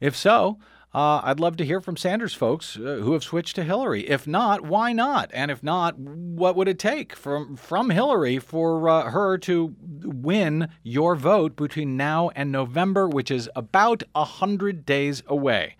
If 0.00 0.16
so, 0.16 0.58
uh, 0.94 1.22
I'd 1.24 1.40
love 1.40 1.56
to 1.56 1.64
hear 1.64 1.80
from 1.80 1.96
Sanders 1.96 2.34
folks 2.34 2.76
uh, 2.76 3.00
who 3.02 3.14
have 3.14 3.24
switched 3.24 3.56
to 3.56 3.64
Hillary. 3.64 4.08
If 4.08 4.26
not, 4.26 4.60
why 4.60 4.92
not? 4.92 5.30
And 5.32 5.50
if 5.50 5.62
not, 5.62 5.98
what 5.98 6.54
would 6.54 6.68
it 6.68 6.78
take 6.78 7.16
from 7.16 7.56
from 7.56 7.90
Hillary 7.90 8.38
for 8.38 8.88
uh, 8.88 9.10
her 9.10 9.38
to 9.38 9.74
win 9.80 10.68
your 10.82 11.16
vote 11.16 11.56
between 11.56 11.96
now 11.96 12.30
and 12.34 12.52
November, 12.52 13.08
which 13.08 13.30
is 13.30 13.48
about 13.56 14.02
hundred 14.14 14.84
days 14.84 15.22
away? 15.26 15.76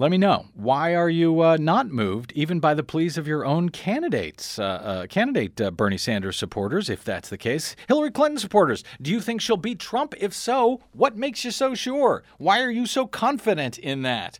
Let 0.00 0.10
me 0.10 0.16
know. 0.16 0.46
Why 0.54 0.94
are 0.94 1.10
you 1.10 1.42
uh, 1.42 1.58
not 1.60 1.90
moved, 1.90 2.32
even 2.34 2.58
by 2.58 2.72
the 2.72 2.82
pleas 2.82 3.18
of 3.18 3.28
your 3.28 3.44
own 3.44 3.68
candidates, 3.68 4.58
uh, 4.58 4.62
uh, 4.62 5.06
candidate 5.08 5.60
uh, 5.60 5.70
Bernie 5.70 5.98
Sanders 5.98 6.38
supporters, 6.38 6.88
if 6.88 7.04
that's 7.04 7.28
the 7.28 7.36
case? 7.36 7.76
Hillary 7.86 8.10
Clinton 8.10 8.38
supporters, 8.38 8.82
do 9.02 9.10
you 9.10 9.20
think 9.20 9.42
she'll 9.42 9.58
beat 9.58 9.78
Trump? 9.78 10.14
If 10.16 10.32
so, 10.32 10.80
what 10.92 11.18
makes 11.18 11.44
you 11.44 11.50
so 11.50 11.74
sure? 11.74 12.22
Why 12.38 12.62
are 12.62 12.70
you 12.70 12.86
so 12.86 13.06
confident 13.06 13.76
in 13.76 14.00
that? 14.00 14.38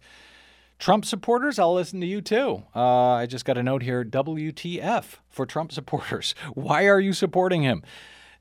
Trump 0.78 1.04
supporters, 1.04 1.58
I'll 1.58 1.74
listen 1.74 2.00
to 2.00 2.06
you 2.06 2.22
too. 2.22 2.62
Uh, 2.74 3.10
I 3.10 3.26
just 3.26 3.44
got 3.44 3.58
a 3.58 3.62
note 3.62 3.82
here 3.82 4.02
WTF 4.02 5.16
for 5.28 5.44
Trump 5.44 5.72
supporters. 5.72 6.34
Why 6.54 6.86
are 6.86 7.00
you 7.00 7.12
supporting 7.12 7.64
him? 7.64 7.82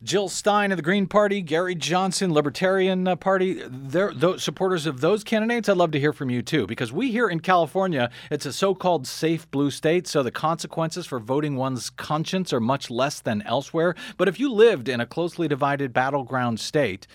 Jill 0.02 0.30
Stein 0.30 0.72
of 0.72 0.78
the 0.78 0.82
Green 0.82 1.08
Party, 1.08 1.42
Gary 1.42 1.76
Johnson, 1.76 2.32
Libertarian 2.34 3.06
uh, 3.06 3.18
Party, 3.18 3.62
they're 3.68 4.14
those 4.14 4.42
supporters 4.42 4.86
of 4.86 5.02
those 5.02 5.26
candidates. 5.26 5.68
I'd 5.68 5.76
love 5.76 5.92
to 5.92 6.00
hear 6.00 6.14
from 6.14 6.30
you 6.30 6.42
too, 6.42 6.66
because 6.68 6.94
we 6.94 7.12
here 7.12 7.28
in 7.28 7.42
California, 7.42 8.10
it's 8.32 8.46
a 8.46 8.54
so-called 8.54 9.06
safe 9.06 9.52
blue 9.52 9.70
state, 9.70 10.08
so 10.08 10.24
the 10.24 10.32
consequences 10.32 11.06
for 11.06 11.20
voting 11.20 11.58
one's 11.58 11.90
conscience 11.90 12.54
are 12.54 12.62
much 12.62 12.90
less 12.90 13.20
than 13.20 13.42
elsewhere. 13.42 13.94
But 14.16 14.30
if 14.30 14.40
you 14.40 14.50
lived 14.54 14.88
in 14.88 15.02
a 15.02 15.06
closely 15.06 15.50
divided 15.50 15.92
battleground 15.92 16.62
state, 16.62 17.06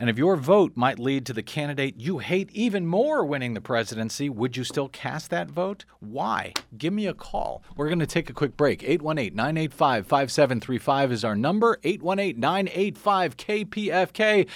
and 0.00 0.08
if 0.08 0.16
your 0.16 0.34
vote 0.34 0.72
might 0.74 0.98
lead 0.98 1.26
to 1.26 1.34
the 1.34 1.42
candidate 1.42 2.00
you 2.00 2.18
hate 2.18 2.50
even 2.52 2.86
more 2.86 3.22
winning 3.22 3.52
the 3.52 3.60
presidency, 3.60 4.30
would 4.30 4.56
you 4.56 4.64
still 4.64 4.88
cast 4.88 5.28
that 5.28 5.50
vote? 5.50 5.84
Why? 6.00 6.54
Give 6.76 6.94
me 6.94 7.06
a 7.06 7.12
call. 7.12 7.62
We're 7.76 7.88
going 7.88 7.98
to 7.98 8.06
take 8.06 8.30
a 8.30 8.32
quick 8.32 8.56
break. 8.56 8.82
818 8.82 9.36
985 9.36 10.06
5735 10.06 11.12
is 11.12 11.24
our 11.24 11.36
number 11.36 11.78
818 11.84 12.40
985 12.40 13.36
KPFK. 13.36 14.48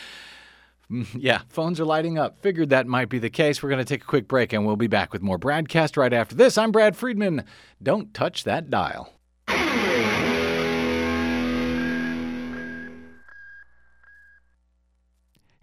Mm, 0.91 1.07
yeah, 1.15 1.43
phones 1.49 1.79
are 1.79 1.85
lighting 1.85 2.19
up. 2.19 2.41
Figured 2.41 2.71
that 2.71 2.87
might 2.87 3.11
be 3.11 3.19
the 3.19 3.31
case. 3.31 3.63
We're 3.63 3.71
going 3.71 3.85
to 3.85 3.85
take 3.85 4.03
a 4.03 4.07
quick 4.07 4.27
break 4.27 4.55
and 4.55 4.65
we'll 4.65 4.77
be 4.77 4.87
back 4.87 5.13
with 5.13 5.21
more 5.21 5.39
BradCast 5.39 5.99
right 5.99 6.13
after 6.13 6.35
this. 6.35 6.57
I'm 6.57 6.73
Brad 6.73 6.97
Friedman. 6.97 7.45
Don't 7.83 8.15
touch 8.15 8.45
that 8.45 8.71
dial. 8.71 9.13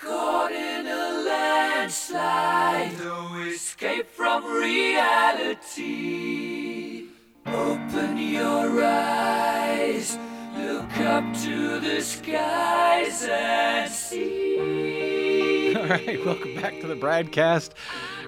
Caught 0.00 0.52
in 0.52 0.86
a 0.86 1.24
landslide, 1.26 2.98
no 3.00 3.42
escape 3.42 4.08
from 4.08 4.46
reality. 4.46 5.60
Open 7.44 8.16
your 8.16 8.82
eyes, 8.82 10.16
look 10.56 10.96
up 11.00 11.34
to 11.42 11.80
the 11.80 12.00
skies 12.00 13.28
and 13.30 13.92
see. 13.92 15.74
All 15.76 15.86
right, 15.86 16.24
welcome 16.24 16.54
back 16.54 16.80
to 16.80 16.86
the 16.86 16.96
BradCast. 16.96 17.72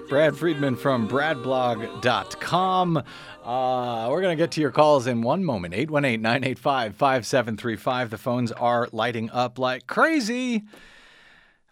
Brad 0.09 0.37
Friedman 0.37 0.75
from 0.75 1.09
bradblog.com. 1.09 2.97
Uh, 2.97 4.07
we're 4.11 4.21
going 4.21 4.37
to 4.37 4.43
get 4.43 4.51
to 4.51 4.61
your 4.61 4.69
calls 4.69 5.07
in 5.07 5.23
one 5.23 5.43
moment. 5.43 5.73
818 5.73 6.21
985 6.21 6.95
5735. 6.95 8.11
The 8.11 8.19
phones 8.19 8.51
are 8.51 8.87
lighting 8.91 9.31
up 9.31 9.57
like 9.57 9.87
crazy. 9.87 10.65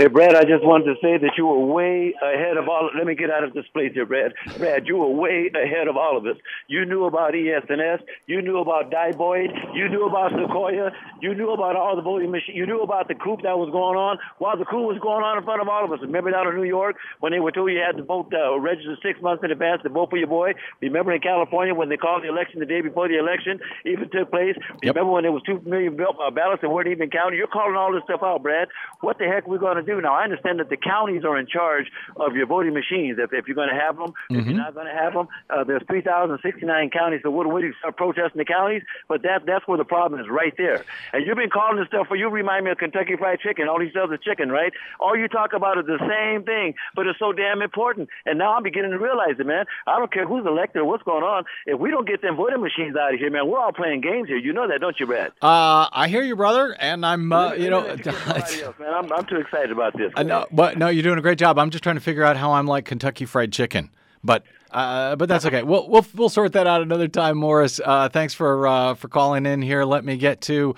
Hey, 0.00 0.06
Brad, 0.06 0.36
I 0.36 0.42
just 0.44 0.62
wanted 0.62 0.94
to 0.94 0.94
say 1.02 1.18
that 1.18 1.32
you 1.36 1.44
were 1.44 1.58
way 1.58 2.14
ahead 2.22 2.56
of 2.56 2.68
all. 2.68 2.88
Let 2.96 3.04
me 3.04 3.16
get 3.16 3.32
out 3.32 3.42
of 3.42 3.52
this 3.52 3.66
place 3.74 3.90
here, 3.94 4.06
Brad. 4.06 4.32
Brad, 4.56 4.86
you 4.86 4.96
were 4.96 5.10
way 5.10 5.50
ahead 5.52 5.88
of 5.88 5.96
all 5.96 6.16
of 6.16 6.24
us. 6.24 6.36
You 6.68 6.84
knew 6.84 7.02
about 7.02 7.34
ES&S. 7.34 7.98
You 8.28 8.40
knew 8.40 8.58
about 8.58 8.92
Diebold. 8.92 9.50
You 9.74 9.88
knew 9.88 10.06
about 10.06 10.30
Sequoia. 10.38 10.92
You 11.20 11.34
knew 11.34 11.50
about 11.50 11.74
all 11.74 11.96
the 11.96 12.02
voting 12.02 12.30
machines. 12.30 12.56
You 12.56 12.64
knew 12.64 12.82
about 12.82 13.08
the 13.08 13.16
coup 13.16 13.38
that 13.42 13.58
was 13.58 13.70
going 13.74 13.98
on 13.98 14.18
while 14.38 14.56
the 14.56 14.64
coup 14.64 14.86
was 14.86 15.02
going 15.02 15.24
on 15.24 15.36
in 15.36 15.42
front 15.42 15.60
of 15.60 15.66
all 15.66 15.84
of 15.84 15.90
us. 15.90 15.98
Remember 16.00 16.30
down 16.30 16.46
in 16.46 16.54
New 16.54 16.62
York 16.62 16.94
when 17.18 17.32
they 17.32 17.40
were 17.40 17.50
told 17.50 17.72
you 17.72 17.82
had 17.82 17.96
to 17.96 18.04
vote, 18.04 18.30
uh, 18.30 18.56
register 18.56 18.94
six 19.02 19.20
months 19.20 19.42
in 19.42 19.50
advance 19.50 19.82
to 19.82 19.88
vote 19.88 20.10
for 20.10 20.16
your 20.16 20.30
boy? 20.30 20.54
Remember 20.80 21.10
in 21.10 21.20
California 21.20 21.74
when 21.74 21.88
they 21.88 21.96
called 21.96 22.22
the 22.22 22.28
election 22.28 22.60
the 22.60 22.70
day 22.70 22.82
before 22.82 23.08
the 23.08 23.18
election 23.18 23.58
even 23.84 24.08
took 24.14 24.30
place? 24.30 24.54
Yep. 24.78 24.94
Remember 24.94 25.10
when 25.10 25.24
there 25.26 25.34
was 25.34 25.42
two 25.42 25.58
million 25.66 25.98
uh, 25.98 26.30
ballots 26.30 26.62
that 26.62 26.70
weren't 26.70 26.86
even 26.86 27.10
counted? 27.10 27.34
You're 27.34 27.50
calling 27.50 27.74
all 27.74 27.92
this 27.92 28.04
stuff 28.04 28.22
out, 28.22 28.44
Brad. 28.44 28.68
What 29.00 29.18
the 29.18 29.26
heck 29.26 29.42
are 29.42 29.50
we 29.50 29.58
going 29.58 29.74
to 29.74 29.87
do 29.88 30.00
now? 30.00 30.14
I 30.14 30.24
understand 30.24 30.60
that 30.60 30.68
the 30.68 30.76
counties 30.76 31.24
are 31.24 31.36
in 31.38 31.46
charge 31.46 31.86
of 32.16 32.36
your 32.36 32.46
voting 32.46 32.74
machines. 32.74 33.18
If, 33.18 33.32
if 33.32 33.48
you're 33.48 33.56
going 33.56 33.70
to 33.70 33.80
have 33.80 33.96
them, 33.96 34.12
if 34.30 34.46
you're 34.46 34.54
not 34.56 34.74
going 34.74 34.86
to 34.86 34.92
have 34.92 35.14
them, 35.14 35.28
uh, 35.50 35.64
there's 35.64 35.82
3,069 35.88 36.90
counties. 36.90 37.20
So 37.22 37.30
what 37.30 37.44
do 37.44 37.50
we 37.50 37.62
do? 37.62 37.72
Start 37.80 37.96
protesting 37.96 38.38
the 38.38 38.44
counties? 38.44 38.82
But 39.08 39.22
that 39.22 39.46
that's 39.46 39.66
where 39.66 39.78
the 39.78 39.84
problem 39.84 40.20
is, 40.20 40.26
right 40.28 40.54
there. 40.56 40.84
And 41.12 41.26
you've 41.26 41.36
been 41.36 41.50
calling 41.50 41.78
this 41.78 41.88
stuff 41.88 42.06
for 42.08 42.16
you. 42.16 42.28
Remind 42.28 42.64
me 42.64 42.70
of 42.70 42.78
Kentucky 42.78 43.16
Fried 43.16 43.40
Chicken. 43.40 43.68
All 43.68 43.78
these 43.80 43.96
other 44.00 44.16
chicken, 44.16 44.50
right? 44.50 44.72
All 45.00 45.16
you 45.16 45.28
talk 45.28 45.52
about 45.52 45.78
is 45.78 45.86
the 45.86 45.98
same 45.98 46.44
thing, 46.44 46.74
but 46.94 47.06
it's 47.06 47.18
so 47.18 47.32
damn 47.32 47.62
important. 47.62 48.08
And 48.26 48.38
now 48.38 48.54
I'm 48.54 48.62
beginning 48.62 48.90
to 48.92 48.98
realize 48.98 49.36
it, 49.38 49.46
man. 49.46 49.64
I 49.86 49.98
don't 49.98 50.12
care 50.12 50.26
who's 50.26 50.46
elected 50.46 50.82
or 50.82 50.84
what's 50.84 51.02
going 51.02 51.24
on. 51.24 51.44
If 51.66 51.78
we 51.78 51.90
don't 51.90 52.06
get 52.06 52.22
them 52.22 52.36
voting 52.36 52.60
machines 52.60 52.96
out 52.96 53.14
of 53.14 53.18
here, 53.20 53.30
man, 53.30 53.48
we're 53.48 53.58
all 53.58 53.72
playing 53.72 54.00
games 54.02 54.28
here. 54.28 54.36
You 54.38 54.52
know 54.52 54.68
that, 54.68 54.80
don't 54.80 54.98
you, 55.00 55.06
Brad? 55.06 55.32
uh, 55.42 55.88
I 55.92 56.08
hear 56.08 56.22
you 56.22 56.36
brother 56.36 56.76
and 56.78 57.04
I'm 57.04 57.32
uh, 57.32 57.52
you 57.54 57.70
know 57.70 57.84
else, 57.86 58.78
man, 58.78 58.94
I'm, 58.94 59.12
I'm 59.12 59.26
too 59.26 59.36
excited 59.36 59.70
about 59.78 59.96
this. 59.96 60.12
Uh, 60.16 60.22
no, 60.22 60.46
but 60.50 60.76
no, 60.78 60.88
you're 60.88 61.02
doing 61.02 61.18
a 61.18 61.22
great 61.22 61.38
job. 61.38 61.58
I'm 61.58 61.70
just 61.70 61.82
trying 61.84 61.96
to 61.96 62.00
figure 62.02 62.24
out 62.24 62.36
how 62.36 62.52
I'm 62.52 62.66
like 62.66 62.84
Kentucky 62.84 63.24
Fried 63.24 63.52
Chicken, 63.52 63.90
but 64.22 64.42
uh, 64.70 65.16
but 65.16 65.28
that's 65.28 65.46
okay. 65.46 65.62
We'll 65.62 65.88
we'll 65.88 66.06
we'll 66.14 66.28
sort 66.28 66.52
that 66.52 66.66
out 66.66 66.82
another 66.82 67.08
time, 67.08 67.38
Morris. 67.38 67.80
Uh, 67.84 68.08
thanks 68.08 68.34
for 68.34 68.66
uh, 68.66 68.94
for 68.94 69.08
calling 69.08 69.46
in 69.46 69.62
here. 69.62 69.84
Let 69.84 70.04
me 70.04 70.16
get 70.16 70.40
to 70.42 70.74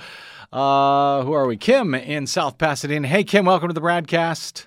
uh, 0.52 1.22
who 1.24 1.32
are 1.32 1.46
we? 1.46 1.56
Kim 1.56 1.94
in 1.94 2.26
South 2.26 2.58
Pasadena. 2.58 3.08
Hey, 3.08 3.24
Kim, 3.24 3.44
welcome 3.44 3.68
to 3.68 3.74
the 3.74 3.80
BradCast. 3.80 4.66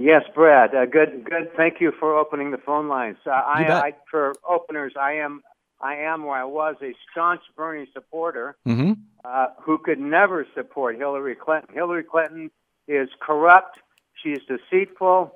Yes, 0.00 0.22
Brad. 0.34 0.74
Uh, 0.74 0.86
good, 0.86 1.24
good. 1.24 1.50
Thank 1.56 1.80
you 1.80 1.92
for 1.98 2.16
opening 2.16 2.52
the 2.52 2.58
phone 2.58 2.88
lines. 2.88 3.16
Uh, 3.26 3.30
I, 3.30 3.64
I, 3.68 3.92
for 4.08 4.32
openers, 4.48 4.92
I 4.98 5.14
am, 5.14 5.42
I 5.80 5.96
am, 5.96 6.24
or 6.24 6.36
I 6.36 6.44
was 6.44 6.76
a 6.80 6.92
staunch 7.10 7.40
Bernie 7.56 7.88
supporter 7.92 8.56
Mm-hmm. 8.66 8.92
uh, 9.24 9.46
who 9.60 9.76
could 9.78 9.98
never 9.98 10.46
support 10.54 10.96
Hillary 10.96 11.34
Clinton. 11.34 11.74
Hillary 11.74 12.04
Clinton 12.04 12.50
is 12.88 13.08
corrupt. 13.20 13.78
She's 14.22 14.40
deceitful. 14.48 15.32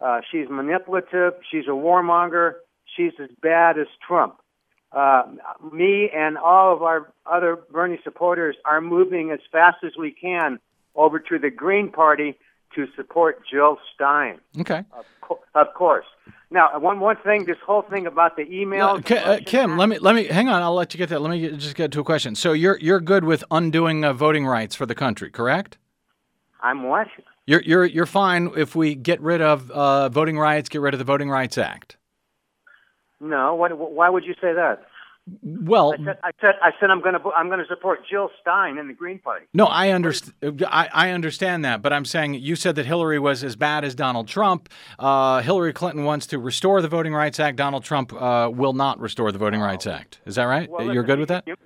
Uh, 0.00 0.20
she's 0.30 0.48
manipulative. 0.50 1.34
She's 1.50 1.66
a 1.66 1.70
warmonger. 1.70 2.54
She's 2.96 3.12
as 3.22 3.30
bad 3.40 3.78
as 3.78 3.86
Trump. 4.06 4.36
Uh, 4.92 5.24
me 5.72 6.10
and 6.14 6.36
all 6.36 6.72
of 6.74 6.82
our 6.82 7.12
other 7.26 7.56
Bernie 7.70 7.98
supporters 8.04 8.56
are 8.64 8.80
moving 8.80 9.30
as 9.30 9.40
fast 9.50 9.78
as 9.84 9.92
we 9.98 10.10
can 10.10 10.58
over 10.94 11.18
to 11.18 11.38
the 11.38 11.50
Green 11.50 11.90
Party 11.90 12.36
to 12.74 12.86
support 12.96 13.42
Jill 13.50 13.78
Stein. 13.94 14.38
Okay. 14.60 14.84
Of, 14.92 15.04
co- 15.20 15.40
of 15.54 15.72
course. 15.74 16.06
Now, 16.50 16.78
one 16.78 17.00
one 17.00 17.16
thing, 17.16 17.44
this 17.44 17.56
whole 17.66 17.82
thing 17.82 18.06
about 18.06 18.36
the 18.36 18.44
emails. 18.44 19.04
Ki- 19.04 19.16
uh, 19.16 19.40
Kim, 19.44 19.76
let 19.76 19.88
me 19.88 19.98
let 19.98 20.14
me 20.14 20.24
hang 20.24 20.48
on. 20.48 20.62
I'll 20.62 20.74
let 20.74 20.94
you 20.94 20.98
get 20.98 21.08
that. 21.08 21.20
Let 21.20 21.30
me 21.30 21.40
get, 21.40 21.56
just 21.56 21.74
get 21.74 21.90
to 21.92 22.00
a 22.00 22.04
question. 22.04 22.34
So 22.34 22.52
you're 22.52 22.78
you're 22.78 23.00
good 23.00 23.24
with 23.24 23.42
undoing 23.50 24.04
uh, 24.04 24.12
voting 24.12 24.46
rights 24.46 24.76
for 24.76 24.86
the 24.86 24.94
country, 24.94 25.30
correct? 25.30 25.76
I'm 26.60 26.82
what? 26.84 27.08
You're 27.46 27.62
you're 27.62 27.84
you're 27.84 28.06
fine 28.06 28.50
if 28.56 28.74
we 28.74 28.94
get 28.94 29.20
rid 29.20 29.40
of 29.40 29.70
uh, 29.70 30.08
voting 30.08 30.38
rights, 30.38 30.68
get 30.68 30.80
rid 30.80 30.94
of 30.94 30.98
the 30.98 31.04
Voting 31.04 31.30
Rights 31.30 31.58
Act. 31.58 31.96
No. 33.20 33.54
What, 33.54 33.76
why 33.92 34.08
would 34.08 34.24
you 34.24 34.34
say 34.34 34.52
that? 34.52 34.86
Well, 35.42 35.92
I 35.92 35.96
said 36.04 36.18
I 36.22 36.30
said, 36.40 36.54
I 36.62 36.70
said 36.78 36.88
I'm 36.90 37.00
going 37.00 37.14
to 37.14 37.30
I'm 37.36 37.48
going 37.48 37.58
to 37.58 37.66
support 37.66 38.00
Jill 38.08 38.30
Stein 38.40 38.78
in 38.78 38.86
the 38.86 38.94
Green 38.94 39.18
Party. 39.18 39.46
No, 39.52 39.64
I 39.64 39.90
understand. 39.90 40.64
I, 40.68 40.88
I 40.92 41.10
understand 41.10 41.64
that, 41.64 41.82
but 41.82 41.92
I'm 41.92 42.04
saying 42.04 42.34
you 42.34 42.54
said 42.54 42.76
that 42.76 42.86
Hillary 42.86 43.18
was 43.18 43.42
as 43.42 43.56
bad 43.56 43.84
as 43.84 43.96
Donald 43.96 44.28
Trump. 44.28 44.68
Uh, 45.00 45.40
Hillary 45.42 45.72
Clinton 45.72 46.04
wants 46.04 46.26
to 46.28 46.38
restore 46.38 46.80
the 46.80 46.86
Voting 46.86 47.12
Rights 47.12 47.40
Act. 47.40 47.56
Donald 47.56 47.82
Trump 47.82 48.12
uh, 48.12 48.48
will 48.54 48.72
not 48.72 49.00
restore 49.00 49.32
the 49.32 49.38
Voting 49.38 49.60
Rights 49.60 49.88
Act. 49.88 50.20
Is 50.26 50.36
that 50.36 50.44
right? 50.44 50.70
Well, 50.70 50.82
You're 50.84 50.94
listen, 51.02 51.06
good 51.06 51.18
with 51.18 51.28
that? 51.30 51.44
you- 51.48 51.56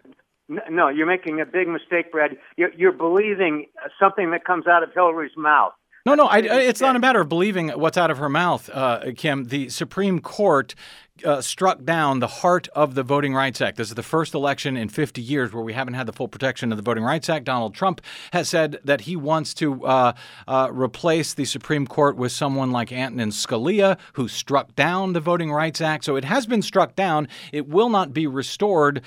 no, 0.70 0.88
you're 0.88 1.06
making 1.06 1.40
a 1.40 1.46
big 1.46 1.68
mistake, 1.68 2.10
Brad. 2.10 2.36
You're, 2.56 2.72
you're 2.74 2.92
believing 2.92 3.66
something 3.98 4.30
that 4.32 4.44
comes 4.44 4.66
out 4.66 4.82
of 4.82 4.92
Hillary's 4.92 5.36
mouth. 5.36 5.72
No, 6.06 6.14
no, 6.14 6.26
I, 6.26 6.38
it's 6.38 6.80
not 6.80 6.96
a 6.96 6.98
matter 6.98 7.20
of 7.20 7.28
believing 7.28 7.68
what's 7.68 7.98
out 7.98 8.10
of 8.10 8.16
her 8.18 8.30
mouth, 8.30 8.70
uh, 8.72 9.12
Kim. 9.16 9.44
The 9.44 9.68
Supreme 9.68 10.20
Court 10.20 10.74
uh, 11.24 11.42
struck 11.42 11.84
down 11.84 12.20
the 12.20 12.26
heart 12.26 12.68
of 12.68 12.94
the 12.94 13.02
Voting 13.02 13.34
Rights 13.34 13.60
Act. 13.60 13.76
This 13.76 13.88
is 13.88 13.94
the 13.94 14.02
first 14.02 14.32
election 14.32 14.78
in 14.78 14.88
50 14.88 15.20
years 15.20 15.52
where 15.52 15.62
we 15.62 15.74
haven't 15.74 15.92
had 15.92 16.06
the 16.06 16.14
full 16.14 16.26
protection 16.26 16.72
of 16.72 16.78
the 16.78 16.82
Voting 16.82 17.04
Rights 17.04 17.28
Act. 17.28 17.44
Donald 17.44 17.74
Trump 17.74 18.00
has 18.32 18.48
said 18.48 18.78
that 18.82 19.02
he 19.02 19.14
wants 19.14 19.52
to 19.54 19.84
uh, 19.84 20.12
uh, 20.48 20.68
replace 20.72 21.34
the 21.34 21.44
Supreme 21.44 21.86
Court 21.86 22.16
with 22.16 22.32
someone 22.32 22.70
like 22.70 22.92
Antonin 22.92 23.28
Scalia, 23.28 23.98
who 24.14 24.26
struck 24.26 24.74
down 24.74 25.12
the 25.12 25.20
Voting 25.20 25.52
Rights 25.52 25.82
Act. 25.82 26.04
So 26.04 26.16
it 26.16 26.24
has 26.24 26.46
been 26.46 26.62
struck 26.62 26.96
down. 26.96 27.28
It 27.52 27.68
will 27.68 27.90
not 27.90 28.14
be 28.14 28.26
restored 28.26 29.02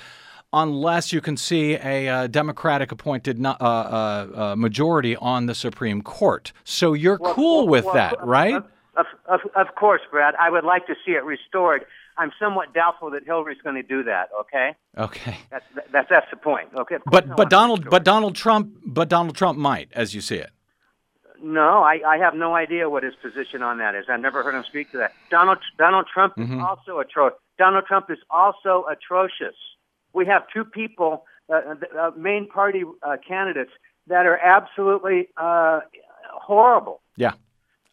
unless 0.54 1.12
you 1.12 1.20
can 1.20 1.36
see 1.36 1.74
a 1.74 2.08
uh, 2.08 2.26
Democratic 2.28 2.92
appointed 2.92 3.38
no- 3.38 3.56
uh, 3.60 3.64
uh, 3.64 4.40
uh, 4.52 4.56
majority 4.56 5.16
on 5.16 5.46
the 5.46 5.54
Supreme 5.54 6.00
Court. 6.02 6.52
So 6.64 6.92
you're 6.92 7.18
cool 7.18 7.66
with 7.68 7.84
well, 7.84 7.94
that, 7.94 8.24
right? 8.24 8.62
Of, 8.96 9.06
of, 9.26 9.40
of 9.56 9.74
course, 9.74 10.02
Brad. 10.10 10.34
I 10.40 10.50
would 10.50 10.64
like 10.64 10.86
to 10.86 10.94
see 11.04 11.12
it 11.12 11.24
restored. 11.24 11.84
I'm 12.16 12.30
somewhat 12.38 12.72
doubtful 12.72 13.10
that 13.10 13.24
Hillary's 13.24 13.60
going 13.62 13.74
to 13.74 13.82
do 13.82 14.04
that. 14.04 14.28
Okay, 14.42 14.76
Okay. 14.96 15.36
that's 15.50 15.64
that's 15.92 16.08
that's 16.08 16.30
the 16.30 16.36
point. 16.36 16.68
Okay, 16.76 16.94
Of 16.94 17.04
course 17.04 17.22
I 17.24 17.26
But 17.26 17.36
but 17.36 17.50
Donald 17.50 17.90
but 17.90 18.04
Donald 18.04 18.36
Trump 18.36 18.70
but 18.86 19.08
Donald 19.08 19.34
Trump 19.36 19.58
might, 19.58 19.88
as 19.94 20.14
you 20.14 20.20
see 20.20 20.36
it. 20.36 20.50
No, 21.42 21.82
I, 21.82 22.00
I 22.06 22.16
have 22.18 22.34
no 22.34 22.54
idea 22.54 22.88
what 22.88 23.02
his 23.02 23.14
position 23.16 23.62
on 23.62 23.78
that 23.78 23.96
is. 23.96 24.04
I've 24.08 24.20
never 24.20 24.44
heard 24.44 24.54
him 24.54 24.62
speak 24.68 24.92
to 24.92 24.98
that. 24.98 25.12
Donald 25.28 25.58
Donald 25.76 26.06
Trump 26.14 26.36
Mhm. 26.36 26.54
is 26.58 26.60
also 26.62 27.00
atrocious. 27.00 27.38
Donald 27.58 27.84
Trump 27.86 28.10
is 28.10 28.18
also 28.30 28.84
atrocious. 28.88 29.56
We 30.14 30.24
have 30.26 30.44
two 30.52 30.64
people, 30.64 31.24
uh, 31.52 31.74
uh, 31.98 32.10
main 32.16 32.48
party 32.48 32.84
uh, 33.02 33.16
candidates, 33.26 33.72
that 34.06 34.24
are 34.26 34.38
absolutely 34.38 35.28
uh, 35.36 35.80
horrible. 36.32 37.00
Yeah. 37.16 37.32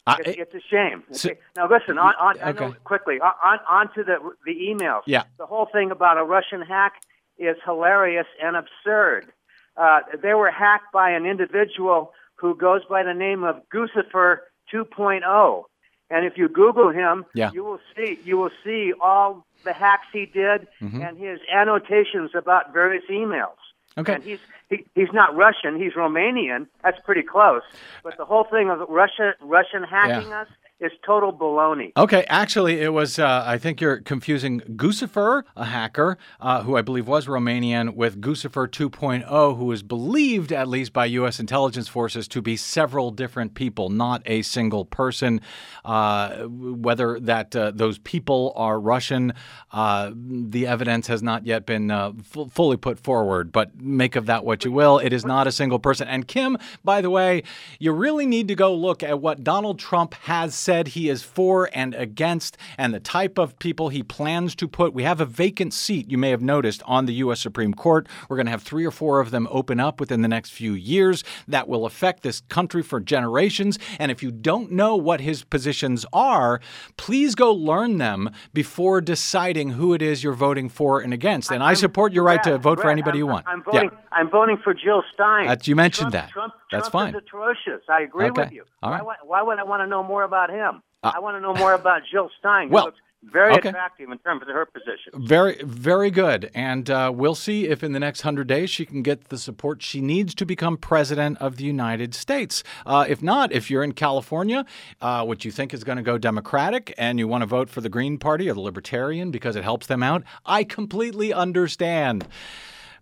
I- 0.06 0.16
It's, 0.24 0.38
it's 0.38 0.54
a 0.54 0.60
shame. 0.68 1.04
So- 1.12 1.30
Okay. 1.30 1.40
Now 1.56 1.68
listen, 1.68 1.98
on, 1.98 2.14
on 2.18 2.36
I 2.42 2.52
know 2.52 2.66
Okay. 2.68 2.78
quickly 2.84 3.20
on, 3.20 3.32
on 3.42 3.58
on 3.68 3.94
to 3.94 4.02
the 4.04 4.16
the 4.46 4.54
emails. 4.54 5.02
Yeah. 5.06 5.24
The 5.38 5.46
whole 5.46 5.66
thing 5.66 5.90
about 5.90 6.16
a 6.18 6.24
Russian 6.24 6.62
hack 6.62 6.94
is 7.38 7.56
hilarious 7.64 8.26
and 8.42 8.56
absurd. 8.56 9.32
Uh, 9.76 10.00
they 10.22 10.34
were 10.34 10.50
hacked 10.50 10.92
by 10.92 11.10
an 11.10 11.24
individual 11.26 12.12
who 12.36 12.54
goes 12.56 12.82
by 12.90 13.02
the 13.04 13.14
name 13.14 13.42
of 13.44 13.54
Guccifer 13.72 14.38
2.0, 14.72 15.64
And 16.10 16.26
if 16.26 16.36
you 16.36 16.48
Google 16.48 16.90
him, 16.90 17.24
Yeah. 17.34 17.50
you 17.54 17.62
will 17.64 17.80
see 17.96 18.18
you 18.24 18.36
will 18.36 18.50
see 18.64 18.92
all 19.00 19.46
the 19.64 19.72
hacks 19.72 20.06
he 20.12 20.26
did 20.26 20.66
Mhm. 20.80 21.06
and 21.08 21.18
his 21.18 21.40
annotations 21.52 22.34
about 22.34 22.72
various 22.72 23.04
emails. 23.10 23.56
Okay. 23.98 24.14
And 24.14 24.24
he's 24.24 24.40
he, 24.70 24.86
he's 24.94 25.12
not 25.12 25.36
Russian. 25.36 25.78
He's 25.78 25.92
Romanian. 25.92 26.66
That's 26.82 26.98
pretty 27.00 27.22
close. 27.22 27.62
But 28.02 28.16
the 28.16 28.24
whole 28.24 28.44
thing 28.44 28.70
of 28.70 28.80
Russia 28.88 29.34
Russian 29.42 29.82
hacking 29.84 30.30
Yeah. 30.30 30.40
us 30.42 30.48
is 30.82 30.90
total 31.06 31.32
baloney. 31.32 31.92
Okay, 31.96 32.24
actually, 32.28 32.80
it 32.80 32.92
was. 32.92 33.18
Uh, 33.18 33.44
I 33.46 33.56
think 33.56 33.80
you're 33.80 33.98
confusing 33.98 34.60
Guccifer, 34.60 35.44
a 35.56 35.66
hacker 35.66 36.18
uh, 36.40 36.64
who 36.64 36.76
I 36.76 36.82
believe 36.82 37.06
was 37.06 37.26
Romanian, 37.26 37.94
with 37.94 38.20
Guccifer 38.20 38.66
2.0, 38.66 39.56
who 39.56 39.70
is 39.70 39.84
believed, 39.84 40.52
at 40.52 40.66
least 40.66 40.92
by 40.92 41.06
U.S. 41.06 41.38
intelligence 41.38 41.86
forces, 41.86 42.26
to 42.28 42.42
be 42.42 42.56
several 42.56 43.12
different 43.12 43.54
people, 43.54 43.90
not 43.90 44.22
a 44.26 44.42
single 44.42 44.84
person. 44.84 45.40
Uh, 45.84 46.46
whether 46.48 47.20
that 47.20 47.54
uh, 47.54 47.70
those 47.72 47.98
people 47.98 48.52
are 48.56 48.80
Russian, 48.80 49.34
uh, 49.70 50.10
the 50.14 50.66
evidence 50.66 51.06
has 51.06 51.22
not 51.22 51.46
yet 51.46 51.64
been 51.64 51.92
uh, 51.92 52.12
fu- 52.24 52.48
fully 52.48 52.76
put 52.76 52.98
forward. 52.98 53.52
But 53.52 53.80
make 53.80 54.16
of 54.16 54.26
that 54.26 54.44
what 54.44 54.64
you 54.64 54.72
will. 54.72 54.98
It 54.98 55.12
is 55.12 55.24
not 55.24 55.46
a 55.46 55.52
single 55.52 55.78
person. 55.78 56.08
And 56.08 56.26
Kim, 56.26 56.58
by 56.82 57.00
the 57.00 57.10
way, 57.10 57.44
you 57.78 57.92
really 57.92 58.26
need 58.26 58.48
to 58.48 58.56
go 58.56 58.74
look 58.74 59.04
at 59.04 59.20
what 59.20 59.44
Donald 59.44 59.78
Trump 59.78 60.14
has 60.14 60.56
said 60.56 60.71
he 60.88 61.08
is 61.08 61.22
for 61.22 61.68
and 61.74 61.94
against, 61.94 62.56
and 62.78 62.92
the 62.94 63.00
type 63.00 63.38
of 63.38 63.58
people 63.58 63.90
he 63.90 64.02
plans 64.02 64.54
to 64.56 64.66
put. 64.68 64.94
We 64.94 65.02
have 65.02 65.20
a 65.20 65.24
vacant 65.26 65.74
seat, 65.74 66.10
you 66.10 66.16
may 66.18 66.30
have 66.30 66.42
noticed, 66.42 66.82
on 66.86 67.06
the 67.06 67.14
U.S. 67.14 67.40
Supreme 67.40 67.74
Court. 67.74 68.08
We're 68.28 68.36
going 68.36 68.46
to 68.46 68.50
have 68.52 68.62
three 68.62 68.84
or 68.86 68.90
four 68.90 69.20
of 69.20 69.30
them 69.30 69.46
open 69.50 69.78
up 69.80 70.00
within 70.00 70.22
the 70.22 70.28
next 70.28 70.50
few 70.50 70.72
years. 70.72 71.22
That 71.46 71.68
will 71.68 71.84
affect 71.86 72.22
this 72.22 72.40
country 72.48 72.82
for 72.82 73.00
generations. 73.00 73.78
And 73.98 74.10
if 74.10 74.22
you 74.22 74.30
don't 74.30 74.72
know 74.72 74.96
what 74.96 75.20
his 75.20 75.44
positions 75.44 76.06
are, 76.12 76.60
please 76.96 77.34
go 77.34 77.52
learn 77.52 77.98
them 77.98 78.30
before 78.54 79.00
deciding 79.00 79.70
who 79.70 79.92
it 79.94 80.02
is 80.02 80.22
you're 80.24 80.32
voting 80.32 80.68
for 80.68 81.00
and 81.00 81.12
against. 81.12 81.50
And 81.50 81.62
I 81.62 81.74
support 81.74 82.12
your 82.12 82.24
right 82.24 82.42
to 82.44 82.50
Brett, 82.50 82.62
vote 82.62 82.80
for 82.80 82.90
anybody 82.90 83.16
I'm, 83.16 83.18
you 83.18 83.26
want. 83.26 83.46
I'm 83.48 83.62
Yeah. 83.72 83.72
voting. 83.82 83.90
I'm 84.12 84.30
voting 84.30 84.58
for 84.62 84.74
Jill 84.74 85.02
Stein. 85.12 85.46
That- 85.46 85.66
you 85.66 85.76
mentioned 85.76 86.12
Trump- 86.12 86.26
that. 86.28 86.30
Trump, 86.30 86.54
That's 86.70 86.88
Trump 86.88 86.92
fine. 86.92 87.14
Is 87.14 87.22
atrocious. 87.26 87.82
I 87.88 88.02
agree 88.02 88.26
Okay. 88.26 88.42
with 88.42 88.52
you. 88.52 88.64
All 88.82 88.90
why, 88.90 89.00
why, 89.00 89.14
why 89.24 89.42
would 89.42 89.58
I 89.58 89.62
want 89.62 89.82
to 89.82 89.86
know 89.86 90.02
more 90.02 90.22
about 90.24 90.50
him? 90.52 90.82
Uh, 91.02 91.12
I 91.14 91.20
want 91.20 91.36
to 91.36 91.40
know 91.40 91.54
more 91.54 91.72
about 91.74 92.02
Jill 92.10 92.30
Stein. 92.38 92.70
well, 92.70 92.86
looks 92.86 92.98
very 93.24 93.54
okay. 93.54 93.68
attractive 93.68 94.10
in 94.10 94.18
terms 94.18 94.42
of 94.42 94.48
her 94.48 94.66
position. 94.66 95.12
Very, 95.14 95.62
very 95.62 96.10
good. 96.10 96.50
And 96.54 96.90
uh, 96.90 97.12
we'll 97.14 97.36
see 97.36 97.68
if 97.68 97.84
in 97.84 97.92
the 97.92 98.00
next 98.00 98.24
100 98.24 98.48
days 98.48 98.68
she 98.68 98.84
can 98.84 99.02
get 99.02 99.28
the 99.28 99.38
support 99.38 99.82
she 99.82 100.00
needs 100.00 100.34
to 100.34 100.44
become 100.44 100.76
president 100.76 101.38
of 101.38 101.56
the 101.56 101.64
United 101.64 102.14
States. 102.14 102.64
Uh, 102.84 103.04
if 103.08 103.22
not, 103.22 103.52
if 103.52 103.70
you're 103.70 103.84
in 103.84 103.92
California, 103.92 104.64
uh, 105.00 105.24
which 105.24 105.44
you 105.44 105.52
think 105.52 105.72
is 105.72 105.84
going 105.84 105.96
to 105.96 106.02
go 106.02 106.18
Democratic, 106.18 106.92
and 106.98 107.18
you 107.18 107.28
want 107.28 107.42
to 107.42 107.46
vote 107.46 107.70
for 107.70 107.80
the 107.80 107.88
Green 107.88 108.18
Party 108.18 108.50
or 108.50 108.54
the 108.54 108.60
Libertarian 108.60 109.30
because 109.30 109.54
it 109.54 109.62
helps 109.62 109.86
them 109.86 110.02
out, 110.02 110.24
I 110.44 110.64
completely 110.64 111.32
understand. 111.32 112.26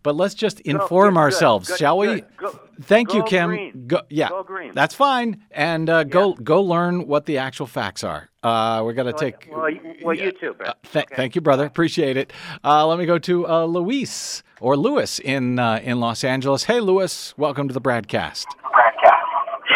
But 0.03 0.17
let's 0.17 0.35
just 0.35 0.61
inform 0.61 1.15
good, 1.15 1.21
ourselves, 1.21 1.69
good, 1.69 1.79
shall 1.79 1.99
we? 1.99 2.23
Go- 2.39 2.59
Thank 2.81 3.13
you, 3.13 3.23
Kim. 3.25 3.49
green. 3.51 3.85
Go, 3.87 4.01
yeah, 4.09 4.31
Go 4.31 4.43
green. 4.43 4.73
that's 4.75 4.95
fine. 4.95 5.43
And 5.51 5.91
uh, 5.91 6.05
go 6.05 6.33
go 6.35 6.63
learn 6.63 7.07
what 7.07 7.27
the 7.27 7.37
actual 7.39 7.67
facts 7.67 8.03
are. 8.03 8.31
Uh, 8.43 8.81
we're 8.83 8.95
gonna 8.95 9.13
take. 9.13 9.49
Well, 9.53 9.69
you- 9.69 9.95
well, 10.03 10.17
you 10.17 10.33
too, 10.33 10.55
Brett. 10.55 10.71
Uh, 10.71 10.75
th- 10.93 11.07
Thank 11.15 11.35
you, 11.35 11.43
brother. 11.43 11.67
Appreciate 11.67 12.17
it. 12.17 12.33
Uh, 12.65 12.87
let 12.87 12.99
me 12.99 13.05
go 13.05 13.19
to 13.19 13.47
uh, 13.47 13.65
Luis 13.67 14.43
or 14.61 14.75
Lewis 14.77 15.19
in 15.19 15.59
uh, 15.59 15.81
in 15.83 16.01
Los 16.01 16.25
Angeles. 16.25 16.65
Hey, 16.65 16.81
Lewis, 16.81 17.35
welcome 17.37 17.69
to 17.69 17.75
the 17.75 17.81
broadcast. 17.81 18.47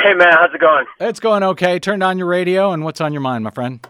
Hey 0.03 0.15
man, 0.15 0.33
how's 0.33 0.55
it 0.55 0.61
going? 0.61 0.85
It's 1.01 1.21
going 1.21 1.43
okay. 1.43 1.79
Turned 1.79 2.03
on 2.03 2.17
your 2.19 2.27
radio, 2.27 2.73
and 2.73 2.83
what's 2.85 3.01
on 3.03 3.13
your 3.13 3.23
mind, 3.23 3.45
my 3.45 3.51
friend? 3.51 3.87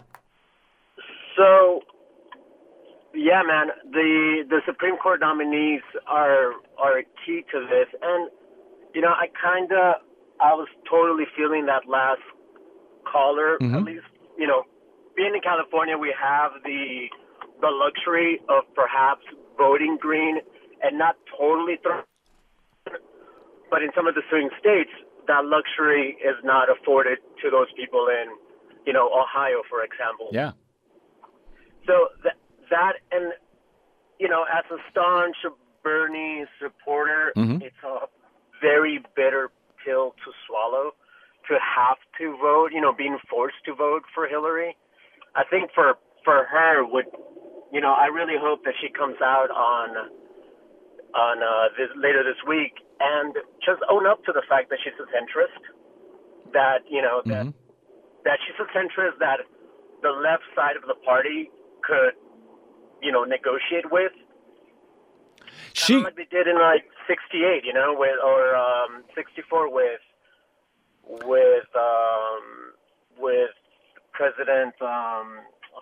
So, 1.37 1.81
yeah, 3.15 3.41
man, 3.45 3.67
the 3.91 4.43
the 4.49 4.61
Supreme 4.65 4.97
Court 4.97 5.19
nominees 5.19 5.81
are 6.07 6.53
are 6.77 7.01
key 7.25 7.43
to 7.51 7.59
this, 7.61 7.87
and 8.01 8.29
you 8.93 9.01
know, 9.01 9.09
I 9.11 9.27
kind 9.41 9.71
of 9.71 10.01
I 10.41 10.53
was 10.53 10.67
totally 10.89 11.25
feeling 11.35 11.65
that 11.67 11.87
last 11.87 12.21
caller. 13.05 13.55
At 13.55 13.61
Mhm. 13.61 13.85
least, 13.85 14.05
you 14.37 14.47
know, 14.47 14.63
being 15.15 15.33
in 15.33 15.41
California, 15.41 15.97
we 15.97 16.11
have 16.11 16.51
the 16.63 17.09
the 17.61 17.71
luxury 17.71 18.41
of 18.49 18.63
perhaps 18.75 19.25
voting 19.57 19.97
green 19.97 20.41
and 20.83 20.97
not 20.97 21.15
totally 21.37 21.77
throw. 21.77 22.03
But 23.71 23.81
in 23.81 23.91
some 23.95 24.07
of 24.07 24.15
the 24.15 24.21
swing 24.29 24.49
states, 24.59 24.91
that 25.27 25.45
luxury 25.45 26.17
is 26.21 26.35
not 26.43 26.69
afforded 26.69 27.19
to 27.41 27.49
those 27.49 27.71
people 27.75 28.07
in, 28.07 28.27
you 28.85 28.93
know, 28.93 29.09
Ohio, 29.09 29.63
for 29.69 29.83
example. 29.83 30.29
Yeah. 30.31 30.51
So 31.87 32.09
that 32.23 32.35
that 32.69 32.93
and 33.11 33.33
you 34.19 34.29
know, 34.29 34.43
as 34.43 34.63
a 34.71 34.77
staunch 34.89 35.35
Bernie 35.83 36.45
supporter, 36.59 37.33
Mhm. 37.35 37.61
it's 37.61 37.83
a 37.83 38.07
very 38.61 39.03
bitter 39.15 39.51
pill 39.83 40.15
to 40.23 40.31
swallow 40.47 40.95
to 41.47 41.59
have 41.59 41.97
to 42.17 42.35
vote. 42.37 42.71
You 42.71 42.81
know, 42.81 42.91
being 42.93 43.19
forced 43.29 43.63
to 43.65 43.73
vote 43.73 44.03
for 44.13 44.25
Hillary. 44.27 44.75
I 45.35 45.43
think 45.43 45.71
for 45.73 45.97
for 46.23 46.45
her 46.45 46.83
would, 46.83 47.05
you 47.71 47.81
know, 47.81 47.93
I 47.93 48.07
really 48.07 48.37
hope 48.37 48.63
that 48.63 48.73
she 48.81 48.89
comes 48.89 49.21
out 49.21 49.51
on 49.51 50.09
on 51.13 51.43
uh, 51.43 51.69
this 51.77 51.89
later 51.95 52.23
this 52.23 52.41
week 52.47 52.73
and 52.99 53.35
just 53.63 53.81
own 53.89 54.05
up 54.07 54.23
to 54.25 54.31
the 54.31 54.41
fact 54.49 54.69
that 54.69 54.79
she's 54.83 54.93
a 54.99 55.05
centrist. 55.15 55.61
That 56.53 56.89
you 56.89 57.01
know 57.01 57.21
that 57.25 57.53
that 58.23 58.39
she's 58.45 58.59
a 58.59 58.65
centrist 58.75 59.19
that 59.19 59.41
the 60.01 60.11
left 60.11 60.43
side 60.55 60.75
of 60.75 60.83
the 60.87 60.95
party 61.05 61.49
could, 61.83 62.13
you 63.01 63.11
know, 63.11 63.23
negotiate 63.23 63.91
with. 63.91 64.11
She 65.73 65.97
like 65.97 66.15
they 66.15 66.27
did 66.29 66.47
in 66.47 66.55
like 66.55 66.85
'68, 67.07 67.63
you 67.65 67.73
know, 67.73 67.95
with 67.97 68.17
or 68.23 68.55
um, 68.55 69.03
'64 69.13 69.71
with 69.73 69.99
with 71.05 71.67
um, 71.75 72.73
with 73.19 73.51
President 74.13 74.73
um, 74.81 75.39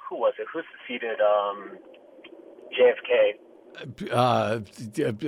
who 0.10 0.18
was 0.18 0.34
it? 0.40 0.48
Who 0.52 0.62
succeeded 0.74 1.20
um, 1.22 1.78
JFK? 2.74 3.38
Uh, 4.12 4.60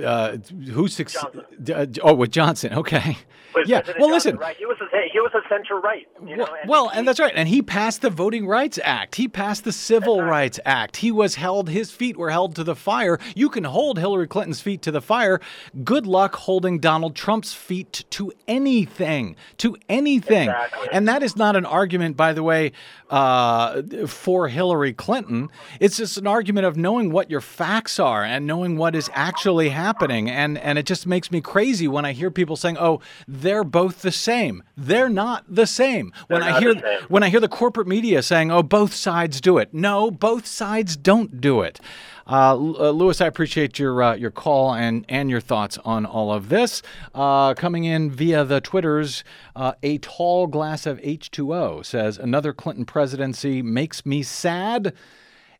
uh, 0.04 0.36
who 0.70 0.88
succeeded? 0.88 1.98
oh, 2.02 2.14
with 2.14 2.30
Johnson. 2.30 2.72
Okay. 2.74 3.18
With 3.54 3.68
yeah. 3.68 3.80
President 3.80 4.00
Well, 4.00 4.10
Johnson, 4.10 4.32
listen. 4.32 4.40
right? 4.40 4.56
He 4.56 4.66
was 4.66 4.76
a 4.80 4.86
he 5.10 5.20
was 5.20 5.32
a 5.34 5.48
center 5.48 5.80
right. 5.80 6.06
You 6.26 6.36
know, 6.36 6.44
and 6.44 6.68
Well, 6.68 6.90
and 6.92 7.08
that's 7.08 7.18
right. 7.18 7.32
And 7.34 7.48
he 7.48 7.62
passed 7.62 8.02
the 8.02 8.10
Voting 8.10 8.46
Rights 8.46 8.78
Act. 8.84 9.14
He 9.14 9.28
passed 9.28 9.64
the 9.64 9.72
Civil 9.72 10.20
Rights 10.22 10.60
Act. 10.66 10.98
He 10.98 11.10
was 11.10 11.36
held, 11.36 11.70
his 11.70 11.90
feet 11.90 12.18
were 12.18 12.28
held 12.30 12.54
to 12.56 12.64
the 12.64 12.76
fire. 12.76 13.18
You 13.34 13.48
can 13.48 13.64
hold 13.64 13.98
Hillary 13.98 14.26
Clinton's 14.26 14.60
feet 14.60 14.82
to 14.82 14.90
the 14.90 15.00
fire. 15.00 15.40
Good 15.84 16.06
luck 16.06 16.34
holding 16.34 16.80
Donald 16.80 17.16
Trump's 17.16 17.54
feet 17.54 18.04
to 18.10 18.30
anything, 18.46 19.36
to 19.56 19.76
anything. 19.88 20.52
And 20.92 21.08
that 21.08 21.22
is 21.22 21.34
not 21.34 21.56
an 21.56 21.64
argument, 21.64 22.16
by 22.16 22.34
the 22.34 22.42
way, 22.42 22.72
uh, 23.08 23.80
for 24.06 24.48
Hillary 24.48 24.92
Clinton. 24.92 25.48
It's 25.80 25.96
just 25.96 26.18
an 26.18 26.26
argument 26.26 26.66
of 26.66 26.76
knowing 26.76 27.10
what 27.10 27.30
your 27.30 27.40
facts 27.40 27.98
are 27.98 28.22
and 28.22 28.35
knowing 28.38 28.76
what 28.76 28.94
is 28.94 29.10
actually 29.14 29.70
happening. 29.70 30.30
And, 30.30 30.58
and 30.58 30.78
it 30.78 30.86
just 30.86 31.06
makes 31.06 31.30
me 31.30 31.40
crazy 31.40 31.88
when 31.88 32.04
I 32.04 32.12
hear 32.12 32.30
people 32.30 32.56
saying, 32.56 32.76
oh, 32.78 33.00
they're 33.26 33.64
both 33.64 34.02
the 34.02 34.12
same. 34.12 34.62
They're 34.76 35.08
not 35.08 35.44
the 35.48 35.66
same. 35.66 36.12
When 36.28 36.40
They're 36.40 36.50
I 36.50 36.60
hear 36.60 36.74
when 37.08 37.22
I 37.22 37.28
hear 37.28 37.40
the 37.40 37.48
corporate 37.48 37.86
media 37.86 38.22
saying, 38.22 38.50
"Oh, 38.50 38.62
both 38.62 38.92
sides 38.94 39.40
do 39.40 39.58
it," 39.58 39.72
no, 39.72 40.10
both 40.10 40.46
sides 40.46 40.96
don't 40.96 41.40
do 41.40 41.62
it. 41.62 41.80
Uh, 42.28 42.54
uh, 42.54 42.90
Lewis, 42.90 43.20
I 43.20 43.26
appreciate 43.26 43.78
your 43.78 44.02
uh, 44.02 44.14
your 44.14 44.30
call 44.30 44.74
and 44.74 45.04
and 45.08 45.30
your 45.30 45.40
thoughts 45.40 45.78
on 45.84 46.04
all 46.04 46.32
of 46.32 46.48
this. 46.48 46.82
Uh, 47.14 47.54
coming 47.54 47.84
in 47.84 48.10
via 48.10 48.44
the 48.44 48.60
Twitters, 48.60 49.24
uh, 49.54 49.72
a 49.82 49.98
tall 49.98 50.46
glass 50.46 50.86
of 50.86 51.00
H2O 51.00 51.84
says 51.84 52.18
another 52.18 52.52
Clinton 52.52 52.84
presidency 52.84 53.62
makes 53.62 54.04
me 54.04 54.22
sad. 54.22 54.92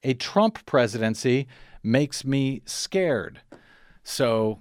A 0.03 0.15
Trump 0.15 0.65
presidency 0.67 1.49
makes 1.87 2.25
me 2.25 2.63
scared. 2.67 3.41
So 4.03 4.61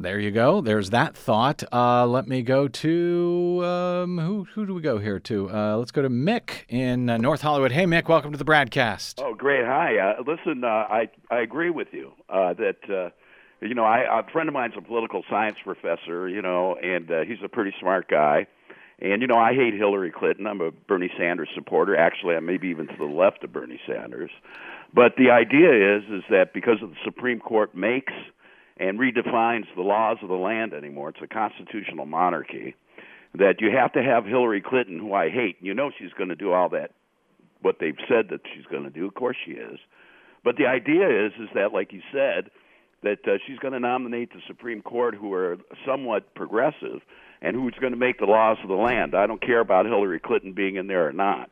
there 0.00 0.20
you 0.20 0.30
go. 0.30 0.60
There's 0.60 0.90
that 0.90 1.16
thought. 1.16 1.64
Uh, 1.72 2.06
let 2.06 2.28
me 2.28 2.42
go 2.42 2.68
to 2.68 3.64
um, 3.64 4.18
who? 4.18 4.46
Who 4.54 4.66
do 4.66 4.74
we 4.74 4.80
go 4.80 4.98
here 4.98 5.18
to? 5.20 5.50
Uh, 5.50 5.76
let's 5.76 5.90
go 5.90 6.02
to 6.02 6.08
Mick 6.08 6.64
in 6.68 7.10
uh, 7.10 7.16
North 7.16 7.42
Hollywood. 7.42 7.72
Hey, 7.72 7.84
Mick, 7.84 8.08
welcome 8.08 8.30
to 8.30 8.38
the 8.38 8.44
broadcast. 8.44 9.20
Oh, 9.20 9.34
great. 9.34 9.64
Hi. 9.64 9.98
Uh, 9.98 10.22
listen, 10.26 10.62
uh, 10.62 10.68
I 10.68 11.08
I 11.30 11.40
agree 11.40 11.70
with 11.70 11.88
you 11.92 12.12
uh, 12.28 12.54
that 12.54 13.10
you 13.60 13.74
know 13.74 13.84
I 13.84 14.20
a 14.20 14.30
friend 14.30 14.48
of 14.48 14.52
mine's 14.52 14.74
a 14.76 14.82
political 14.82 15.24
science 15.28 15.56
professor, 15.64 16.28
you 16.28 16.42
know, 16.42 16.76
and 16.80 17.10
he's 17.26 17.42
a 17.44 17.48
pretty 17.48 17.74
smart 17.80 18.08
guy. 18.08 18.46
And 19.00 19.22
you 19.22 19.28
know, 19.28 19.38
I 19.38 19.54
hate 19.54 19.74
Hillary 19.74 20.10
Clinton. 20.10 20.46
I'm 20.46 20.60
a 20.60 20.70
Bernie 20.70 21.10
Sanders 21.16 21.48
supporter. 21.54 21.96
Actually, 21.96 22.34
I'm 22.34 22.46
maybe 22.46 22.68
even 22.68 22.88
to 22.88 22.96
the 22.96 23.04
left 23.04 23.44
of 23.44 23.52
Bernie 23.52 23.80
Sanders. 23.86 24.30
But 24.94 25.12
the 25.16 25.30
idea 25.30 25.96
is 25.98 26.04
is 26.04 26.24
that 26.30 26.54
because 26.54 26.78
the 26.80 26.92
Supreme 27.04 27.40
Court 27.40 27.74
makes 27.74 28.12
and 28.78 28.98
redefines 28.98 29.66
the 29.74 29.82
laws 29.82 30.18
of 30.22 30.28
the 30.28 30.34
land 30.34 30.72
anymore, 30.72 31.10
it's 31.10 31.18
a 31.22 31.26
constitutional 31.26 32.06
monarchy. 32.06 32.74
That 33.34 33.60
you 33.60 33.70
have 33.76 33.92
to 33.92 34.02
have 34.02 34.24
Hillary 34.24 34.62
Clinton, 34.62 34.98
who 34.98 35.12
I 35.12 35.28
hate. 35.28 35.56
You 35.60 35.74
know, 35.74 35.90
she's 35.98 36.12
going 36.16 36.30
to 36.30 36.34
do 36.34 36.52
all 36.52 36.70
that 36.70 36.92
what 37.60 37.76
they've 37.80 37.96
said 38.08 38.28
that 38.30 38.40
she's 38.54 38.64
going 38.66 38.84
to 38.84 38.90
do. 38.90 39.06
Of 39.06 39.14
course 39.14 39.36
she 39.44 39.52
is. 39.52 39.78
But 40.44 40.56
the 40.56 40.66
idea 40.66 41.26
is 41.26 41.32
is 41.40 41.48
that, 41.54 41.72
like 41.72 41.92
you 41.92 42.00
said, 42.12 42.50
that 43.02 43.18
uh, 43.26 43.38
she's 43.46 43.58
going 43.58 43.72
to 43.72 43.80
nominate 43.80 44.32
the 44.32 44.40
Supreme 44.46 44.82
Court 44.82 45.14
who 45.14 45.32
are 45.32 45.56
somewhat 45.86 46.34
progressive 46.34 47.00
and 47.40 47.54
who's 47.54 47.74
going 47.80 47.92
to 47.92 47.98
make 47.98 48.18
the 48.18 48.26
laws 48.26 48.58
of 48.62 48.68
the 48.68 48.74
land. 48.74 49.14
I 49.14 49.26
don't 49.26 49.40
care 49.40 49.60
about 49.60 49.86
Hillary 49.86 50.20
Clinton 50.20 50.52
being 50.52 50.76
in 50.76 50.86
there 50.86 51.06
or 51.06 51.12
not. 51.12 51.50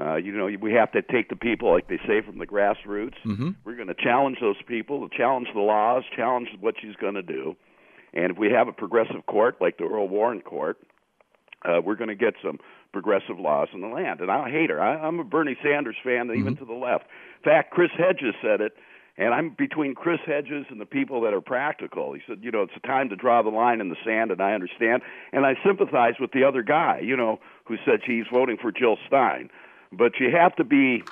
Uh, 0.00 0.14
you 0.14 0.32
know, 0.32 0.48
we 0.60 0.72
have 0.72 0.92
to 0.92 1.02
take 1.02 1.28
the 1.28 1.36
people, 1.36 1.72
like 1.72 1.88
they 1.88 1.98
say, 2.06 2.20
from 2.24 2.38
the 2.38 2.46
grassroots. 2.46 3.16
Mm-hmm. 3.24 3.50
We're 3.64 3.74
going 3.74 3.88
to 3.88 3.94
challenge 3.94 4.38
those 4.40 4.60
people, 4.66 5.08
to 5.08 5.16
challenge 5.16 5.48
the 5.52 5.60
laws, 5.60 6.04
challenge 6.14 6.48
what 6.60 6.76
she's 6.80 6.94
going 6.96 7.14
to 7.14 7.22
do. 7.22 7.56
And 8.14 8.30
if 8.30 8.38
we 8.38 8.50
have 8.52 8.68
a 8.68 8.72
progressive 8.72 9.26
court 9.26 9.56
like 9.60 9.76
the 9.78 9.84
Earl 9.84 10.08
Warren 10.08 10.40
Court, 10.40 10.78
uh, 11.64 11.80
we're 11.84 11.96
going 11.96 12.08
to 12.08 12.14
get 12.14 12.34
some 12.42 12.58
progressive 12.92 13.38
laws 13.38 13.68
in 13.74 13.80
the 13.80 13.88
land. 13.88 14.20
And 14.20 14.30
I 14.30 14.48
hate 14.50 14.70
her. 14.70 14.80
I, 14.80 14.94
I'm 14.94 15.18
a 15.18 15.24
Bernie 15.24 15.56
Sanders 15.62 15.96
fan, 16.04 16.30
even 16.34 16.56
to 16.56 16.64
the 16.64 16.72
left. 16.72 17.04
In 17.38 17.44
fact, 17.44 17.72
Chris 17.72 17.90
Hedges 17.98 18.34
said 18.40 18.60
it, 18.60 18.74
and 19.18 19.34
I'm 19.34 19.56
between 19.58 19.94
Chris 19.96 20.20
Hedges 20.24 20.66
and 20.70 20.80
the 20.80 20.86
people 20.86 21.20
that 21.22 21.34
are 21.34 21.40
practical. 21.40 22.12
He 22.12 22.20
said, 22.26 22.38
you 22.40 22.52
know, 22.52 22.62
it's 22.62 22.72
a 22.76 22.86
time 22.86 23.08
to 23.08 23.16
draw 23.16 23.42
the 23.42 23.50
line 23.50 23.80
in 23.80 23.88
the 23.88 23.96
sand, 24.04 24.30
and 24.30 24.40
I 24.40 24.54
understand. 24.54 25.02
And 25.32 25.44
I 25.44 25.54
sympathize 25.66 26.14
with 26.20 26.30
the 26.30 26.44
other 26.44 26.62
guy, 26.62 27.00
you 27.02 27.16
know, 27.16 27.40
who 27.64 27.76
said 27.84 28.00
he's 28.06 28.26
voting 28.32 28.56
for 28.62 28.70
Jill 28.70 28.96
Stein. 29.08 29.50
But 29.92 30.20
you 30.20 30.30
have 30.30 30.54
to 30.56 30.64
be 30.64 31.02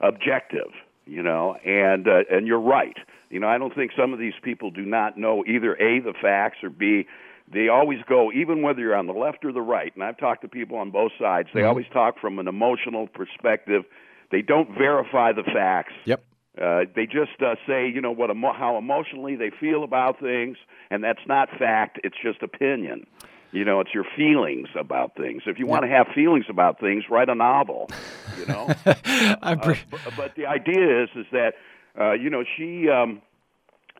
objective, 0.00 0.70
you 1.06 1.22
know, 1.22 1.54
and 1.64 2.06
uh, 2.08 2.22
and 2.30 2.46
you're 2.46 2.60
right. 2.60 2.96
You 3.30 3.40
know, 3.40 3.48
I 3.48 3.58
don't 3.58 3.74
think 3.74 3.92
some 3.96 4.12
of 4.12 4.18
these 4.18 4.34
people 4.42 4.70
do 4.70 4.82
not 4.82 5.18
know 5.18 5.44
either 5.46 5.74
a 5.74 6.00
the 6.00 6.14
facts 6.20 6.58
or 6.62 6.70
b 6.70 7.06
they 7.52 7.68
always 7.68 7.98
go 8.08 8.32
even 8.32 8.62
whether 8.62 8.80
you're 8.80 8.94
on 8.94 9.06
the 9.06 9.12
left 9.12 9.44
or 9.44 9.52
the 9.52 9.60
right. 9.60 9.92
And 9.94 10.02
I've 10.02 10.16
talked 10.16 10.42
to 10.42 10.48
people 10.48 10.78
on 10.78 10.90
both 10.90 11.12
sides. 11.18 11.48
They 11.52 11.60
Mhm. 11.60 11.68
always 11.68 11.86
talk 11.92 12.18
from 12.18 12.38
an 12.38 12.48
emotional 12.48 13.06
perspective. 13.06 13.84
They 14.30 14.40
don't 14.40 14.70
verify 14.78 15.32
the 15.32 15.42
facts. 15.44 15.92
Yep. 16.06 16.22
Uh, 16.58 16.84
they 16.94 17.04
just 17.04 17.42
uh, 17.42 17.56
say, 17.66 17.86
you 17.88 18.00
know, 18.00 18.12
what 18.12 18.30
emo- 18.30 18.52
how 18.54 18.78
emotionally 18.78 19.34
they 19.36 19.50
feel 19.50 19.84
about 19.84 20.20
things, 20.20 20.56
and 20.90 21.04
that's 21.04 21.26
not 21.26 21.50
fact. 21.58 21.98
It's 22.02 22.16
just 22.22 22.42
opinion. 22.42 23.06
You 23.54 23.64
know, 23.64 23.78
it's 23.78 23.94
your 23.94 24.04
feelings 24.16 24.68
about 24.76 25.16
things. 25.16 25.42
If 25.46 25.60
you 25.60 25.66
want 25.66 25.84
to 25.84 25.88
have 25.88 26.08
feelings 26.12 26.46
about 26.48 26.80
things, 26.80 27.04
write 27.08 27.28
a 27.28 27.36
novel. 27.36 27.88
You 28.36 28.46
know. 28.46 28.74
I 28.84 29.54
pre- 29.54 29.74
Uh, 29.74 29.76
but, 29.90 30.00
but 30.16 30.34
the 30.36 30.46
idea 30.46 31.04
is, 31.04 31.08
is 31.14 31.26
that 31.30 31.52
uh, 31.98 32.12
you 32.14 32.30
know 32.30 32.42
she, 32.56 32.88
um, 32.88 33.22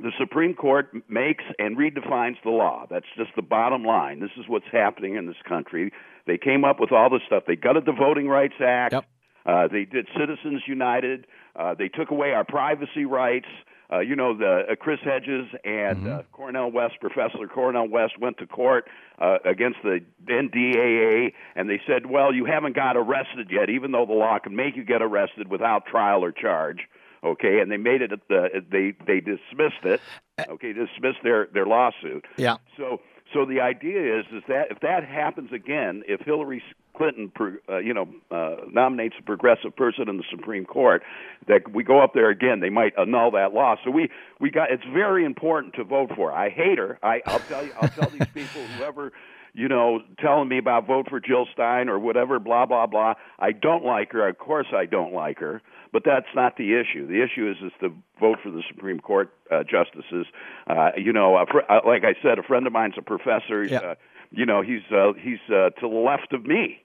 the 0.00 0.11
Supreme 0.18 0.55
Court 0.55 0.90
makes 1.09 1.44
and 1.61 1.76
redefines 1.76 2.36
the 2.42 2.50
law. 2.50 2.86
That's 2.90 3.07
just 3.16 3.30
the 3.36 3.42
bottom 3.42 3.84
line. 3.84 4.18
This 4.18 4.32
is 4.36 4.46
what's 4.48 4.66
happening 4.72 5.14
in 5.14 5.26
this 5.26 5.36
country. 5.48 5.92
They 6.26 6.36
came 6.36 6.64
up 6.64 6.80
with 6.80 6.90
all 6.90 7.09
this 7.09 7.22
stuff. 7.26 7.44
They 7.46 7.55
gutted 7.55 7.84
the 7.86 7.92
Voting 7.92 8.26
Rights 8.26 8.55
Act. 8.61 8.92
Uh, 9.46 9.68
they 9.68 9.84
did 9.84 10.09
Citizens 10.18 10.62
United. 10.66 11.26
Uh, 11.55 11.74
they 11.74 11.88
took 11.88 12.11
away 12.11 12.32
our 12.32 12.44
privacy 12.44 13.05
rights. 13.05 13.46
Uh, 13.93 14.01
you 14.01 14.16
know, 14.16 14.37
the 14.37 14.62
uh, 14.70 14.74
Chris 14.76 14.99
Hedges 15.05 15.47
and 15.64 16.09
uh, 16.09 16.22
Cornel 16.32 16.70
West, 16.70 16.95
Professor 17.01 17.47
Cornel 17.53 17.89
West, 17.89 18.18
went 18.18 18.39
to 18.39 18.47
court 18.47 18.89
uh, 19.18 19.39
against 19.45 19.78
the 19.82 20.01
NDAA, 20.26 21.32
and 21.55 21.68
they 21.68 21.80
said, 21.87 22.07
"Well, 22.07 22.35
you 22.35 22.47
haven't 22.47 22.74
got 22.74 22.97
arrested 22.97 23.49
yet, 23.51 23.68
even 23.68 23.93
though 23.93 24.07
the 24.07 24.14
law 24.14 24.39
can 24.39 24.57
make 24.57 24.76
you 24.76 24.85
get 24.85 25.03
arrested 25.03 25.51
without 25.51 25.87
trial 25.87 26.24
or 26.24 26.32
charge." 26.32 26.89
Okay, 27.22 27.61
and 27.61 27.70
they 27.70 27.76
made 27.76 28.03
it. 28.03 28.12
Uh, 28.12 28.61
they 28.70 28.95
they 29.07 29.20
dismissed 29.20 29.85
it. 29.85 30.01
Okay, 30.49 30.72
dismissed 30.72 31.22
their 31.22 31.49
their 31.53 31.66
lawsuit. 31.66 32.24
Yeah. 32.37 32.57
So 32.76 33.01
so 33.32 33.45
the 33.45 33.61
idea 33.61 34.18
is 34.18 34.26
is 34.32 34.43
that 34.49 34.70
if 34.70 34.80
that 34.80 35.05
happens 35.05 35.53
again, 35.53 36.03
if 36.07 36.20
Hillary 36.20 36.62
Clinton, 36.97 37.32
uh, 37.68 37.78
you 37.78 37.92
know, 37.92 38.09
uh, 38.30 38.57
nominates 38.70 39.16
a 39.18 39.22
progressive 39.22 39.74
person 39.76 40.09
in 40.09 40.16
the 40.16 40.24
Supreme 40.30 40.64
Court, 40.64 41.03
that 41.49 41.72
we 41.72 41.82
go 41.82 42.03
up 42.03 42.14
there 42.14 42.30
again, 42.30 42.61
they 42.61 42.70
might 42.70 42.95
annul 42.99 43.32
that 43.32 43.53
law. 43.53 43.76
So 43.84 43.90
we 43.90 44.11
we 44.40 44.51
got. 44.51 44.70
It's 44.70 44.84
very 44.92 45.24
important 45.24 45.74
to 45.74 45.84
vote 45.84 46.11
for. 46.14 46.32
I 46.32 46.51
hate 46.51 46.78
her. 46.78 46.99
I 47.03 47.22
I'll 47.26 47.40
tell 47.40 47.64
you. 47.64 47.72
I'll 47.80 47.88
tell 47.88 48.11
these 48.11 48.28
people 48.28 48.62
whoever. 48.78 49.12
You 49.57 49.68
know, 49.68 50.01
telling 50.18 50.49
me 50.49 50.59
about 50.59 50.88
vote 50.88 51.07
for 51.09 51.20
Jill 51.20 51.47
Stein 51.53 51.88
or 51.88 51.99
whatever, 51.99 52.40
blah 52.40 52.66
blah 52.66 52.86
blah. 52.86 53.14
I 53.38 53.53
don't 53.53 53.84
like 53.84 54.11
her. 54.12 54.28
Of 54.28 54.38
course, 54.38 54.66
I 54.74 54.86
don't 54.86 55.12
like 55.12 55.38
her. 55.38 55.62
But 55.92 56.03
that's 56.05 56.26
not 56.34 56.57
the 56.57 56.74
issue. 56.74 57.07
The 57.07 57.22
issue 57.22 57.49
is 57.49 57.57
is 57.64 57.72
to 57.80 57.95
vote 58.18 58.38
for 58.42 58.51
the 58.51 58.62
Supreme 58.68 58.99
Court 58.99 59.32
uh, 59.53 59.62
justices. 59.62 60.26
Uh, 60.66 60.90
you 60.97 61.12
know, 61.12 61.45
fr- 61.49 61.70
uh, 61.70 61.80
like 61.86 62.03
I 62.03 62.14
said, 62.20 62.40
a 62.40 62.42
friend 62.42 62.66
of 62.66 62.72
mine's 62.72 62.95
a 62.99 63.03
professor. 63.03 63.62
He's, 63.62 63.70
uh, 63.84 63.95
you 64.32 64.45
know, 64.45 64.61
he's 64.61 64.82
uh, 64.90 65.12
he's 65.12 65.38
uh, 65.49 65.70
to 65.70 65.82
the 65.82 65.86
left 65.86 66.32
of 66.32 66.45
me. 66.45 66.80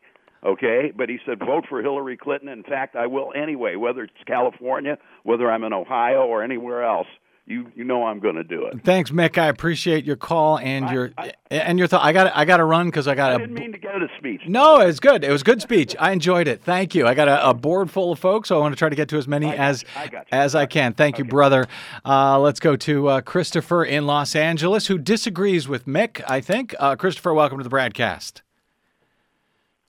Okay, 0.46 0.92
but 0.96 1.10
he 1.10 1.20
said 1.26 1.40
vote 1.40 1.66
for 1.68 1.82
Hillary 1.82 2.16
Clinton. 2.18 2.50
In 2.50 2.64
fact, 2.64 2.96
I 2.96 3.08
will 3.08 3.34
anyway, 3.36 3.76
whether 3.76 4.04
it's 4.04 4.14
California, 4.26 4.98
whether 5.24 5.52
I'm 5.52 5.64
in 5.64 5.74
Ohio 5.74 6.26
or 6.26 6.44
anywhere 6.44 6.84
else. 6.84 7.08
You 7.46 7.66
you 7.76 7.84
know 7.84 8.06
I'm 8.06 8.20
going 8.20 8.36
to 8.36 8.44
do 8.44 8.66
it. 8.68 8.84
Thanks, 8.84 9.10
Mick. 9.10 9.40
I 9.40 9.48
appreciate 9.48 10.06
your 10.06 10.18
call 10.18 10.60
and 10.60 10.88
your 10.92 11.12
and 11.50 11.80
your 11.80 11.88
thought. 11.88 12.04
I 12.06 12.14
got 12.14 12.32
I 12.38 12.46
got 12.46 12.58
to 12.58 12.64
run 12.64 12.86
because 12.90 13.08
I 13.08 13.16
got 13.16 13.32
I 13.32 13.36
a 13.36 13.40
didn't 13.40 13.56
mean 13.56 13.72
to 13.72 13.80
get 13.80 13.96
it 13.96 14.04
a 14.04 14.08
speech. 14.20 14.42
No, 14.48 14.80
it's 14.82 15.00
good. 15.00 15.24
It 15.24 15.32
was 15.32 15.42
good 15.42 15.60
speech. 15.60 15.96
I 16.00 16.12
enjoyed 16.12 16.48
it. 16.48 16.62
Thank 16.62 16.94
you. 16.94 17.08
I 17.08 17.16
got 17.16 17.28
a, 17.28 17.50
a 17.50 17.56
board 17.56 17.90
full 17.90 18.12
of 18.12 18.20
folks, 18.20 18.50
so 18.50 18.56
I 18.56 18.60
want 18.60 18.74
to 18.76 18.78
try 18.78 18.90
to 18.90 18.96
get 18.96 19.10
to 19.10 19.18
as 19.18 19.28
many 19.28 19.48
as 19.48 19.84
as 20.32 20.54
I 20.54 20.68
can. 20.68 20.94
Thank 20.94 21.18
you, 21.18 21.26
brother. 21.26 21.66
Uh, 22.06 22.40
let's 22.40 22.60
go 22.60 22.76
to 22.76 23.08
uh, 23.08 23.22
Christopher 23.22 23.84
in 23.84 24.06
Los 24.06 24.36
Angeles, 24.36 24.86
who 24.86 25.00
disagrees 25.00 25.68
with 25.68 25.88
Mick. 25.88 26.24
I 26.28 26.42
think. 26.42 26.76
Uh, 26.78 26.96
Christopher, 26.96 27.34
welcome 27.34 27.58
to 27.58 27.64
the 27.64 27.70
broadcast. 27.72 28.44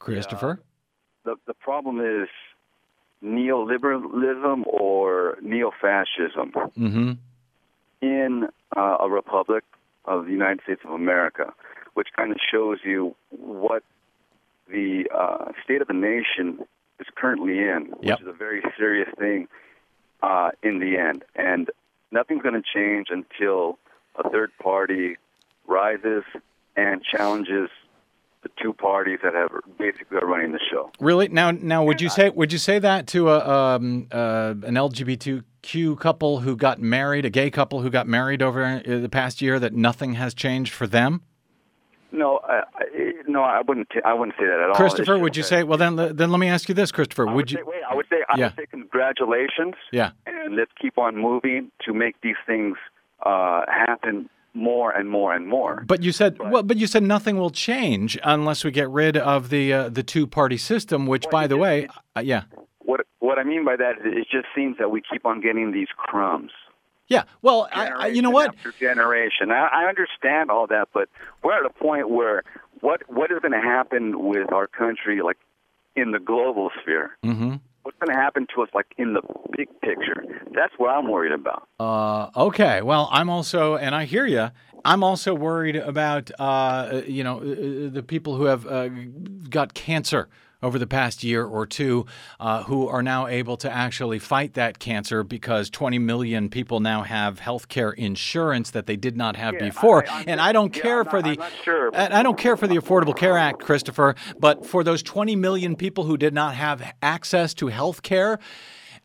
Christopher. 0.00 0.60
the 1.24 1.36
the 1.46 1.54
problem 1.54 2.00
is 2.00 2.28
neoliberalism 3.22 4.66
or 4.66 5.36
neo-fascism 5.42 6.52
Mm-hmm. 6.78 7.12
in 8.00 8.48
uh, 8.76 8.96
a 9.00 9.08
republic 9.10 9.64
of 10.06 10.24
the 10.26 10.32
United 10.32 10.60
States 10.62 10.80
of 10.84 10.92
America, 10.92 11.52
which 11.94 12.08
kind 12.16 12.32
of 12.32 12.38
shows 12.50 12.78
you 12.84 13.14
what 13.30 13.82
the 14.68 15.04
uh, 15.14 15.52
state 15.64 15.82
of 15.82 15.88
the 15.88 15.94
nation 15.94 16.60
is 16.98 17.06
currently 17.16 17.58
in, 17.58 17.92
which 17.98 18.08
Yep. 18.08 18.20
is 18.22 18.26
a 18.28 18.32
very 18.32 18.62
serious 18.78 19.08
thing 19.18 19.48
uh, 20.22 20.50
in 20.62 20.78
the 20.78 20.96
end. 20.96 21.24
And 21.34 21.70
nothing's 22.10 22.42
going 22.42 22.54
to 22.60 22.66
change 22.74 23.08
until 23.10 23.78
a 24.16 24.28
third 24.30 24.50
party 24.62 25.16
rises 25.66 26.24
and 26.76 27.02
challenges 27.02 27.68
the 28.42 28.50
two 28.62 28.72
parties 28.72 29.18
that 29.22 29.34
have 29.34 29.50
basically 29.78 30.18
are 30.18 30.26
running 30.26 30.52
the 30.52 30.60
show. 30.70 30.90
Really? 30.98 31.28
Now, 31.28 31.50
now, 31.50 31.84
would 31.84 32.00
you 32.00 32.08
say 32.08 32.30
would 32.30 32.52
you 32.52 32.58
say 32.58 32.78
that 32.78 33.06
to 33.08 33.30
a 33.30 33.48
um, 33.76 34.06
uh, 34.10 34.54
an 34.62 34.74
LGBTQ 34.74 35.98
couple 36.00 36.40
who 36.40 36.56
got 36.56 36.80
married, 36.80 37.24
a 37.24 37.30
gay 37.30 37.50
couple 37.50 37.82
who 37.82 37.90
got 37.90 38.06
married 38.08 38.42
over 38.42 38.64
uh, 38.64 38.80
the 38.84 39.08
past 39.10 39.42
year, 39.42 39.58
that 39.58 39.74
nothing 39.74 40.14
has 40.14 40.32
changed 40.34 40.72
for 40.72 40.86
them? 40.86 41.22
No, 42.12 42.40
I, 42.42 42.62
I, 42.74 43.12
no, 43.28 43.42
I 43.42 43.60
wouldn't. 43.60 43.88
T- 43.90 44.00
I 44.04 44.14
wouldn't 44.14 44.36
say 44.36 44.44
that 44.46 44.58
at 44.60 44.68
all. 44.70 44.74
Christopher, 44.74 45.18
would 45.18 45.36
you 45.36 45.42
say? 45.44 45.62
Well, 45.62 45.78
then, 45.78 45.94
then 45.96 46.30
let 46.32 46.38
me 46.40 46.48
ask 46.48 46.68
you 46.68 46.74
this, 46.74 46.90
Christopher. 46.90 47.26
Would 47.26 47.34
would 47.34 47.50
you? 47.52 47.58
say, 47.58 47.62
wait, 47.64 47.82
I 47.88 47.94
would 47.94 48.06
say, 48.10 48.16
I 48.28 48.36
Yeah. 48.38 48.46
would 48.46 48.56
say 48.56 48.66
congratulations, 48.66 49.74
Yeah. 49.92 50.10
and 50.26 50.56
let's 50.56 50.72
keep 50.80 50.98
on 50.98 51.16
moving 51.16 51.70
to 51.86 51.94
make 51.94 52.20
these 52.22 52.36
things 52.46 52.76
uh, 53.24 53.62
happen 53.68 54.28
more 54.54 54.90
and 54.90 55.08
more 55.08 55.34
and 55.34 55.46
more. 55.46 55.82
But 55.86 56.02
you 56.02 56.12
said 56.12 56.38
well, 56.38 56.62
but 56.62 56.76
you 56.76 56.86
said 56.86 57.02
nothing 57.02 57.36
will 57.38 57.50
change 57.50 58.18
unless 58.24 58.64
we 58.64 58.70
get 58.70 58.88
rid 58.90 59.16
of 59.16 59.50
the 59.50 59.72
uh, 59.72 59.88
the 59.88 60.02
two 60.02 60.26
party 60.26 60.56
system. 60.56 61.06
Which, 61.06 61.26
by 61.30 61.46
the 61.46 61.56
way, 61.56 61.88
uh, 62.16 62.20
yeah, 62.20 62.42
What 62.80 63.06
what 63.20 63.38
I 63.38 63.44
mean 63.44 63.64
by 63.64 63.76
that 63.76 63.98
is 64.04 64.14
it 64.22 64.26
just 64.30 64.46
seems 64.54 64.78
that 64.78 64.90
we 64.90 65.02
keep 65.10 65.24
on 65.24 65.40
getting 65.40 65.72
these 65.72 65.88
crumbs. 65.96 66.52
yeah. 67.08 67.24
Well, 67.42 67.68
I, 67.72 67.88
I, 67.88 68.06
you 68.08 68.22
know 68.22 68.30
what? 68.30 68.48
After 68.50 68.72
generation, 68.72 69.50
I, 69.50 69.68
I 69.72 69.88
understand 69.88 70.50
all 70.50 70.66
that, 70.68 70.88
but 70.92 71.08
we're 71.42 71.56
at 71.58 71.64
a 71.66 71.70
point 71.70 72.10
where 72.10 72.42
what 72.80 73.02
what 73.08 73.30
is 73.30 73.38
going 73.40 73.52
to 73.52 73.60
happen 73.60 74.26
with 74.28 74.52
our 74.52 74.66
country, 74.66 75.22
like 75.22 75.38
in 75.96 76.12
the 76.12 76.18
global 76.18 76.70
sphere? 76.82 77.16
Mm-hmm. 77.24 77.56
What's 77.82 77.96
going 77.98 78.14
to 78.14 78.20
happen 78.22 78.46
to 78.54 78.62
us, 78.62 78.68
like 78.74 78.86
in 78.98 79.14
the 79.14 79.22
big 79.56 79.68
picture? 79.80 80.22
That's 80.54 80.72
what 80.76 80.90
I'm 80.90 81.10
worried 81.10 81.32
about. 81.32 81.66
Uh, 81.78 82.28
okay. 82.36 82.82
Well, 82.82 83.08
I'm 83.10 83.30
also, 83.30 83.76
and 83.76 83.94
I 83.94 84.04
hear 84.04 84.26
you. 84.26 84.50
I'm 84.84 85.02
also 85.02 85.34
worried 85.34 85.76
about, 85.76 86.30
uh, 86.38 87.02
you 87.06 87.24
know, 87.24 87.38
uh, 87.38 87.90
the 87.90 88.04
people 88.06 88.36
who 88.36 88.44
have 88.44 88.66
uh, 88.66 88.88
got 89.48 89.74
cancer 89.74 90.28
over 90.62 90.78
the 90.78 90.86
past 90.86 91.24
year 91.24 91.44
or 91.44 91.66
two, 91.66 92.06
uh, 92.38 92.62
who 92.64 92.88
are 92.88 93.02
now 93.02 93.26
able 93.26 93.56
to 93.58 93.70
actually 93.70 94.18
fight 94.18 94.54
that 94.54 94.78
cancer 94.78 95.22
because 95.22 95.70
20 95.70 95.98
million 95.98 96.48
people 96.48 96.80
now 96.80 97.02
have 97.02 97.38
health 97.38 97.68
care 97.68 97.90
insurance 97.92 98.70
that 98.70 98.86
they 98.86 98.96
did 98.96 99.16
not 99.16 99.36
have 99.36 99.58
before. 99.58 100.04
and 100.26 100.40
I 100.40 100.52
don't 100.52 100.70
care 100.70 101.04
for 101.04 101.22
the, 101.22 101.38
and 101.94 102.12
I 102.12 102.22
don't 102.22 102.38
care 102.38 102.56
for 102.56 102.66
the 102.66 102.76
Affordable 102.76 103.16
Care 103.16 103.36
Act, 103.38 103.60
Christopher, 103.60 104.14
but 104.38 104.66
for 104.66 104.84
those 104.84 105.02
20 105.02 105.36
million 105.36 105.76
people 105.76 106.04
who 106.04 106.16
did 106.16 106.34
not 106.34 106.54
have 106.54 106.94
access 107.02 107.54
to 107.54 107.68
health 107.68 108.02
care. 108.02 108.38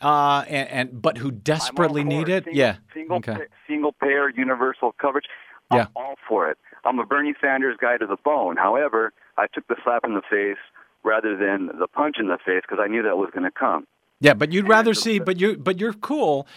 Uh, 0.01 0.43
and, 0.49 0.70
and 0.70 1.01
but 1.01 1.18
who 1.18 1.32
desperately 1.32 2.03
need 2.03 2.28
it, 2.28 2.45
yeah. 2.51 2.76
Single 2.93 3.18
okay. 3.18 3.38
single 3.66 3.93
payer 3.93 4.30
universal 4.30 4.93
coverage. 4.99 5.26
I'm 5.72 5.78
Yeah. 5.78 5.88
all 5.95 6.16
for 6.28 6.49
it. 6.49 6.58
I'm 6.84 6.99
a 6.99 7.06
Bernie 7.06 7.34
Sanders 7.39 7.78
guy 7.80 7.97
to 7.97 8.06
the 8.06 8.18
bone. 8.18 8.58
However, 8.58 9.14
I 9.38 9.47
took 9.47 9.68
the 9.68 9.78
slap 9.84 10.03
in 10.03 10.14
the 10.14 10.22
face 10.22 10.58
rather 11.06 11.38
than 11.38 11.68
the 11.80 11.88
punch 11.88 12.18
in 12.20 12.28
the 12.28 12.38
face 12.38 12.64
because 12.68 12.80
I 12.84 12.88
knew 12.88 13.03
that 13.03 13.16
was 13.16 13.30
going 13.32 13.43
to 13.43 13.51
come. 13.51 13.88
Yeah, 14.20 14.34
but 14.34 14.51
you'd 14.51 14.68
rather 14.68 14.93
see, 14.93 15.20
but 15.20 15.39
you, 15.39 15.56
but 15.58 15.80
you're 15.80 15.93
cool. 15.93 16.47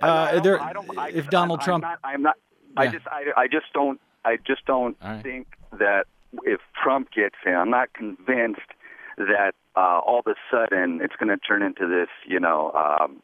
Uh, 0.00 0.38
there, 0.40 0.60
if 1.08 1.28
Donald 1.30 1.60
I'm 1.60 1.64
Trump, 1.64 1.82
not, 1.82 1.98
I'm 2.04 2.22
not. 2.22 2.36
I 2.76 2.86
just, 2.86 3.06
I, 3.08 3.24
I 3.36 3.48
just 3.48 3.72
don't, 3.72 4.00
I 4.24 4.36
just 4.46 4.64
don't 4.66 4.96
think 5.22 5.48
that 5.72 6.06
if 6.44 6.60
Trump 6.80 7.10
gets 7.10 7.34
in, 7.44 7.54
I'm 7.54 7.70
not 7.70 7.92
convinced 7.94 8.60
that 9.16 9.54
uh, 9.74 10.00
all 10.06 10.20
of 10.20 10.26
a 10.26 10.34
sudden 10.50 11.00
it's 11.02 11.16
going 11.16 11.30
to 11.30 11.38
turn 11.38 11.62
into 11.62 11.88
this, 11.88 12.08
you 12.26 12.38
know, 12.38 12.70
um, 12.72 13.22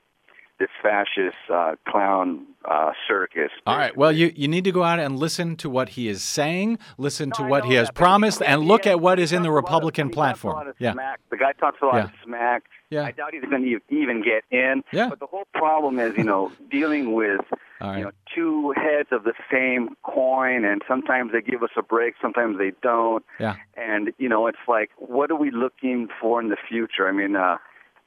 this 0.59 0.69
fascist 0.83 1.37
uh, 1.53 1.75
clown 1.89 2.47
uh, 2.65 2.93
circus. 3.09 3.51
all 3.67 3.77
right. 3.77 3.97
Well, 3.97 4.13
you, 4.13 4.33
you 4.35 4.49
need 4.49 4.65
to 4.65 4.73
go 4.73 4.83
out 4.83 4.99
and 4.99 5.19
listen 5.19 5.57
to 5.57 5.69
what 5.69 5.91
he 5.91 6.09
is 6.09 6.23
saying, 6.23 6.79
listen 6.97 7.31
to 7.33 7.43
what 7.43 7.65
he 7.65 7.75
has 7.75 7.91
promised, 7.91 8.41
and 8.41 8.63
look 8.63 8.87
at 8.87 9.01
what 9.01 9.19
is 9.19 9.33
in 9.33 9.43
the 9.43 9.51
Republican 9.51 10.11
platform. 10.11 10.73
Yeah. 10.79 10.93
Smack. 10.93 11.21
The 11.31 11.37
guy 11.37 11.53
talks 11.53 11.79
a 11.83 11.87
lot 11.87 12.05
of 12.05 12.11
smack. 12.25 12.65
Yeah. 12.91 13.05
I 13.05 13.11
doubt 13.11 13.35
he's 13.35 13.43
going 13.43 13.63
to 13.63 13.95
even 13.95 14.23
get 14.23 14.45
in. 14.51 14.85
Yeah. 14.93 15.09
But 15.09 15.21
the 15.21 15.27
whole 15.27 15.47
problem 15.53 15.99
is, 15.99 16.17
you 16.17 16.25
know, 16.25 16.53
dealing 16.71 17.15
with 17.15 17.41
you 17.81 18.05
know 18.05 18.11
two 18.35 18.73
heads 18.77 19.09
of 19.13 19.25
the 19.25 19.35
same 19.53 19.97
coin, 20.03 20.65
and 20.65 20.83
sometimes 20.89 21.33
they 21.33 21.43
give 21.43 21.63
us 21.63 21.71
a 21.77 21.83
break, 21.83 22.15
sometimes 22.23 22.59
they 22.59 22.73
don't. 22.83 23.25
Yeah. 23.41 23.57
And 23.77 24.13
you 24.19 24.29
know, 24.29 24.47
it's 24.47 24.59
like, 24.69 24.91
what 24.97 25.31
are 25.31 25.37
we 25.37 25.51
looking 25.51 26.09
for 26.21 26.41
in 26.41 26.49
the 26.49 26.57
future? 26.69 27.09
I 27.09 27.13
mean, 27.13 27.37
uh, 27.37 27.59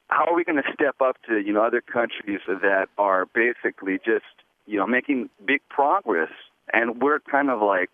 how 0.10 0.26
are 0.26 0.36
we 0.36 0.44
going 0.44 0.62
to 0.62 0.74
step 0.74 0.96
up 1.02 1.18
to 1.28 1.40
you 1.40 1.54
know 1.54 1.64
other 1.64 1.82
countries 1.82 2.40
that 2.48 2.88
are 2.98 3.26
basically 3.34 3.98
just 4.06 4.26
you 4.66 4.78
know 4.78 4.88
making 4.88 5.30
big 5.46 5.62
progress, 5.70 6.32
and 6.74 7.02
we're 7.02 7.20
kind 7.20 7.50
of 7.50 7.62
like 7.62 7.90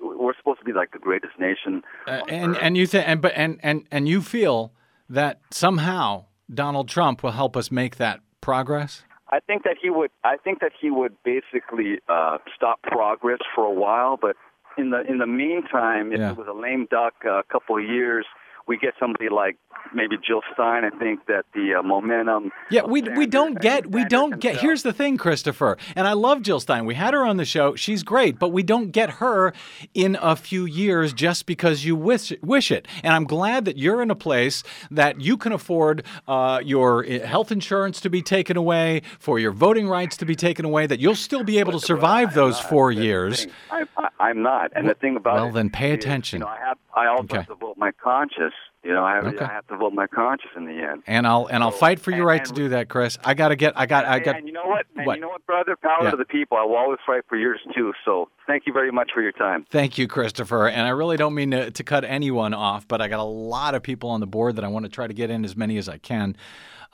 we're 0.00 0.34
supposed 0.36 0.58
to 0.58 0.64
be 0.64 0.72
like 0.72 0.92
the 0.92 0.98
greatest 0.98 1.38
nation 1.38 1.82
Uh, 2.06 2.20
and 2.28 2.56
and 2.58 2.76
you 2.76 2.86
think 2.86 3.08
and 3.08 3.20
but 3.22 3.32
and 3.36 3.58
and 3.62 3.86
and 3.90 4.08
you 4.08 4.20
feel 4.20 4.72
that 5.08 5.40
somehow 5.50 6.24
Donald 6.52 6.88
Trump 6.88 7.22
will 7.22 7.32
help 7.32 7.56
us 7.56 7.70
make 7.70 7.96
that 7.96 8.20
progress. 8.40 9.02
I 9.30 9.40
think 9.40 9.62
that 9.64 9.76
he 9.80 9.90
would. 9.90 10.10
I 10.22 10.36
think 10.36 10.60
that 10.60 10.72
he 10.80 10.90
would 10.90 11.14
basically 11.24 11.98
uh, 12.08 12.38
stop 12.54 12.82
progress 12.82 13.38
for 13.54 13.64
a 13.64 13.72
while, 13.72 14.16
but 14.20 14.36
in 14.76 14.90
the 14.90 15.00
in 15.10 15.18
the 15.18 15.26
meantime, 15.26 16.12
if 16.12 16.18
Yeah. 16.20 16.32
it 16.32 16.36
was 16.36 16.46
a 16.46 16.52
lame 16.52 16.86
duck 16.90 17.14
uh, 17.24 17.38
a 17.38 17.42
couple 17.44 17.76
of 17.78 17.84
years, 17.84 18.26
we 18.66 18.76
get 18.78 18.94
somebody 18.98 19.28
like 19.28 19.56
maybe 19.94 20.16
Jill 20.26 20.40
Stein. 20.52 20.84
I 20.84 20.90
think 20.90 21.26
that 21.26 21.44
the 21.54 21.74
uh, 21.78 21.82
momentum. 21.82 22.50
Yeah, 22.70 22.84
we 22.84 23.02
we 23.02 23.26
don't 23.26 23.60
get 23.60 23.90
we 23.90 24.04
don't 24.04 24.40
get. 24.40 24.56
Here's 24.56 24.82
the 24.82 24.92
thing, 24.92 25.16
Christopher, 25.16 25.76
and 25.94 26.06
I 26.06 26.12
love 26.14 26.42
Jill 26.42 26.60
Stein. 26.60 26.86
We 26.86 26.94
had 26.94 27.14
her 27.14 27.24
on 27.24 27.36
the 27.36 27.44
show. 27.44 27.74
She's 27.74 28.02
great, 28.02 28.38
but 28.38 28.50
we 28.50 28.62
don't 28.62 28.90
get 28.90 29.10
her 29.10 29.52
in 29.92 30.16
a 30.20 30.34
few 30.36 30.64
years 30.64 31.12
just 31.12 31.46
because 31.46 31.84
you 31.84 31.94
wish 31.96 32.32
wish 32.42 32.70
it. 32.70 32.88
And 33.02 33.12
I'm 33.14 33.24
glad 33.24 33.64
that 33.66 33.76
you're 33.76 34.00
in 34.02 34.10
a 34.10 34.14
place 34.16 34.62
that 34.90 35.20
you 35.20 35.36
can 35.36 35.52
afford 35.52 36.04
uh, 36.26 36.60
your 36.64 37.04
uh, 37.04 37.26
health 37.26 37.52
insurance 37.52 38.00
to 38.00 38.10
be 38.10 38.22
taken 38.22 38.56
away, 38.56 39.02
for 39.18 39.38
your 39.38 39.52
voting 39.52 39.88
rights 39.88 40.16
to 40.18 40.24
be 40.24 40.34
taken 40.34 40.64
away. 40.64 40.86
That 40.86 41.00
you'll 41.00 41.14
still 41.14 41.44
be 41.44 41.58
able 41.58 41.72
to 41.72 41.80
survive 41.80 42.34
those 42.34 42.58
four 42.58 42.90
years. 42.92 43.46
I, 43.70 43.84
I, 43.98 44.08
I'm 44.20 44.42
not, 44.42 44.72
and 44.74 44.88
the 44.88 44.94
thing 44.94 45.16
about 45.16 45.34
Well, 45.34 45.48
it 45.48 45.52
then 45.52 45.70
pay 45.70 45.90
is, 45.92 45.96
attention. 45.96 46.40
You 46.40 46.46
know, 46.46 46.50
I 46.50 46.58
have. 46.60 46.78
I 46.94 47.06
also 47.08 47.24
Okay. 47.24 47.36
have 47.38 47.46
to 47.48 47.54
vote 47.56 47.76
my 47.76 47.90
conscience. 47.92 48.53
You 48.84 48.92
know, 48.92 49.02
I 49.02 49.14
have, 49.14 49.24
Okay. 49.26 49.42
I 49.44 49.48
have 49.48 49.66
to 49.68 49.76
vote 49.78 49.94
my 49.94 50.06
conscience 50.06 50.52
in 50.56 50.66
the 50.66 50.72
end. 50.82 51.02
And 51.06 51.26
I'll 51.26 51.46
and 51.46 51.62
I'll 51.62 51.70
fight 51.70 52.00
for 52.00 52.10
your 52.10 52.26
right 52.26 52.44
to 52.44 52.52
do 52.52 52.68
that, 52.68 52.90
Chris. 52.90 53.16
I 53.24 53.32
gotta 53.32 53.56
get. 53.56 53.72
I 53.76 53.86
got. 53.86 54.04
I 54.04 54.18
got. 54.18 54.36
and 54.36 54.46
you 54.46 54.52
know 54.52 54.66
what? 54.66 54.84
And 54.94 55.06
what? 55.06 55.14
you 55.16 55.22
know 55.22 55.28
what, 55.28 55.44
brother? 55.46 55.74
Power 55.76 56.04
Yeah. 56.04 56.10
to 56.10 56.16
the 56.18 56.26
people. 56.26 56.58
I 56.58 56.64
will 56.64 56.76
always 56.76 56.98
fight 57.06 57.22
for 57.26 57.36
yours 57.36 57.60
too. 57.74 57.94
So 58.04 58.28
thank 58.46 58.64
you 58.66 58.74
very 58.74 58.92
much 58.92 59.10
for 59.14 59.22
your 59.22 59.32
time. 59.32 59.64
Thank 59.70 59.96
you, 59.96 60.06
Christopher. 60.06 60.68
And 60.68 60.82
I 60.82 60.90
really 60.90 61.16
don't 61.16 61.34
mean 61.34 61.50
to, 61.52 61.70
to 61.70 61.82
cut 61.82 62.04
anyone 62.04 62.52
off, 62.52 62.86
but 62.86 63.00
I 63.00 63.08
got 63.08 63.20
a 63.20 63.22
lot 63.22 63.74
of 63.74 63.82
people 63.82 64.10
on 64.10 64.20
the 64.20 64.26
board 64.26 64.56
that 64.56 64.64
I 64.64 64.68
want 64.68 64.84
to 64.84 64.90
try 64.90 65.06
to 65.06 65.14
get 65.14 65.30
in 65.30 65.46
as 65.46 65.56
many 65.56 65.78
as 65.78 65.88
I 65.88 65.96
can. 65.96 66.36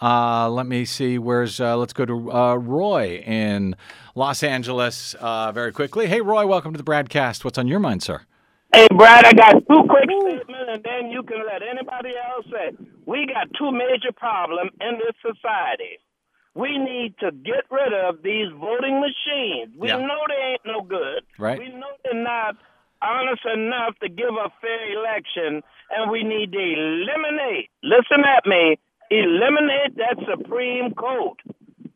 Uh, 0.01 0.49
let 0.49 0.67
me 0.67 0.85
see. 0.85 1.19
Where's 1.19 1.61
uh, 1.61 1.77
let's 1.77 1.93
go 1.93 2.07
to 2.07 2.33
uh, 2.33 2.55
Roy 2.55 3.23
in 3.27 3.75
Los 4.15 4.43
Angeles 4.45 5.15
uh, 5.15 5.51
very 5.53 5.73
quickly. 5.73 6.07
Hey, 6.07 6.21
Roy, 6.21 6.47
welcome 6.47 6.73
to 6.73 6.79
the 6.79 6.85
broadcast. 6.85 7.45
What's 7.45 7.59
on 7.59 7.67
your 7.67 7.81
mind, 7.81 8.03
sir? 8.03 8.23
Hey, 8.73 8.87
Brad, 8.97 9.25
I 9.25 9.33
got 9.33 9.55
two 9.67 9.83
quick 9.89 10.05
statements, 10.07 10.47
and 10.69 10.83
then 10.85 11.11
you 11.11 11.23
can 11.25 11.43
let 11.45 11.63
anybody 11.63 12.11
else 12.17 12.47
say. 12.53 12.71
We 13.05 13.27
got 13.27 13.49
two 13.59 13.73
major 13.73 14.13
problems 14.17 14.71
in 14.81 14.99
this 14.99 15.17
society. 15.23 15.99
We 16.55 16.79
need 16.79 17.15
to 17.19 17.33
get 17.33 17.65
rid 17.71 17.93
of 17.93 18.23
these 18.23 18.47
voting 18.59 19.01
machines. 19.01 19.75
We 19.77 19.89
Yeah. 19.89 19.99
know 19.99 20.23
they 20.29 20.43
ain't 20.55 20.65
no 20.67 20.83
good. 20.83 21.25
Right. 21.39 21.59
We 21.59 21.69
know 21.69 21.91
they're 22.05 22.15
not 22.15 22.57
honest 23.03 23.45
enough 23.47 23.99
to 24.01 24.09
give 24.09 24.35
a 24.37 24.51
fair 24.61 24.93
election, 24.93 25.63
and 25.91 26.11
we 26.11 26.23
need 26.23 26.53
to 26.53 26.59
eliminate, 26.61 27.71
listen 27.83 28.25
at 28.25 28.47
me, 28.47 28.79
eliminate 29.11 29.97
that 29.97 30.17
Supreme 30.27 30.95
Court. 30.95 31.39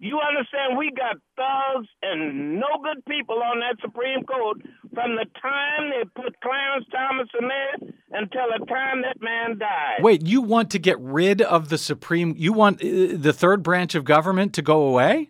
You 0.05 0.20
understand? 0.20 0.76
We 0.76 0.90
got 0.90 1.16
thugs 1.34 1.88
and 2.02 2.61
no 2.61 2.66
good 2.82 3.02
people 3.07 3.36
on 3.42 3.61
that 3.61 3.76
Supreme 3.80 4.22
Court 4.24 4.59
from 4.92 5.16
the 5.16 5.24
time 5.40 5.88
they 5.88 6.05
put 6.14 6.38
Clarence 6.42 6.84
Thomas 6.92 7.28
in 7.40 7.48
there 7.48 7.88
until 8.20 8.44
the 8.52 8.66
time 8.66 9.00
that 9.00 9.16
man 9.22 9.57
died. 9.57 10.02
Wait, 10.02 10.26
you 10.26 10.42
want 10.42 10.70
to 10.72 10.78
get 10.78 11.00
rid 11.00 11.40
of 11.40 11.70
the 11.70 11.78
Supreme? 11.78 12.34
You 12.36 12.52
want 12.52 12.84
uh, 12.84 13.16
the 13.16 13.32
third 13.32 13.62
branch 13.62 13.94
of 13.94 14.05
government 14.05 14.52
to 14.55 14.62
go 14.62 14.82
away? 14.82 15.28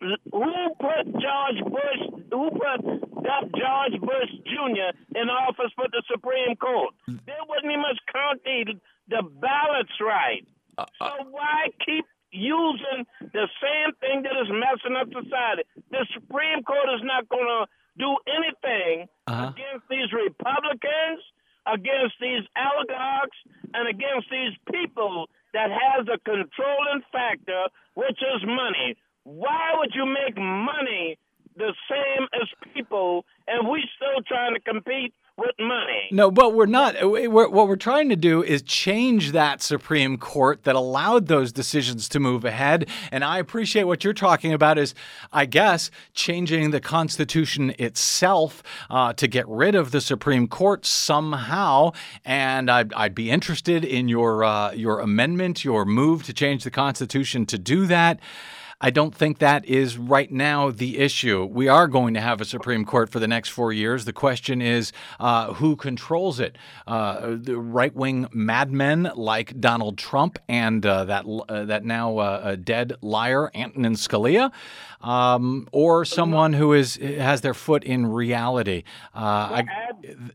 Who 0.00 0.52
put 0.78 1.06
George 1.06 1.64
Bush? 1.64 2.22
Who 2.30 2.50
put 2.50 2.86
that 3.24 3.50
George 3.50 4.00
Bush 4.00 4.30
Jr. 4.46 5.18
in 5.18 5.28
office 5.28 5.72
for 5.74 5.86
the 5.90 6.04
Supreme 6.08 6.54
Court? 6.54 6.94
They 7.08 7.40
wouldn't 7.48 7.64
even 7.64 7.80
much 7.80 7.98
count 8.12 8.44
the, 8.44 8.74
the 9.08 9.22
ballots 9.40 9.90
right. 10.00 10.46
so 10.78 11.10
why 11.32 11.70
keep 11.84 12.04
using 12.34 13.06
the 13.20 13.46
same 13.62 13.94
thing 14.02 14.22
that 14.26 14.34
is 14.42 14.50
messing 14.50 14.96
up 14.98 15.08
society? 15.14 15.62
The 15.90 16.04
Supreme 16.12 16.62
Court 16.66 16.90
is 16.94 17.02
not 17.02 17.28
going 17.28 17.46
to 17.46 17.66
do 17.96 18.10
anything 18.26 19.08
Uh-huh. 19.26 19.54
against 19.54 19.86
these 19.88 20.10
Republicans, 20.12 21.22
against 21.66 22.16
these 22.20 22.42
oligarchs, 22.58 23.38
and 23.72 23.88
against 23.88 24.28
these 24.30 24.52
people 24.70 25.30
that 25.54 25.70
has 25.70 26.06
a 26.12 26.18
controlling 26.18 27.02
factor, 27.12 27.70
which 27.94 28.20
is 28.20 28.42
money. 28.44 28.96
Why 29.22 29.72
would 29.78 29.94
you 29.94 30.04
make 30.04 30.36
money 30.36 31.16
the 31.56 31.72
same 31.88 32.28
as 32.34 32.48
people, 32.74 33.24
and 33.46 33.68
we 33.68 33.88
still 33.96 34.20
trying 34.26 34.54
to 34.54 34.60
compete 34.60 35.14
with 35.38 35.54
money? 35.58 36.03
No, 36.14 36.30
but 36.30 36.54
we're 36.54 36.66
not. 36.66 36.94
We're, 37.02 37.48
what 37.48 37.66
we're 37.66 37.74
trying 37.74 38.08
to 38.08 38.14
do 38.14 38.40
is 38.40 38.62
change 38.62 39.32
that 39.32 39.60
Supreme 39.60 40.16
Court 40.16 40.62
that 40.62 40.76
allowed 40.76 41.26
those 41.26 41.50
decisions 41.50 42.08
to 42.10 42.20
move 42.20 42.44
ahead. 42.44 42.88
And 43.10 43.24
I 43.24 43.40
appreciate 43.40 43.82
what 43.82 44.04
you're 44.04 44.12
talking 44.12 44.52
about 44.52 44.78
is, 44.78 44.94
I 45.32 45.46
guess, 45.46 45.90
changing 46.12 46.70
the 46.70 46.80
Constitution 46.80 47.74
itself 47.80 48.62
uh, 48.88 49.12
to 49.14 49.26
get 49.26 49.44
rid 49.48 49.74
of 49.74 49.90
the 49.90 50.00
Supreme 50.00 50.46
Court 50.46 50.86
somehow. 50.86 51.90
And 52.24 52.70
I'd, 52.70 52.92
I'd 52.92 53.16
be 53.16 53.28
interested 53.28 53.84
in 53.84 54.06
your 54.06 54.44
uh, 54.44 54.70
your 54.70 55.00
amendment, 55.00 55.64
your 55.64 55.84
move 55.84 56.22
to 56.26 56.32
change 56.32 56.62
the 56.62 56.70
Constitution 56.70 57.44
to 57.46 57.58
do 57.58 57.86
that. 57.86 58.20
I 58.80 58.90
don't 58.90 59.14
think 59.14 59.38
that 59.38 59.64
is 59.64 59.98
right 59.98 60.30
now 60.30 60.70
the 60.70 60.98
issue. 60.98 61.44
We 61.44 61.68
are 61.68 61.86
going 61.88 62.14
to 62.14 62.20
have 62.20 62.40
a 62.40 62.44
Supreme 62.44 62.84
Court 62.84 63.10
for 63.10 63.18
the 63.18 63.28
next 63.28 63.50
four 63.50 63.72
years. 63.72 64.04
The 64.04 64.12
question 64.12 64.60
is 64.60 64.92
uh, 65.20 65.54
who 65.54 65.76
controls 65.76 66.40
it? 66.40 66.58
Uh, 66.86 67.36
the 67.40 67.56
right 67.56 67.94
wing 67.94 68.26
madmen 68.32 69.10
like 69.14 69.58
Donald 69.60 69.98
Trump 69.98 70.38
and 70.48 70.84
uh, 70.84 71.04
that 71.04 71.24
uh, 71.26 71.64
that 71.64 71.84
now 71.84 72.18
uh, 72.18 72.56
dead 72.56 72.94
liar 73.00 73.50
Antonin 73.54 73.94
Scalia, 73.94 74.52
um, 75.00 75.68
or 75.72 76.04
someone 76.04 76.52
who 76.52 76.72
is 76.72 76.96
has 76.96 77.40
their 77.40 77.54
foot 77.54 77.84
in 77.84 78.06
reality. 78.06 78.84
Uh, 79.14 79.18
I, 79.18 79.64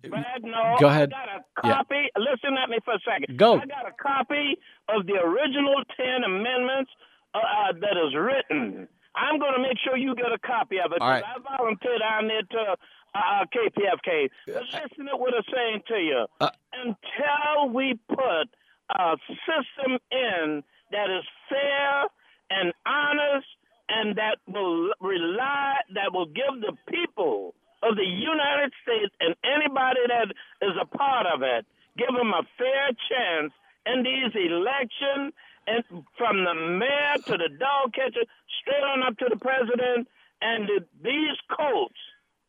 Brad, 0.07 0.43
no, 0.43 0.75
Go 0.79 0.87
ahead. 0.87 1.13
I 1.13 1.25
got 1.61 1.81
a 1.81 1.87
Yeah. 1.91 1.99
Listen 2.17 2.57
at 2.61 2.69
me 2.69 2.77
for 2.83 2.93
a 2.93 2.99
second. 2.99 3.37
Go. 3.37 3.55
I 3.55 3.65
got 3.65 3.87
a 3.87 3.95
copy 4.01 4.57
of 4.89 5.05
the 5.05 5.13
original 5.13 5.75
10 5.97 6.23
amendments 6.25 6.91
uh, 7.33 7.39
uh, 7.39 7.73
that 7.73 7.95
is 7.97 8.15
written. 8.15 8.87
I'm 9.15 9.39
going 9.39 9.53
to 9.55 9.61
make 9.61 9.77
sure 9.83 9.97
you 9.97 10.15
get 10.15 10.31
a 10.31 10.39
copy 10.39 10.77
of 10.83 10.91
it. 10.91 11.01
All 11.01 11.09
right. 11.09 11.23
I 11.23 11.57
volunteered 11.57 11.99
down 11.99 12.27
there 12.27 12.41
to 12.41 12.75
uh, 13.15 13.45
KPFK. 13.53 14.29
But 14.47 14.63
listen 14.63 15.05
to 15.07 15.17
what 15.17 15.33
I'm 15.33 15.43
saying 15.53 15.81
to 15.87 15.95
you. 15.95 16.25
Uh, 16.39 16.49
Until 16.73 17.73
we 17.73 17.99
put 18.07 18.47
a 18.89 19.17
system 19.45 19.97
in 20.11 20.63
that 20.91 21.09
is 21.09 21.25
fair 21.49 22.05
and 22.49 22.73
honest 22.85 23.47
and 23.89 24.15
that 24.17 24.37
will 24.47 24.91
rely, 25.01 25.75
that 25.95 26.13
will 26.13 26.27
give 26.27 26.61
the 26.61 26.73
people 26.89 27.55
of 27.81 27.95
the 27.95 28.05
United 28.05 28.71
States 28.83 29.13
and 29.19 29.35
anybody 29.43 30.01
that 30.07 30.29
is 30.61 30.75
a 30.79 30.85
part 30.85 31.25
of 31.25 31.41
it, 31.41 31.65
give 31.97 32.13
them 32.15 32.31
a 32.33 32.43
fair 32.57 32.89
chance 33.09 33.53
in 33.85 34.03
these 34.03 34.33
elections, 34.35 35.33
and 35.69 36.03
from 36.17 36.43
the 36.43 36.53
mayor 36.53 37.15
to 37.27 37.31
the 37.37 37.49
dog 37.59 37.93
catcher, 37.93 38.25
straight 38.61 38.83
on 38.83 39.03
up 39.03 39.17
to 39.17 39.25
the 39.29 39.37
president, 39.37 40.07
and 40.41 40.67
the, 40.67 40.85
these 41.03 41.37
courts 41.55 41.95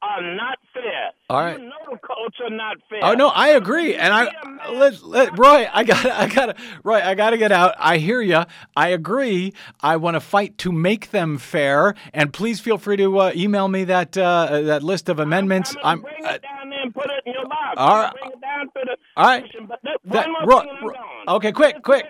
are 0.03 0.23
not 0.35 0.59
fair. 0.73 1.11
All 1.29 1.45
right. 1.45 1.59
You 1.61 1.67
know 1.67 1.75
the, 1.91 1.99
co- 1.99 2.15
votes 2.23 2.39
are 2.43 2.49
not 2.49 2.79
fair. 2.89 3.01
Oh 3.03 3.13
no, 3.13 3.29
I 3.29 3.49
agree, 3.49 3.95
and 3.97 4.15
I 4.15 4.29
let, 4.73 5.03
let 5.03 5.39
Roy. 5.39 5.69
I 5.71 5.85
got, 5.85 6.07
I 6.07 6.27
got, 6.27 6.57
Roy. 6.85 7.01
I 7.03 7.15
got 7.15 7.31
to 7.31 7.37
get 7.39 7.53
out. 7.53 7.75
I 7.79 7.99
hear 7.99 8.23
you. 8.23 8.45
I 8.75 8.89
agree. 8.89 9.53
I 9.83 9.97
want 9.97 10.15
to 10.15 10.21
fight 10.21 10.57
to 10.59 10.73
make 10.73 11.11
them 11.11 11.37
fair, 11.37 11.95
and 12.15 12.33
please 12.33 12.61
feel 12.61 12.79
free 12.79 12.97
to 12.97 13.19
uh, 13.19 13.33
email 13.37 13.69
me 13.69 13.85
that 13.85 14.17
uh, 14.17 14.63
that 14.63 14.83
list 14.83 15.11
of 15.11 15.19
amendments. 15.19 15.77
I'm. 15.85 16.01
Bring 16.01 16.15
it 16.25 16.43
down 16.43 16.71
there 16.71 16.81
and 16.83 16.95
put 16.95 17.05
it 17.07 17.23
in 17.27 17.35
your 17.35 17.45
box. 17.47 17.75
All 17.77 17.97
right. 18.03 18.13
Bring 18.15 18.33
it 18.33 18.41
down 18.41 18.67
to 18.69 18.73
the 18.85 18.97
All 19.19 19.27
right. 19.27 19.45
But 19.69 19.81
That- 19.83 20.29
one 20.29 20.33
more 20.33 20.47
Roy- 20.47 20.61
thing 20.61 20.69
and 20.71 20.79
I'm 20.79 20.85
Roy- 20.87 20.95
gone. 20.95 21.37
okay, 21.37 21.53
quick, 21.53 21.83
quick. 21.83 22.07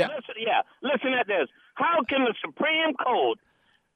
Yeah. 0.00 0.08
Listen, 0.16 0.34
yeah. 0.40 0.62
Listen 0.82 1.12
at 1.14 1.26
this. 1.26 1.48
How 1.74 2.02
can 2.08 2.24
the 2.24 2.34
Supreme 2.40 2.94
Court 2.94 3.38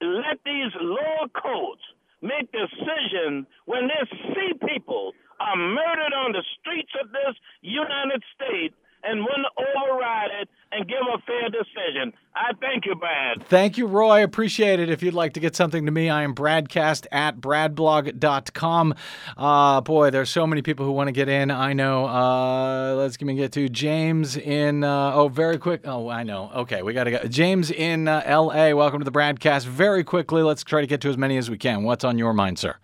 let 0.00 0.38
these 0.44 0.72
lower 0.80 1.28
courts 1.32 1.82
make 2.20 2.50
decisions 2.52 3.46
when 3.66 3.88
they 3.88 4.02
see 4.32 4.52
people 4.66 5.12
are 5.40 5.57
murdered 5.57 6.14
on 6.14 6.32
the 6.32 6.44
streets 6.61 6.92
of 7.00 7.11
this 7.12 7.34
United 7.61 8.22
States 8.36 8.74
and 9.07 9.20
wouldn't 9.20 9.46
override 9.57 10.30
it 10.40 10.48
and 10.72 10.88
give 10.88 10.98
a 11.12 11.18
fair 11.22 11.48
decision? 11.48 12.12
I 12.34 12.52
thank 12.61 12.86
you, 12.86 12.94
Brad. 12.94 13.46
Thank 13.46 13.78
you, 13.78 13.86
Roy. 13.86 14.24
Appreciate 14.24 14.80
it. 14.80 14.90
If 14.90 15.02
you'd 15.02 15.14
like 15.14 15.34
to 15.34 15.40
get 15.40 15.55
something 15.55 15.86
to 15.86 15.92
me, 15.92 16.11
I 16.11 16.22
am 16.22 16.34
Bradcast 16.34 17.07
at 17.12 17.38
bradblog.com. 17.38 18.94
Uh, 19.36 19.80
boy, 19.82 20.11
there's 20.11 20.30
so 20.30 20.46
many 20.46 20.62
people 20.62 20.84
who 20.86 20.92
want 20.92 21.09
to 21.09 21.12
get 21.12 21.28
in. 21.28 21.50
I 21.50 21.72
know. 21.72 22.07
Uh, 22.07 22.94
let's 22.94 23.16
give 23.16 23.26
me 23.26 23.34
get 23.34 23.52
to 23.52 23.68
James 23.68 24.36
in. 24.36 24.84
Uh, 24.84 25.12
oh, 25.14 25.28
very 25.28 25.59
quick. 25.59 25.82
Oh, 25.84 26.09
I 26.09 26.22
know. 26.22 26.50
Okay, 26.55 26.82
we 26.82 26.92
got 26.92 27.05
to 27.05 27.11
go. 27.11 27.18
James 27.24 27.70
in 27.70 28.09
uh, 28.09 28.22
L.A. 28.24 28.74
Welcome 28.74 29.00
to 29.00 29.05
the 29.05 29.12
BradCast. 29.12 29.66
Very 29.66 30.02
quickly, 30.02 30.42
let's 30.42 30.64
try 30.64 30.80
to 30.80 30.86
get 30.86 31.00
to 31.02 31.09
as 31.09 31.16
many 31.16 31.36
as 31.36 31.50
we 31.50 31.59
can. 31.59 31.84
What's 31.84 32.05
on 32.05 32.18
your 32.18 32.32
mind, 32.32 32.59
sir? 32.59 32.76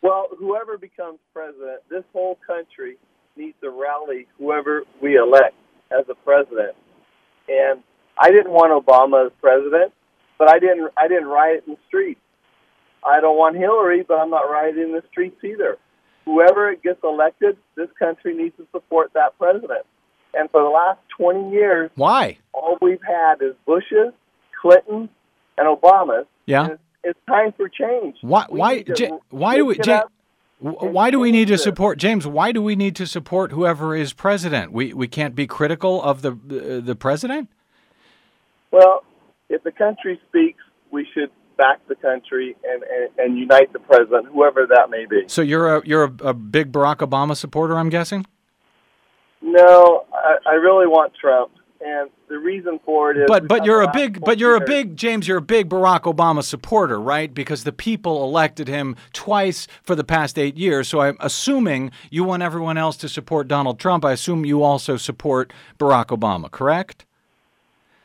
Well, 0.00 0.28
whoever 0.38 0.78
becomes 0.78 1.18
president, 1.32 1.80
this 1.90 2.04
whole 2.12 2.38
country 2.46 2.98
needs 3.38 3.56
to 3.62 3.70
rally 3.70 4.26
whoever 4.38 4.82
we 5.00 5.16
elect 5.16 5.54
as 5.90 6.04
a 6.10 6.14
president. 6.14 6.76
And 7.48 7.82
I 8.18 8.30
didn't 8.30 8.50
want 8.52 8.72
Obama 8.84 9.26
as 9.26 9.32
president, 9.40 9.92
but 10.38 10.48
I 10.50 10.58
didn't 10.58 10.90
I 10.96 11.08
didn't 11.08 11.28
riot 11.28 11.64
in 11.66 11.74
the 11.74 11.78
streets. 11.86 12.20
I 13.06 13.20
don't 13.20 13.38
want 13.38 13.56
Hillary, 13.56 14.04
but 14.06 14.14
I'm 14.18 14.30
not 14.30 14.50
rioting 14.50 14.82
in 14.84 14.92
the 14.92 15.02
streets 15.10 15.42
either. 15.44 15.78
Whoever 16.24 16.74
gets 16.74 16.98
elected, 17.04 17.56
this 17.76 17.88
country 17.98 18.34
needs 18.36 18.56
to 18.58 18.66
support 18.72 19.12
that 19.14 19.38
president. 19.38 19.86
And 20.34 20.50
for 20.50 20.62
the 20.62 20.68
last 20.68 20.98
20 21.16 21.50
years, 21.52 21.90
Why? 21.94 22.36
all 22.52 22.76
we've 22.82 23.00
had 23.02 23.40
is 23.40 23.54
Bushes, 23.66 24.12
Clinton, 24.60 25.08
and 25.56 25.66
Obama. 25.80 26.26
Yeah. 26.44 26.76
It's 27.04 27.18
time 27.26 27.52
for 27.56 27.68
change. 27.68 28.16
Why? 28.20 28.44
We 28.50 28.58
Why? 28.58 28.74
need 28.74 28.98
Ja- 28.98 29.18
why 29.30 29.56
do 29.56 29.64
we? 29.64 29.74
shake 29.76 29.80
it 29.80 29.86
Ja- 29.86 29.96
up. 29.98 30.02
w- 30.02 30.17
why 30.60 31.10
do 31.10 31.20
we 31.20 31.30
need 31.30 31.48
to 31.48 31.58
support 31.58 31.98
James? 31.98 32.26
Why 32.26 32.52
do 32.52 32.62
we 32.62 32.74
need 32.74 32.96
to 32.96 33.06
support 33.06 33.52
whoever 33.52 33.94
is 33.94 34.12
president? 34.12 34.72
We 34.72 34.92
we 34.92 35.06
can't 35.06 35.34
be 35.34 35.46
critical 35.46 36.02
of 36.02 36.22
the 36.22 36.32
uh, 36.32 36.84
the 36.84 36.96
president. 36.96 37.48
Well, 38.70 39.04
if 39.48 39.62
the 39.62 39.72
country 39.72 40.20
speaks, 40.28 40.62
we 40.90 41.06
should 41.14 41.30
back 41.56 41.80
the 41.88 41.94
country 41.96 42.56
and, 42.64 42.82
and, 42.82 43.10
and 43.18 43.38
unite 43.38 43.72
the 43.72 43.78
president, 43.78 44.26
whoever 44.32 44.66
that 44.66 44.90
may 44.90 45.04
be. 45.06 45.24
So 45.26 45.42
you're 45.42 45.76
a 45.76 45.82
you're 45.84 46.04
a, 46.04 46.28
a 46.28 46.34
big 46.34 46.72
Barack 46.72 46.96
Obama 46.96 47.36
supporter, 47.36 47.76
I'm 47.76 47.88
guessing. 47.88 48.26
No, 49.40 50.04
I, 50.12 50.36
I 50.46 50.52
really 50.54 50.86
want 50.86 51.12
Trump, 51.20 51.52
and 51.80 52.10
the 52.28 52.38
reason 52.38 52.80
for 52.84 53.10
it 53.10 53.18
is. 53.18 53.24
But 53.26 53.48
but 53.48 53.64
you're 53.64 53.82
a 53.82 53.90
big 53.92 54.20
but 54.20 54.38
you're 54.38 54.56
a 54.56 54.64
big 54.64 54.96
James. 54.96 55.28
You're 55.28 55.38
a 55.38 55.42
big 55.42 55.68
Barack 55.68 56.02
Obama 56.02 56.42
supporter, 56.42 57.00
right? 57.00 57.32
Because 57.32 57.64
the 57.64 57.72
people 57.72 58.24
elected 58.24 58.68
him 58.68 58.96
twice 59.12 59.66
for 59.82 59.94
the 59.94 60.04
past 60.04 60.38
eight 60.38 60.56
years. 60.56 60.88
So 60.88 61.00
I'm 61.00 61.16
assuming 61.20 61.90
you 62.10 62.24
want 62.24 62.42
everyone 62.42 62.78
else 62.78 62.96
to 62.98 63.08
support 63.08 63.48
Donald 63.48 63.78
Trump. 63.78 64.04
I 64.04 64.12
assume 64.12 64.44
you 64.44 64.62
also 64.62 64.96
support 64.96 65.52
Barack 65.78 66.06
Obama, 66.06 66.50
correct? 66.50 67.04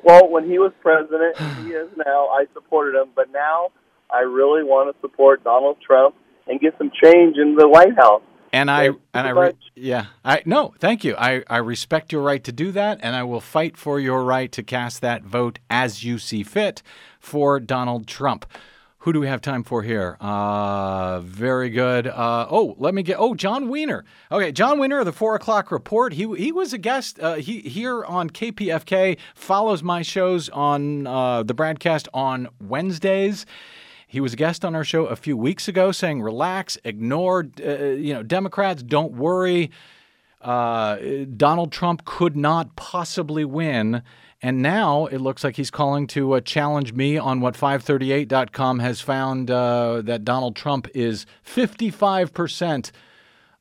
Well, 0.03 0.30
when 0.30 0.49
he 0.49 0.59
was 0.59 0.74
president, 0.82 1.38
he 1.38 1.71
is 1.71 1.89
now. 2.05 2.28
I 2.28 2.45
supported 2.53 2.99
him, 2.99 3.09
but 3.15 3.32
now 3.32 3.69
I 4.11 4.19
really 4.19 4.63
want 4.63 4.93
to 4.93 5.01
support 5.01 5.43
Donald 5.43 5.78
Trump 5.86 6.15
and 6.47 6.59
get 6.59 6.76
some 6.78 6.91
change 7.01 7.38
in 7.38 7.55
the 7.55 7.67
White 7.67 7.95
House. 7.97 8.21
And 8.54 8.70
I 8.70 8.89
and 9.16 9.28
I 9.28 9.30
re- 9.32 9.54
yeah 9.76 10.06
I 10.24 10.43
no 10.45 10.76
thank 10.78 11.04
you 11.04 11.16
I 11.18 11.43
I 11.49 11.58
respect 11.58 12.12
your 12.12 12.22
right 12.22 12.43
to 12.43 12.51
do 12.51 12.72
that 12.72 12.99
and 13.01 13.16
I 13.16 13.24
will 13.24 13.41
fight 13.41 13.76
for 13.76 13.99
your 13.99 14.24
right 14.24 14.51
to 14.51 14.62
cast 14.62 15.01
that 15.01 15.24
vote 15.24 15.58
as 15.72 16.04
you 16.04 16.20
see 16.20 16.43
fit 16.43 16.84
for 17.20 17.60
Donald 17.60 18.06
Trump. 18.06 18.45
Who 19.04 19.12
do 19.12 19.20
we 19.20 19.28
have 19.28 19.41
time 19.41 19.64
for 19.64 19.84
here? 19.84 20.16
Uh, 20.22 21.20
very 21.20 21.70
good. 21.70 22.08
Uh, 22.08 22.47
oh, 22.49 22.74
let 22.80 22.93
me 22.93 23.04
get. 23.04 23.18
Oh, 23.20 23.36
Jon 23.36 23.68
Wiener. 23.68 24.06
Okay, 24.32 24.54
Jon 24.54 24.80
Wiener 24.80 24.99
of 24.99 25.06
the 25.06 25.12
Four 25.12 25.36
O'clock 25.36 25.72
Report. 25.72 26.14
He 26.14 26.34
he 26.38 26.54
was 26.54 26.72
a 26.72 26.78
guest. 26.78 27.20
Uh, 27.20 27.34
he 27.34 27.60
here 27.60 28.06
on 28.06 28.30
KPFK 28.30 29.18
follows 29.36 29.84
my 29.84 30.04
shows 30.04 30.47
on 30.47 31.06
uh, 31.06 31.43
the 31.43 31.54
broadcast 31.54 32.08
on 32.14 32.47
Wednesdays. 32.62 33.45
He 34.14 34.22
was 34.22 34.34
a 34.34 34.36
guest 34.36 34.64
on 34.64 34.76
our 34.76 34.84
show 34.84 35.07
a 35.07 35.16
few 35.16 35.36
weeks 35.36 35.68
ago, 35.68 35.91
saying, 35.91 36.22
"Relax, 36.22 36.78
ignore, 36.84 37.47
uh, 37.66 37.72
you 37.72 38.14
know, 38.14 38.22
Democrats. 38.22 38.84
Don't 38.84 39.14
worry. 39.14 39.72
Uh, 40.39 40.97
Donald 41.36 41.72
Trump 41.72 42.05
could 42.05 42.36
not 42.36 42.76
possibly 42.76 43.43
win." 43.43 44.03
And 44.39 44.61
now 44.61 45.07
it 45.07 45.18
looks 45.18 45.43
like 45.43 45.55
he's 45.55 45.72
calling 45.72 46.05
to 46.07 46.34
uh, 46.34 46.41
challenge 46.41 46.93
me 46.93 47.18
on 47.18 47.41
what 47.41 47.55
538.com 47.55 48.78
has 48.80 49.01
found 49.01 49.49
uh, 49.49 50.03
that 50.03 50.24
Donald 50.24 50.55
Trump 50.55 50.88
is 50.93 51.26
55% 51.43 52.91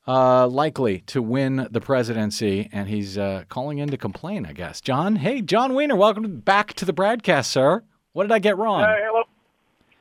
uh, 0.06 0.46
likely 0.48 0.98
to 1.06 1.22
win 1.22 1.66
the 1.70 1.80
presidency. 1.80 2.68
And 2.72 2.88
he's 2.88 3.16
uh, 3.16 3.44
calling 3.48 3.78
in 3.78 3.88
to 3.88 3.96
complain, 3.96 4.44
I 4.44 4.52
guess. 4.52 4.82
John, 4.82 5.16
hey, 5.16 5.40
Jon 5.40 5.74
Wiener, 5.74 5.96
welcome 5.96 6.40
back 6.40 6.74
to 6.74 6.84
the 6.84 6.92
broadcast, 6.92 7.50
sir. 7.50 7.84
What 8.12 8.24
did 8.24 8.32
I 8.32 8.40
get 8.40 8.58
wrong? 8.58 8.84
Hello, 8.86 9.21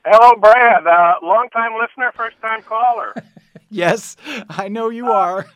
hello, 0.06 0.36
Brad. 0.39 0.86
Uh, 0.86 1.16
long 1.22 1.49
time 1.49 1.72
listener, 1.80 2.12
first 2.16 2.39
time 2.41 2.62
caller. 2.64 3.14
yes, 3.70 4.18
I 4.49 4.68
know 4.68 4.89
you 4.89 5.12
are. 5.12 5.47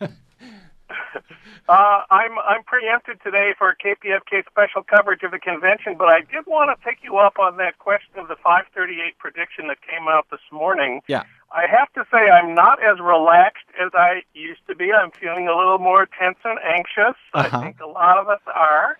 Uh, 1.68 2.02
I'm 2.12 2.38
I'm 2.38 2.62
preempted 2.62 3.20
today 3.24 3.52
for 3.58 3.74
KPFK 3.84 4.46
special 4.48 4.84
coverage 4.84 5.24
of 5.24 5.32
the 5.32 5.40
convention, 5.40 5.96
but 5.98 6.06
I 6.06 6.20
did 6.20 6.46
want 6.46 6.70
to 6.70 6.76
pick 6.80 6.98
you 7.02 7.16
up 7.16 7.40
on 7.40 7.56
that 7.56 7.80
question 7.80 8.20
of 8.20 8.28
the 8.28 8.36
538 8.36 9.18
prediction 9.18 9.66
that 9.66 9.78
came 9.82 10.06
out 10.06 10.26
this 10.30 10.46
morning. 10.52 11.02
yeah. 11.08 11.24
I 11.50 11.66
have 11.66 11.92
to 11.94 12.04
say 12.08 12.30
I'm 12.30 12.54
not 12.54 12.78
as 12.80 13.00
relaxed 13.00 13.66
as 13.82 13.90
I 13.94 14.22
used 14.32 14.60
to 14.68 14.76
be. 14.76 14.92
I'm 14.92 15.10
feeling 15.10 15.48
a 15.48 15.56
little 15.56 15.78
more 15.78 16.06
tense 16.06 16.38
and 16.44 16.60
anxious. 16.62 17.18
Uh-huh. 17.34 17.58
I 17.58 17.64
think 17.64 17.80
a 17.80 17.86
lot 17.86 18.18
of 18.18 18.28
us 18.28 18.42
are. 18.46 18.96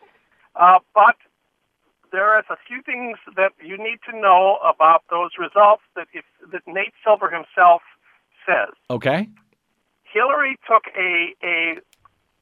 Uh, 0.57 0.81
but 0.93 1.15
there 2.17 2.25
are 2.33 2.39
a 2.39 2.57
few 2.67 2.81
things 2.81 3.19
that 3.37 3.53
you 3.63 3.77
need 3.77 3.99
to 4.11 4.19
know 4.19 4.57
about 4.65 5.05
those 5.11 5.33
results 5.39 5.83
that 5.97 6.09
if 6.15 6.25
that 6.51 6.63
Nate 6.67 6.95
Silver 7.05 7.29
himself 7.29 7.83
says. 8.47 8.73
Okay. 8.89 9.29
Hillary 10.03 10.57
took 10.67 10.85
a 10.97 11.35
a 11.45 11.77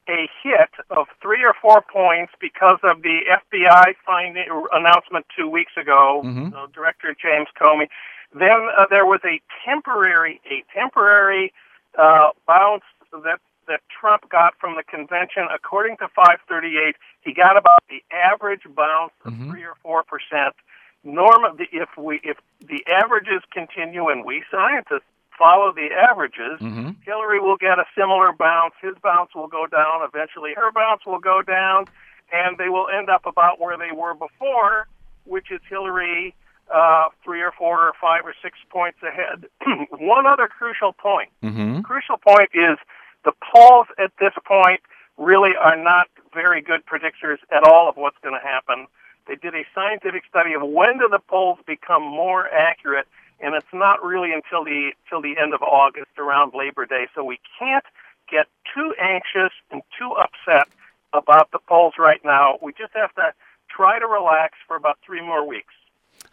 a 0.09 0.29
hit 0.45 0.71
of 0.91 1.09
three 1.21 1.43
or 1.43 1.55
four 1.61 1.83
points 1.83 2.33
because 2.41 2.79
of 2.85 3.03
the 3.03 3.19
FBI 3.43 3.95
finding 4.07 4.47
announcement 4.73 5.27
two 5.37 5.49
weeks 5.49 5.73
ago. 5.77 6.23
Mhm. 6.25 6.55
uh, 6.55 6.67
Director 6.73 7.13
James 7.21 7.49
Comey. 7.61 7.89
Then 8.33 8.69
uh, 8.79 8.87
there 8.91 9.07
was 9.07 9.21
a 9.25 9.41
temporary 9.65 10.41
a 10.49 10.63
temporary 10.73 11.53
uh, 11.99 12.31
bounce 12.47 12.85
that 13.11 13.41
that 13.69 13.81
Trump 13.89 14.29
got 14.31 14.55
from 14.61 14.77
the 14.77 14.83
convention. 14.83 15.45
According 15.53 15.97
to 15.99 16.09
538, 16.15 16.97
he 17.23 17.33
got 17.33 17.57
about 17.57 17.83
the 17.89 18.03
average 18.13 18.63
bounce 18.75 19.13
of 19.25 19.35
three 19.51 19.65
or 19.65 19.75
four 19.83 20.03
percent. 20.03 20.55
Normally, 21.03 21.69
if 21.73 21.89
we 21.99 22.21
if 22.23 22.39
the 22.61 22.85
averages 22.89 23.43
continue 23.53 24.09
and 24.09 24.25
we 24.25 24.43
scientists 24.51 25.09
follow 25.37 25.73
the 25.73 25.89
averages, 25.93 26.61
Mm-hmm. 26.61 26.91
Hillary 27.05 27.41
will 27.41 27.57
get 27.57 27.79
a 27.79 27.85
similar 27.97 28.33
bounce. 28.33 28.75
His 28.81 28.95
bounce 29.03 29.35
will 29.35 29.49
go 29.49 29.67
down. 29.67 30.01
Eventually, 30.03 30.55
her 30.57 30.71
bounce 30.73 31.05
will 31.05 31.19
go 31.19 31.43
down, 31.43 31.87
and 32.33 32.57
they 32.57 32.69
will 32.69 32.89
end 32.89 33.11
up 33.11 33.27
about 33.27 33.61
where 33.61 33.77
they 33.77 33.93
were 33.95 34.15
before, 34.15 34.89
which 35.25 35.51
is 35.51 35.61
Hillary 35.69 36.35
uh, 36.73 37.09
three 37.23 37.43
or 37.43 37.53
four 37.53 37.81
or 37.89 37.93
five 38.01 38.25
or 38.25 38.35
six 38.43 38.59
points 38.71 38.99
ahead. 39.03 39.47
One 39.91 40.27
other 40.27 40.49
crucial 40.49 40.93
point. 40.93 41.31
Mm-hmm. 41.43 41.81
Crucial 41.83 42.17
point 42.17 42.51
is 42.55 42.79
the 43.25 43.33
polls 43.53 43.87
at 43.99 44.13
this 44.21 44.33
point 44.47 44.81
really 45.17 45.53
are 45.57 45.77
not 45.77 46.09
very 46.33 46.61
good 46.61 46.85
predictors 46.87 47.39
at 47.53 47.63
all 47.65 47.89
of 47.89 47.97
what's 47.97 48.19
going 48.23 48.35
to 48.35 48.47
happen. 48.47 48.87
They 49.27 49.37
did 49.37 49.55
a 49.55 49.65
scientific 49.75 50.25
study 50.29 50.53
of 50.55 50.63
when 50.63 50.99
do 50.99 51.09
the 51.09 51.19
polls 51.19 51.59
become 51.67 52.03
more 52.03 52.49
accurate, 52.53 53.07
and 53.41 53.55
it's 53.55 53.73
not 53.73 54.05
really 54.05 54.33
until 54.33 54.65
the 54.65 54.93
till 55.09 55.23
the 55.23 55.39
end 55.39 55.55
of 55.55 55.63
August 55.63 56.19
around 56.19 56.53
Labor 56.55 56.85
Day. 56.87 57.07
So 57.15 57.25
we 57.25 57.41
can't 57.59 57.85
get 58.31 58.47
too 58.75 58.95
anxious 59.01 59.53
and 59.71 59.83
too 59.99 60.13
upset 60.13 60.69
about 61.13 61.51
the 61.53 61.59
polls 61.59 61.95
right 61.99 62.21
now. 62.25 62.59
We 62.61 62.73
just 62.73 62.93
have 62.95 63.15
to 63.15 63.33
try 63.69 63.99
to 63.99 64.07
relax 64.07 64.59
for 64.67 64.77
about 64.77 64.99
three 65.05 65.21
more 65.21 65.47
weeks. 65.47 65.75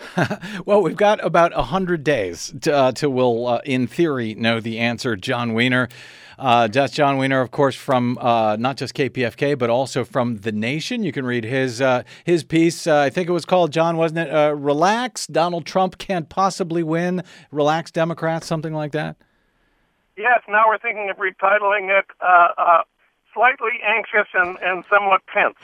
well, 0.66 0.82
we've 0.82 0.97
got 0.97 1.24
about 1.24 1.56
100 1.56 2.04
days 2.04 2.54
to, 2.62 2.74
uh, 2.74 2.91
till 2.91 3.12
we'll, 3.12 3.47
uh, 3.47 3.62
in 3.66 3.88
theory, 3.88 4.36
know 4.36 4.60
the 4.60 4.80
answer. 4.80 5.16
Jon 5.16 5.54
Wiener. 5.54 5.89
Uh, 6.39 6.68
that's 6.68 6.93
Jon 6.93 7.18
Wiener, 7.18 7.39
of 7.39 7.52
course, 7.52 7.76
from 7.76 8.18
uh, 8.20 8.56
not 8.58 8.76
just 8.76 8.95
KPFK, 8.95 9.58
but 9.58 9.70
also 9.70 10.04
from 10.04 10.38
The 10.38 10.52
Nation. 10.52 11.04
You 11.04 11.12
can 11.12 11.24
read 11.24 11.43
his 11.43 11.82
uh, 11.82 12.02
his 12.24 12.43
piece. 12.43 12.88
Uh, 12.88 13.02
I 13.02 13.10
think 13.12 13.30
it 13.30 13.32
was 13.32 13.45
called, 13.45 13.72
John, 13.72 13.95
wasn't 13.95 14.28
it? 14.28 14.34
Uh, 14.34 14.56
Relax, 14.56 15.28
Donald 15.28 15.68
Trump 15.68 15.99
can't 15.99 16.30
possibly 16.30 16.82
win. 16.82 17.24
Relax, 17.52 17.91
Democrats, 17.91 18.47
something 18.47 18.74
like 18.74 18.91
that. 18.93 19.18
Yes, 20.18 20.41
now 20.49 20.64
we're 20.68 20.80
thinking 20.80 21.12
of 21.12 21.18
retitling 21.18 21.95
it 21.95 22.06
uh, 22.22 22.82
Slightly 23.34 23.80
Anxious 23.86 24.28
and, 24.34 24.58
and 24.62 24.84
Somewhat 24.89 25.22
Tense. 25.34 25.56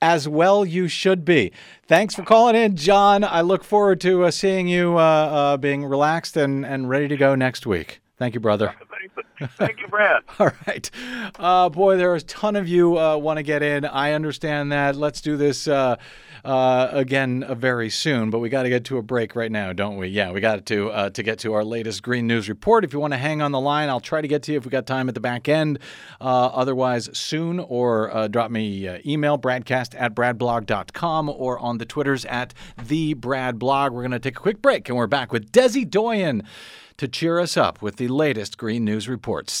As 0.00 0.28
well, 0.28 0.64
you 0.64 0.86
should 0.86 1.24
be. 1.24 1.50
Thanks 1.88 2.14
for 2.14 2.22
calling 2.22 2.54
in, 2.54 2.76
John. 2.76 3.24
I 3.24 3.40
look 3.40 3.64
forward 3.64 4.00
to 4.02 4.24
uh, 4.24 4.30
seeing 4.30 4.68
you 4.68 4.96
uh, 4.96 5.00
uh, 5.00 5.56
being 5.56 5.84
relaxed 5.84 6.36
and, 6.36 6.64
and 6.64 6.88
ready 6.88 7.08
to 7.08 7.16
go 7.16 7.34
next 7.34 7.66
week. 7.66 8.00
Thank 8.18 8.34
you, 8.34 8.40
brother. 8.40 8.74
Thank 9.56 9.80
you, 9.80 9.86
Brad. 9.86 10.22
All 10.40 10.50
right. 10.66 10.90
Uh, 11.38 11.68
boy, 11.68 11.96
there 11.96 12.10
are 12.10 12.16
a 12.16 12.20
ton 12.20 12.56
of 12.56 12.66
you 12.66 12.98
uh, 12.98 13.16
want 13.16 13.36
to 13.36 13.44
get 13.44 13.62
in. 13.62 13.84
I 13.84 14.12
understand 14.12 14.72
that. 14.72 14.96
Let's 14.96 15.20
do 15.20 15.36
this 15.36 15.68
uh, 15.68 15.96
uh, 16.44 16.88
again 16.90 17.44
uh, 17.44 17.54
very 17.54 17.88
soon, 17.90 18.30
but 18.30 18.40
we 18.40 18.48
got 18.48 18.64
to 18.64 18.68
get 18.68 18.84
to 18.86 18.98
a 18.98 19.02
break 19.02 19.36
right 19.36 19.52
now, 19.52 19.72
don't 19.72 19.96
we? 19.96 20.08
Yeah, 20.08 20.32
we 20.32 20.40
got 20.40 20.66
to 20.66 20.90
uh, 20.90 21.10
to 21.10 21.22
get 21.22 21.38
to 21.40 21.52
our 21.54 21.64
latest 21.64 22.02
Green 22.02 22.26
News 22.26 22.48
report. 22.48 22.84
If 22.84 22.92
you 22.92 22.98
want 22.98 23.12
to 23.12 23.18
hang 23.18 23.40
on 23.40 23.52
the 23.52 23.60
line, 23.60 23.88
I'll 23.88 24.00
try 24.00 24.20
to 24.20 24.28
get 24.28 24.42
to 24.44 24.52
you 24.52 24.58
if 24.58 24.64
we 24.64 24.70
got 24.70 24.86
time 24.86 25.08
at 25.08 25.14
the 25.14 25.20
back 25.20 25.48
end. 25.48 25.78
Uh, 26.20 26.46
otherwise, 26.46 27.08
soon, 27.16 27.60
or 27.60 28.12
uh, 28.14 28.26
drop 28.26 28.50
me 28.50 28.88
uh, 28.88 28.98
email, 29.06 29.38
bradcast 29.38 29.94
at 29.96 30.16
bradblog.com, 30.16 31.28
or 31.28 31.58
on 31.60 31.78
the 31.78 31.86
Twitters 31.86 32.24
at 32.24 32.54
the 32.76 33.14
Brad 33.14 33.58
Blog. 33.58 33.92
We're 33.92 34.02
going 34.02 34.10
to 34.10 34.18
take 34.18 34.36
a 34.36 34.40
quick 34.40 34.60
break, 34.60 34.88
and 34.88 34.98
we're 34.98 35.06
back 35.06 35.32
with 35.32 35.52
Desi 35.52 35.88
Doyen 35.88 36.42
to 36.98 37.08
cheer 37.08 37.40
us 37.40 37.56
up 37.56 37.80
with 37.80 37.96
the 37.96 38.08
latest 38.08 38.58
Green 38.58 38.84
News 38.84 39.08
reports. 39.08 39.60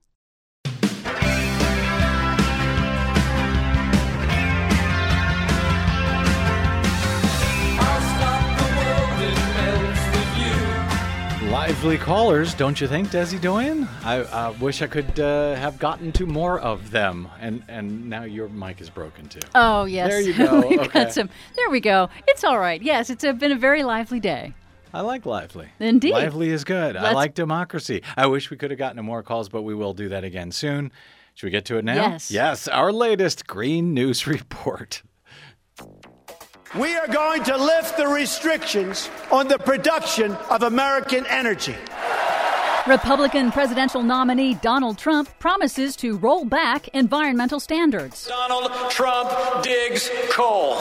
Lively 11.61 11.99
callers, 11.99 12.55
don't 12.55 12.81
you 12.81 12.87
think, 12.87 13.09
Desi 13.09 13.39
Doyen? 13.39 13.87
I 14.03 14.21
uh, 14.21 14.51
wish 14.59 14.81
I 14.81 14.87
could 14.87 15.19
uh, 15.19 15.53
have 15.53 15.77
gotten 15.77 16.11
to 16.13 16.25
more 16.25 16.59
of 16.59 16.89
them. 16.89 17.27
And 17.39 17.63
and 17.67 18.09
now 18.09 18.23
your 18.23 18.49
mic 18.49 18.81
is 18.81 18.89
broken 18.89 19.27
too. 19.29 19.41
Oh, 19.53 19.85
yes. 19.85 20.09
There 20.09 20.21
you 20.21 20.33
go. 20.37 20.67
We've 20.67 20.79
Okay. 20.79 21.03
got 21.03 21.13
some. 21.13 21.29
There 21.55 21.69
we 21.69 21.79
go. 21.79 22.09
It's 22.27 22.43
all 22.43 22.57
right. 22.57 22.81
Yes, 22.81 23.11
it's 23.11 23.23
uh 23.23 23.33
been 23.33 23.51
a 23.51 23.55
very 23.55 23.83
lively 23.83 24.19
day. 24.19 24.55
I 24.91 25.01
like 25.01 25.27
lively. 25.27 25.69
Indeed. 25.79 26.13
Lively 26.13 26.49
is 26.49 26.63
good. 26.63 26.95
I 26.97 27.03
Let's- 27.03 27.15
like 27.15 27.33
democracy. 27.35 28.01
I 28.17 28.25
wish 28.25 28.49
we 28.49 28.57
could 28.57 28.71
have 28.71 28.79
gotten 28.79 28.97
to 28.97 29.03
more 29.03 29.21
calls, 29.21 29.47
but 29.47 29.61
we 29.61 29.75
will 29.75 29.93
do 29.93 30.09
that 30.09 30.23
again 30.23 30.51
soon. 30.51 30.91
Should 31.35 31.45
we 31.45 31.51
get 31.51 31.65
to 31.65 31.77
it 31.77 31.85
now? 31.85 31.93
Yes. 31.93 32.31
Yes, 32.31 32.67
our 32.69 32.91
latest 32.91 33.45
Green 33.45 33.93
News 33.93 34.25
Report. 34.35 35.03
We 36.79 36.95
are 36.95 37.07
going 37.07 37.43
to 37.43 37.57
lift 37.57 37.97
the 37.97 38.07
restrictions 38.07 39.09
on 39.29 39.49
the 39.49 39.57
production 39.57 40.31
of 40.49 40.63
American 40.63 41.25
energy. 41.25 41.75
Republican 42.87 43.51
presidential 43.51 44.01
nominee 44.01 44.53
Donald 44.53 44.97
Trump 44.97 45.27
promises 45.37 45.97
to 45.97 46.17
roll 46.17 46.45
back 46.45 46.87
environmental 46.89 47.59
standards 47.59 48.25
Donald 48.25 48.71
Trump 48.89 49.29
digs 49.61 50.09
coal. 50.29 50.77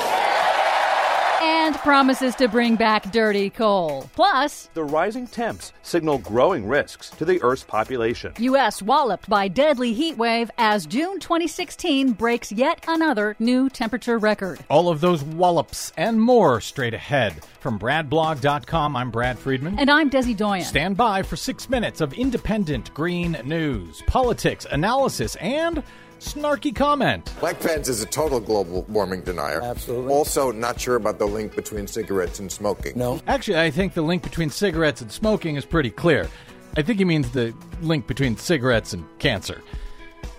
And 1.41 1.75
promises 1.77 2.35
to 2.37 2.49
bring 2.49 2.77
back 2.77 3.11
dirty 3.13 3.51
coal. 3.51 4.09
Plus, 4.15 4.69
The 4.75 4.85
rising 4.85 5.27
temps 5.27 5.73
signal 5.83 6.19
growing 6.19 6.67
risks 6.69 7.11
to 7.11 7.25
the 7.25 7.43
Earth's 7.43 7.65
population. 7.65 8.33
U.S. 8.39 8.81
walloped 8.83 9.29
by 9.29 9.49
deadly 9.49 9.93
heat 9.93 10.17
wave 10.17 10.51
as 10.59 10.87
June 10.87 11.19
2016 11.21 12.13
breaks 12.13 12.53
yet 12.53 12.85
another 12.87 13.35
new 13.39 13.69
temperature 13.69 14.19
record. 14.19 14.61
All 14.69 14.89
of 14.89 15.01
those 15.01 15.23
wallops 15.25 15.93
and 15.97 16.21
more 16.21 16.61
straight 16.61 16.95
ahead. 16.95 17.35
From 17.61 17.79
BradBlog.com, 17.79 18.97
I'm 18.97 19.11
Brad 19.11 19.39
Friedman. 19.39 19.79
And 19.79 19.91
I'm 19.91 20.09
Desi 20.11 20.37
Doyen. 20.37 20.65
Stand 20.65 20.97
by 20.97 21.23
for 21.23 21.37
six 21.37 21.69
minutes 21.69 22.01
of 22.01 22.13
independent 22.15 22.93
green 22.95 23.33
news, 23.45 24.03
politics, 24.07 24.67
analysis, 24.71 25.37
and 25.37 25.83
snarky 26.21 26.75
comment. 26.75 27.33
Mike 27.43 27.61
Pence 27.61 27.89
is 27.89 28.03
a 28.03 28.07
total 28.07 28.41
global 28.41 28.83
warming 28.89 29.23
denier. 29.23 29.61
Absolutely. 29.63 30.13
Also, 30.13 30.53
not 30.53 30.81
sure 30.81 30.97
about 30.97 31.19
the 31.19 31.27
link 31.27 31.57
between 31.57 31.87
cigarettes 31.87 32.39
and 32.39 32.51
smoking. 32.51 32.97
No. 32.97 33.21
Actually, 33.27 33.59
I 33.59 33.71
think 33.71 33.95
the 33.95 34.03
link 34.03 34.23
between 34.23 34.51
cigarettes 34.51 35.01
and 35.01 35.11
smoking 35.11 35.57
is 35.57 35.65
pretty 35.65 35.91
clear. 35.91 36.29
I 36.77 36.83
think 36.83 36.99
he 36.99 37.05
means 37.05 37.31
the 37.33 37.53
link 37.83 38.07
between 38.07 38.37
cigarettes 38.37 38.93
and 38.93 39.05
cancer. 39.19 39.61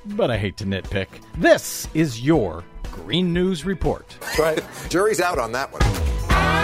But 0.06 0.32
I 0.32 0.38
hate 0.38 0.58
to 0.58 0.66
nitpick. 0.66 1.08
This 1.38 1.88
is 1.94 2.22
your 2.22 2.64
Green 2.92 3.34
News 3.34 3.66
Report. 3.66 4.16
That's 4.22 4.40
right. 4.40 4.64
Jury's 4.90 5.20
out 5.20 5.40
on 5.40 5.52
that 5.52 5.72
one. 5.72 6.61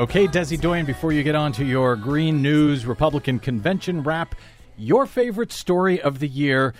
Okay, 0.00 0.26
Desi 0.26 0.58
Doyen, 0.58 0.86
before 0.86 1.12
you 1.12 1.22
get 1.22 1.34
on 1.34 1.52
to 1.52 1.62
your 1.62 1.94
Green 1.94 2.40
News 2.40 2.86
Republican 2.86 3.38
Convention 3.38 4.02
wrap, 4.02 4.34
your 4.78 5.04
favorite 5.04 5.52
story 5.52 6.00
of 6.00 6.20
the 6.20 6.26
year, 6.26 6.72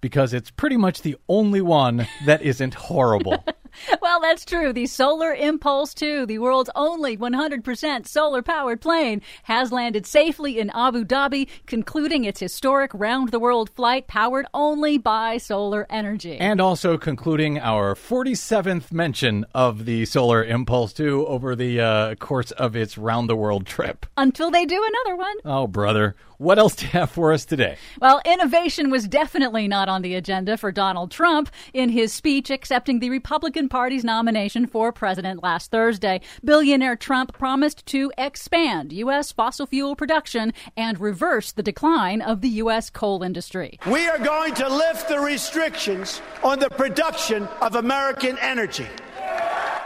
because 0.00 0.32
it's 0.32 0.50
pretty 0.50 0.78
much 0.78 1.02
the 1.02 1.18
only 1.28 1.60
one 1.60 2.08
that 2.24 2.40
isn't 2.40 2.72
horrible. 2.72 3.44
Well, 4.00 4.20
that's 4.20 4.44
true. 4.44 4.72
The 4.72 4.86
Solar 4.86 5.32
Impulse 5.32 5.94
2, 5.94 6.26
the 6.26 6.38
world's 6.38 6.70
only 6.74 7.16
100% 7.16 8.06
solar 8.06 8.42
powered 8.42 8.80
plane, 8.80 9.22
has 9.44 9.70
landed 9.70 10.06
safely 10.06 10.58
in 10.58 10.70
Abu 10.70 11.04
Dhabi, 11.04 11.48
concluding 11.66 12.24
its 12.24 12.40
historic 12.40 12.90
round 12.94 13.30
the 13.30 13.38
world 13.38 13.70
flight 13.70 14.06
powered 14.08 14.46
only 14.54 14.98
by 14.98 15.38
solar 15.38 15.86
energy. 15.88 16.36
and 16.38 16.60
also 16.60 16.98
concluding 16.98 17.58
our 17.58 17.94
47th 17.94 18.90
mention 18.92 19.44
of 19.54 19.84
the 19.84 20.04
Solar 20.04 20.44
Impulse 20.44 20.92
2 20.94 21.26
over 21.26 21.54
the 21.54 21.80
uh, 21.80 22.14
course 22.16 22.50
of 22.52 22.74
its 22.74 22.98
round 22.98 23.28
the 23.28 23.36
world 23.36 23.66
trip. 23.66 24.04
Until 24.16 24.50
they 24.50 24.66
do 24.66 24.82
another 24.84 25.16
one. 25.16 25.36
Oh, 25.44 25.66
brother. 25.66 26.16
What 26.38 26.58
else 26.58 26.74
do 26.74 26.86
you 26.86 26.92
have 26.92 27.10
for 27.10 27.32
us 27.32 27.44
today? 27.44 27.76
Well, 28.00 28.20
innovation 28.24 28.90
was 28.90 29.06
definitely 29.06 29.68
not 29.68 29.88
on 29.88 30.02
the 30.02 30.16
agenda 30.16 30.56
for 30.56 30.72
Donald 30.72 31.12
Trump 31.12 31.48
in 31.72 31.88
his 31.88 32.12
speech 32.12 32.50
accepting 32.50 32.98
the 32.98 33.10
Republican 33.10 33.61
Party's 33.68 34.04
nomination 34.04 34.66
for 34.66 34.92
president 34.92 35.42
last 35.42 35.70
Thursday. 35.70 36.20
Billionaire 36.44 36.96
Trump 36.96 37.32
promised 37.32 37.84
to 37.86 38.12
expand 38.18 38.92
U.S. 38.92 39.32
fossil 39.32 39.66
fuel 39.66 39.96
production 39.96 40.52
and 40.76 41.00
reverse 41.00 41.52
the 41.52 41.62
decline 41.62 42.20
of 42.20 42.40
the 42.40 42.48
U.S. 42.48 42.90
coal 42.90 43.22
industry. 43.22 43.78
We 43.86 44.08
are 44.08 44.18
going 44.18 44.54
to 44.54 44.68
lift 44.68 45.08
the 45.08 45.20
restrictions 45.20 46.20
on 46.42 46.58
the 46.58 46.70
production 46.70 47.48
of 47.60 47.76
American 47.76 48.38
energy. 48.38 48.86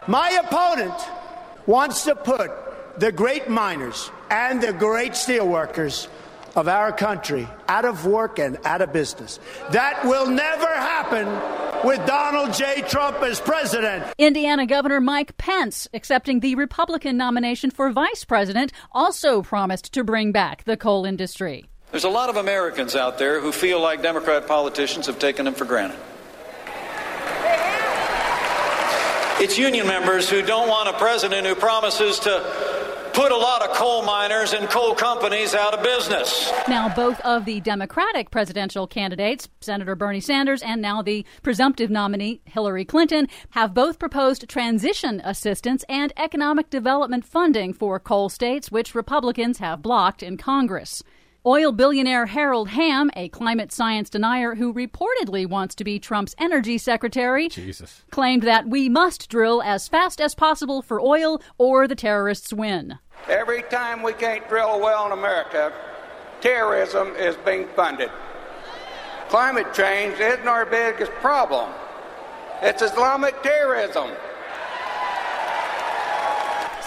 My 0.06 0.30
opponent 0.44 0.94
wants 1.66 2.04
to 2.04 2.14
put 2.14 2.50
the 2.98 3.12
great 3.12 3.48
miners 3.48 4.10
and 4.30 4.62
the 4.62 4.72
great 4.72 5.12
steelworkers 5.12 6.08
of 6.56 6.68
our 6.68 6.90
country 6.90 7.46
out 7.68 7.84
of 7.84 8.06
work 8.06 8.38
and 8.38 8.58
out 8.64 8.80
of 8.80 8.92
business. 8.92 9.38
That 9.70 10.04
will 10.04 10.26
never 10.28 10.66
happen 10.66 11.26
with 11.86 12.04
Donald 12.06 12.54
J. 12.54 12.82
Trump 12.88 13.22
as 13.22 13.38
president. 13.38 14.06
Indiana 14.18 14.66
Governor 14.66 15.00
Mike 15.00 15.36
Pence, 15.36 15.86
accepting 15.92 16.40
the 16.40 16.54
Republican 16.54 17.18
nomination 17.18 17.70
for 17.70 17.90
vice 17.90 18.24
president, 18.24 18.72
also 18.90 19.42
promised 19.42 19.92
to 19.92 20.02
bring 20.02 20.32
back 20.32 20.64
the 20.64 20.76
coal 20.76 21.04
industry. 21.04 21.66
There's 21.90 22.04
a 22.04 22.08
lot 22.08 22.30
of 22.30 22.36
Americans 22.36 22.96
out 22.96 23.18
there 23.18 23.40
who 23.40 23.52
feel 23.52 23.80
like 23.80 24.02
Democrat 24.02 24.48
politicians 24.48 25.06
have 25.06 25.18
taken 25.18 25.44
them 25.44 25.54
for 25.54 25.66
granted. 25.66 25.98
It's 29.38 29.58
union 29.58 29.86
members 29.86 30.30
who 30.30 30.40
don't 30.40 30.66
want 30.66 30.88
a 30.88 30.94
president 30.94 31.46
who 31.46 31.54
promises 31.54 32.18
to 32.20 32.65
put 33.16 33.32
a 33.32 33.36
lot 33.36 33.62
of 33.62 33.74
coal 33.74 34.02
miners 34.02 34.52
and 34.52 34.68
coal 34.68 34.94
companies 34.94 35.54
out 35.54 35.72
of 35.72 35.82
business. 35.82 36.52
Now, 36.68 36.94
both 36.94 37.18
of 37.22 37.46
the 37.46 37.60
Democratic 37.62 38.30
presidential 38.30 38.86
candidates, 38.86 39.48
Senator 39.62 39.94
Bernie 39.94 40.20
Sanders 40.20 40.60
and 40.60 40.82
now 40.82 41.00
the 41.00 41.24
presumptive 41.42 41.88
nominee 41.88 42.42
Hillary 42.44 42.84
Clinton, 42.84 43.26
have 43.52 43.72
both 43.72 43.98
proposed 43.98 44.46
transition 44.50 45.22
assistance 45.24 45.82
and 45.88 46.12
economic 46.18 46.68
development 46.68 47.24
funding 47.24 47.72
for 47.72 47.98
coal 47.98 48.28
states, 48.28 48.70
which 48.70 48.94
Republicans 48.94 49.56
have 49.60 49.80
blocked 49.80 50.22
in 50.22 50.36
Congress. 50.36 51.02
Oil 51.46 51.70
billionaire 51.70 52.26
Harold 52.26 52.70
Hamm, 52.70 53.08
a 53.14 53.28
climate 53.28 53.70
science 53.70 54.10
denier 54.10 54.56
who 54.56 54.74
reportedly 54.74 55.48
wants 55.48 55.76
to 55.76 55.84
be 55.84 56.00
Trump's 56.00 56.34
energy 56.38 56.76
secretary, 56.76 57.48
Jesus. 57.48 58.02
claimed 58.10 58.42
that 58.42 58.66
we 58.66 58.88
must 58.88 59.30
drill 59.30 59.62
as 59.62 59.86
fast 59.86 60.20
as 60.20 60.34
possible 60.34 60.82
for 60.82 61.00
oil 61.00 61.40
or 61.56 61.86
the 61.86 61.94
terrorists 61.94 62.52
win. 62.52 62.98
Every 63.28 63.62
time 63.62 64.02
we 64.02 64.12
can't 64.12 64.48
drill 64.48 64.74
a 64.74 64.78
well 64.78 65.06
in 65.06 65.12
America, 65.12 65.72
terrorism 66.40 67.14
is 67.16 67.36
being 67.44 67.66
funded. 67.68 68.10
Climate 69.28 69.74
change 69.74 70.20
isn't 70.20 70.46
our 70.46 70.64
biggest 70.64 71.10
problem. 71.20 71.70
It's 72.62 72.82
Islamic 72.82 73.42
terrorism. 73.42 74.10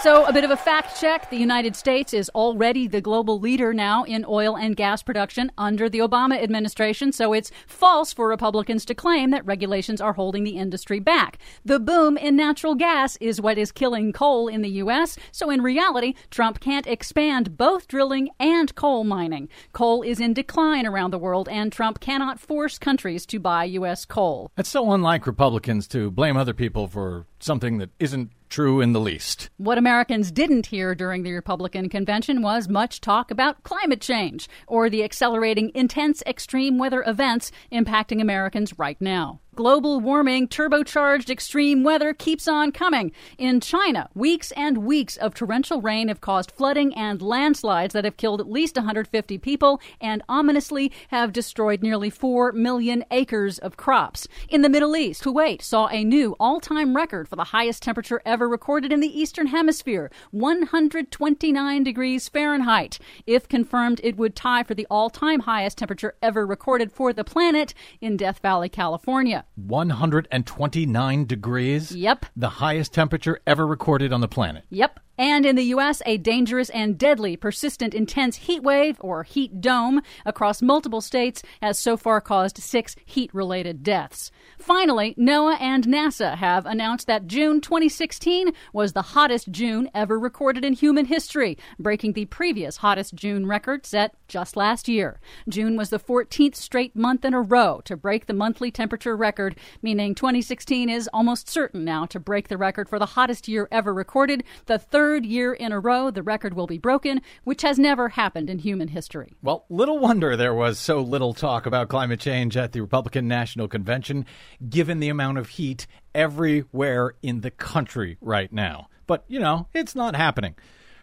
So, 0.02 0.24
a 0.24 0.32
bit 0.32 0.44
of 0.44 0.50
a 0.50 0.56
fact 0.56 0.98
check. 0.98 1.28
The 1.28 1.36
United 1.36 1.76
States 1.76 2.14
is 2.14 2.30
already 2.30 2.88
the 2.88 3.02
global 3.02 3.38
leader 3.38 3.74
now 3.74 4.04
in 4.04 4.24
oil 4.26 4.56
and 4.56 4.74
gas 4.74 5.02
production 5.02 5.52
under 5.58 5.90
the 5.90 5.98
Obama 5.98 6.42
administration, 6.42 7.12
so 7.12 7.34
it's 7.34 7.52
false 7.66 8.10
for 8.10 8.26
Republicans 8.26 8.86
to 8.86 8.94
claim 8.94 9.28
that 9.32 9.44
regulations 9.44 10.00
are 10.00 10.14
holding 10.14 10.42
the 10.42 10.56
industry 10.56 11.00
back. 11.00 11.36
The 11.66 11.78
boom 11.78 12.16
in 12.16 12.34
natural 12.34 12.74
gas 12.74 13.18
is 13.20 13.42
what 13.42 13.58
is 13.58 13.72
killing 13.72 14.14
coal 14.14 14.48
in 14.48 14.62
the 14.62 14.70
U.S., 14.70 15.18
so 15.32 15.50
in 15.50 15.60
reality, 15.60 16.14
Trump 16.30 16.60
can't 16.60 16.86
expand 16.86 17.58
both 17.58 17.86
drilling 17.86 18.30
and 18.40 18.74
coal 18.74 19.04
mining. 19.04 19.50
Coal 19.74 20.00
is 20.00 20.18
in 20.18 20.32
decline 20.32 20.86
around 20.86 21.10
the 21.10 21.18
world, 21.18 21.46
and 21.50 21.70
Trump 21.70 22.00
cannot 22.00 22.40
force 22.40 22.78
countries 22.78 23.26
to 23.26 23.38
buy 23.38 23.64
U.S. 23.64 24.06
coal. 24.06 24.50
That's 24.56 24.70
so 24.70 24.92
unlike 24.92 25.26
Republicans 25.26 25.86
to 25.88 26.10
blame 26.10 26.38
other 26.38 26.54
people 26.54 26.88
for 26.88 27.26
something 27.42 27.78
that 27.78 27.90
isn't 27.98 28.30
true 28.48 28.80
in 28.80 28.92
the 28.92 29.00
least. 29.00 29.48
What 29.56 29.78
Americans 29.78 30.30
didn't 30.30 30.66
hear 30.66 30.94
during 30.94 31.22
the 31.22 31.32
Republican 31.32 31.88
convention 31.88 32.42
was 32.42 32.68
much 32.68 33.00
talk 33.00 33.30
about 33.30 33.62
climate 33.62 34.00
change 34.00 34.48
or 34.66 34.90
the 34.90 35.04
accelerating 35.04 35.70
intense 35.74 36.22
extreme 36.26 36.76
weather 36.76 37.04
events 37.06 37.52
impacting 37.72 38.20
Americans 38.20 38.78
right 38.78 39.00
now. 39.00 39.40
Global 39.60 40.00
warming, 40.00 40.48
turbocharged 40.48 41.28
extreme 41.28 41.84
weather 41.84 42.14
keeps 42.14 42.48
on 42.48 42.72
coming. 42.72 43.12
In 43.36 43.60
China, 43.60 44.08
weeks 44.14 44.52
and 44.52 44.78
weeks 44.78 45.18
of 45.18 45.34
torrential 45.34 45.82
rain 45.82 46.08
have 46.08 46.22
caused 46.22 46.50
flooding 46.50 46.94
and 46.94 47.20
landslides 47.20 47.92
that 47.92 48.06
have 48.06 48.16
killed 48.16 48.40
at 48.40 48.50
least 48.50 48.76
150 48.76 49.36
people 49.36 49.78
and 50.00 50.22
ominously 50.30 50.90
have 51.08 51.34
destroyed 51.34 51.82
nearly 51.82 52.08
4 52.08 52.52
million 52.52 53.04
acres 53.10 53.58
of 53.58 53.76
crops. 53.76 54.26
In 54.48 54.62
the 54.62 54.70
Middle 54.70 54.96
East, 54.96 55.24
Kuwait 55.24 55.60
saw 55.60 55.88
a 55.88 56.04
new 56.04 56.34
all 56.40 56.58
time 56.58 56.96
record 56.96 57.28
for 57.28 57.36
the 57.36 57.44
highest 57.44 57.82
temperature 57.82 58.22
ever 58.24 58.48
recorded 58.48 58.94
in 58.94 59.00
the 59.00 59.20
Eastern 59.20 59.48
Hemisphere 59.48 60.10
129 60.30 61.84
degrees 61.84 62.30
Fahrenheit. 62.30 62.98
If 63.26 63.46
confirmed, 63.46 64.00
it 64.02 64.16
would 64.16 64.34
tie 64.34 64.62
for 64.62 64.72
the 64.72 64.86
all 64.88 65.10
time 65.10 65.40
highest 65.40 65.76
temperature 65.76 66.14
ever 66.22 66.46
recorded 66.46 66.90
for 66.90 67.12
the 67.12 67.24
planet 67.24 67.74
in 68.00 68.16
Death 68.16 68.38
Valley, 68.38 68.70
California. 68.70 69.44
129 69.56 71.24
degrees. 71.26 71.94
Yep. 71.94 72.26
The 72.36 72.48
highest 72.48 72.92
temperature 72.94 73.40
ever 73.46 73.66
recorded 73.66 74.12
on 74.12 74.20
the 74.20 74.28
planet. 74.28 74.64
Yep. 74.70 75.00
And 75.20 75.44
in 75.44 75.54
the 75.54 75.64
U.S., 75.64 76.00
a 76.06 76.16
dangerous 76.16 76.70
and 76.70 76.96
deadly 76.96 77.36
persistent 77.36 77.92
intense 77.92 78.36
heat 78.36 78.62
wave 78.62 78.96
or 79.00 79.22
heat 79.22 79.60
dome 79.60 80.00
across 80.24 80.62
multiple 80.62 81.02
states 81.02 81.42
has 81.60 81.78
so 81.78 81.98
far 81.98 82.22
caused 82.22 82.56
six 82.56 82.96
heat 83.04 83.28
related 83.34 83.82
deaths. 83.82 84.30
Finally, 84.58 85.14
NOAA 85.18 85.60
and 85.60 85.86
NASA 85.86 86.36
have 86.36 86.64
announced 86.64 87.06
that 87.06 87.26
June 87.26 87.60
2016 87.60 88.48
was 88.72 88.94
the 88.94 89.02
hottest 89.02 89.52
June 89.52 89.90
ever 89.94 90.18
recorded 90.18 90.64
in 90.64 90.72
human 90.72 91.04
history, 91.04 91.58
breaking 91.78 92.14
the 92.14 92.24
previous 92.24 92.78
hottest 92.78 93.14
June 93.14 93.44
record 93.44 93.84
set 93.84 94.14
just 94.26 94.56
last 94.56 94.88
year. 94.88 95.20
June 95.46 95.76
was 95.76 95.90
the 95.90 95.98
14th 95.98 96.54
straight 96.54 96.96
month 96.96 97.26
in 97.26 97.34
a 97.34 97.42
row 97.42 97.82
to 97.84 97.94
break 97.94 98.24
the 98.24 98.32
monthly 98.32 98.70
temperature 98.70 99.14
record, 99.14 99.54
meaning 99.82 100.14
2016 100.14 100.88
is 100.88 101.10
almost 101.12 101.46
certain 101.46 101.84
now 101.84 102.06
to 102.06 102.18
break 102.18 102.48
the 102.48 102.56
record 102.56 102.88
for 102.88 102.98
the 102.98 103.04
hottest 103.04 103.48
year 103.48 103.68
ever 103.70 103.92
recorded, 103.92 104.42
the 104.64 104.78
third 104.78 105.09
year 105.16 105.52
in 105.52 105.72
a 105.72 105.80
row 105.80 106.10
the 106.10 106.22
record 106.22 106.54
will 106.54 106.66
be 106.66 106.78
broken, 106.78 107.20
which 107.44 107.62
has 107.62 107.78
never 107.78 108.08
happened 108.10 108.50
in 108.50 108.58
human 108.58 108.88
history. 108.88 109.32
Well, 109.42 109.64
little 109.68 109.98
wonder 109.98 110.36
there 110.36 110.54
was 110.54 110.78
so 110.78 111.00
little 111.00 111.34
talk 111.34 111.66
about 111.66 111.88
climate 111.88 112.20
change 112.20 112.56
at 112.56 112.72
the 112.72 112.80
Republican 112.80 113.28
National 113.28 113.68
Convention, 113.68 114.24
given 114.68 115.00
the 115.00 115.08
amount 115.08 115.38
of 115.38 115.50
heat 115.50 115.86
everywhere 116.14 117.14
in 117.22 117.40
the 117.40 117.50
country 117.50 118.16
right 118.20 118.52
now. 118.52 118.88
But, 119.06 119.24
you 119.28 119.40
know, 119.40 119.68
it's 119.74 119.94
not 119.94 120.16
happening. 120.16 120.54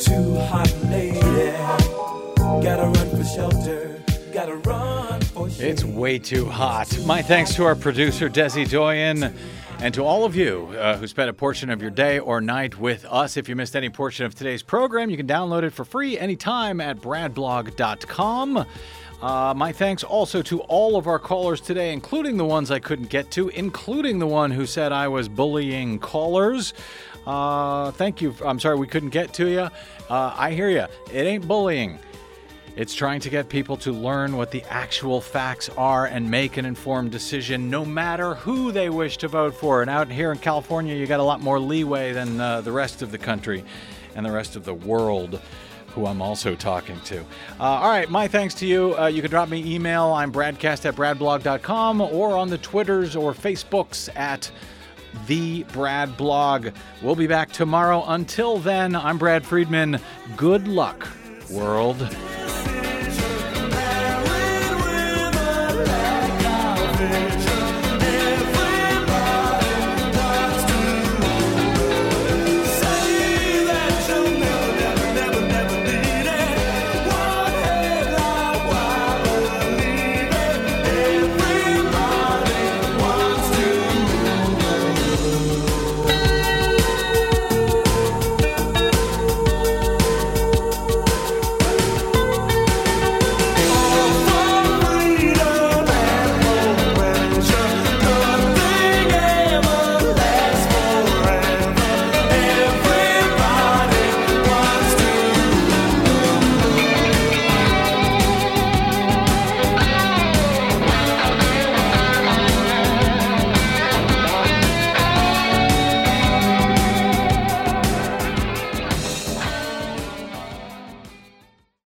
too 0.00 0.34
hot, 0.46 0.76
lady. 0.90 1.20
Gotta 2.64 2.82
run 2.86 3.16
for 3.16 3.24
shelter, 3.24 4.02
gotta 4.32 4.56
run 4.56 5.20
for 5.20 5.48
shade. 5.48 5.70
It's 5.70 5.84
way 5.84 6.18
too 6.18 6.46
hot. 6.46 6.98
My 7.06 7.22
thanks 7.22 7.54
to 7.54 7.64
our 7.64 7.76
producer, 7.76 8.28
Desi 8.28 8.68
Doyen. 8.68 9.32
And 9.78 9.92
to 9.94 10.04
all 10.04 10.24
of 10.24 10.34
you 10.34 10.74
uh, 10.78 10.96
who 10.96 11.06
spent 11.06 11.28
a 11.28 11.34
portion 11.34 11.68
of 11.68 11.82
your 11.82 11.90
day 11.90 12.18
or 12.18 12.40
night 12.40 12.78
with 12.78 13.04
us, 13.04 13.36
if 13.36 13.46
you 13.46 13.54
missed 13.54 13.76
any 13.76 13.90
portion 13.90 14.24
of 14.24 14.34
today's 14.34 14.62
program, 14.62 15.10
you 15.10 15.18
can 15.18 15.26
download 15.26 15.64
it 15.64 15.70
for 15.70 15.84
free 15.84 16.18
anytime 16.18 16.80
at 16.80 16.96
bradblog.com. 16.96 18.66
Uh, 19.20 19.54
my 19.54 19.72
thanks 19.72 20.02
also 20.02 20.40
to 20.42 20.60
all 20.62 20.96
of 20.96 21.06
our 21.06 21.18
callers 21.18 21.60
today, 21.60 21.92
including 21.92 22.38
the 22.38 22.44
ones 22.44 22.70
I 22.70 22.78
couldn't 22.78 23.10
get 23.10 23.30
to, 23.32 23.48
including 23.50 24.18
the 24.18 24.26
one 24.26 24.50
who 24.50 24.64
said 24.66 24.92
I 24.92 25.08
was 25.08 25.28
bullying 25.28 25.98
callers. 25.98 26.72
Uh, 27.26 27.90
thank 27.92 28.22
you. 28.22 28.34
I'm 28.44 28.58
sorry 28.58 28.76
we 28.76 28.86
couldn't 28.86 29.10
get 29.10 29.34
to 29.34 29.48
you. 29.48 29.68
Uh, 30.08 30.34
I 30.36 30.52
hear 30.52 30.70
you. 30.70 30.86
It 31.12 31.26
ain't 31.26 31.46
bullying. 31.46 31.98
It's 32.76 32.94
trying 32.94 33.20
to 33.20 33.30
get 33.30 33.48
people 33.48 33.78
to 33.78 33.92
learn 33.92 34.36
what 34.36 34.50
the 34.50 34.62
actual 34.68 35.22
facts 35.22 35.70
are 35.78 36.04
and 36.04 36.30
make 36.30 36.58
an 36.58 36.66
informed 36.66 37.10
decision, 37.10 37.70
no 37.70 37.86
matter 37.86 38.34
who 38.34 38.70
they 38.70 38.90
wish 38.90 39.16
to 39.18 39.28
vote 39.28 39.54
for. 39.54 39.80
And 39.80 39.88
out 39.88 40.10
here 40.10 40.30
in 40.30 40.36
California, 40.36 40.94
you 40.94 41.06
got 41.06 41.18
a 41.18 41.22
lot 41.22 41.40
more 41.40 41.58
leeway 41.58 42.12
than 42.12 42.38
uh, 42.38 42.60
the 42.60 42.72
rest 42.72 43.00
of 43.00 43.10
the 43.10 43.16
country 43.16 43.64
and 44.14 44.26
the 44.26 44.30
rest 44.30 44.56
of 44.56 44.66
the 44.66 44.74
world. 44.74 45.40
Who 45.94 46.04
I'm 46.04 46.20
also 46.20 46.54
talking 46.54 47.00
to. 47.06 47.20
Uh, 47.58 47.62
all 47.62 47.88
right, 47.88 48.10
my 48.10 48.28
thanks 48.28 48.52
to 48.56 48.66
you. 48.66 48.94
Uh, 48.98 49.06
you 49.06 49.22
can 49.22 49.30
drop 49.30 49.48
me 49.48 49.74
email. 49.74 50.12
I'm 50.12 50.30
bradcast 50.30 50.84
at 50.84 50.96
bradblog.com 50.96 52.02
or 52.02 52.36
on 52.36 52.50
the 52.50 52.58
Twitters 52.58 53.16
or 53.16 53.32
Facebooks 53.32 54.14
at 54.14 54.50
the 55.26 55.62
Brad 55.72 56.14
Blog. 56.18 56.68
We'll 57.00 57.16
be 57.16 57.26
back 57.26 57.50
tomorrow. 57.52 58.04
Until 58.06 58.58
then, 58.58 58.94
I'm 58.94 59.16
Brad 59.16 59.46
Friedman. 59.46 59.98
Good 60.36 60.68
luck, 60.68 61.08
world. 61.48 62.06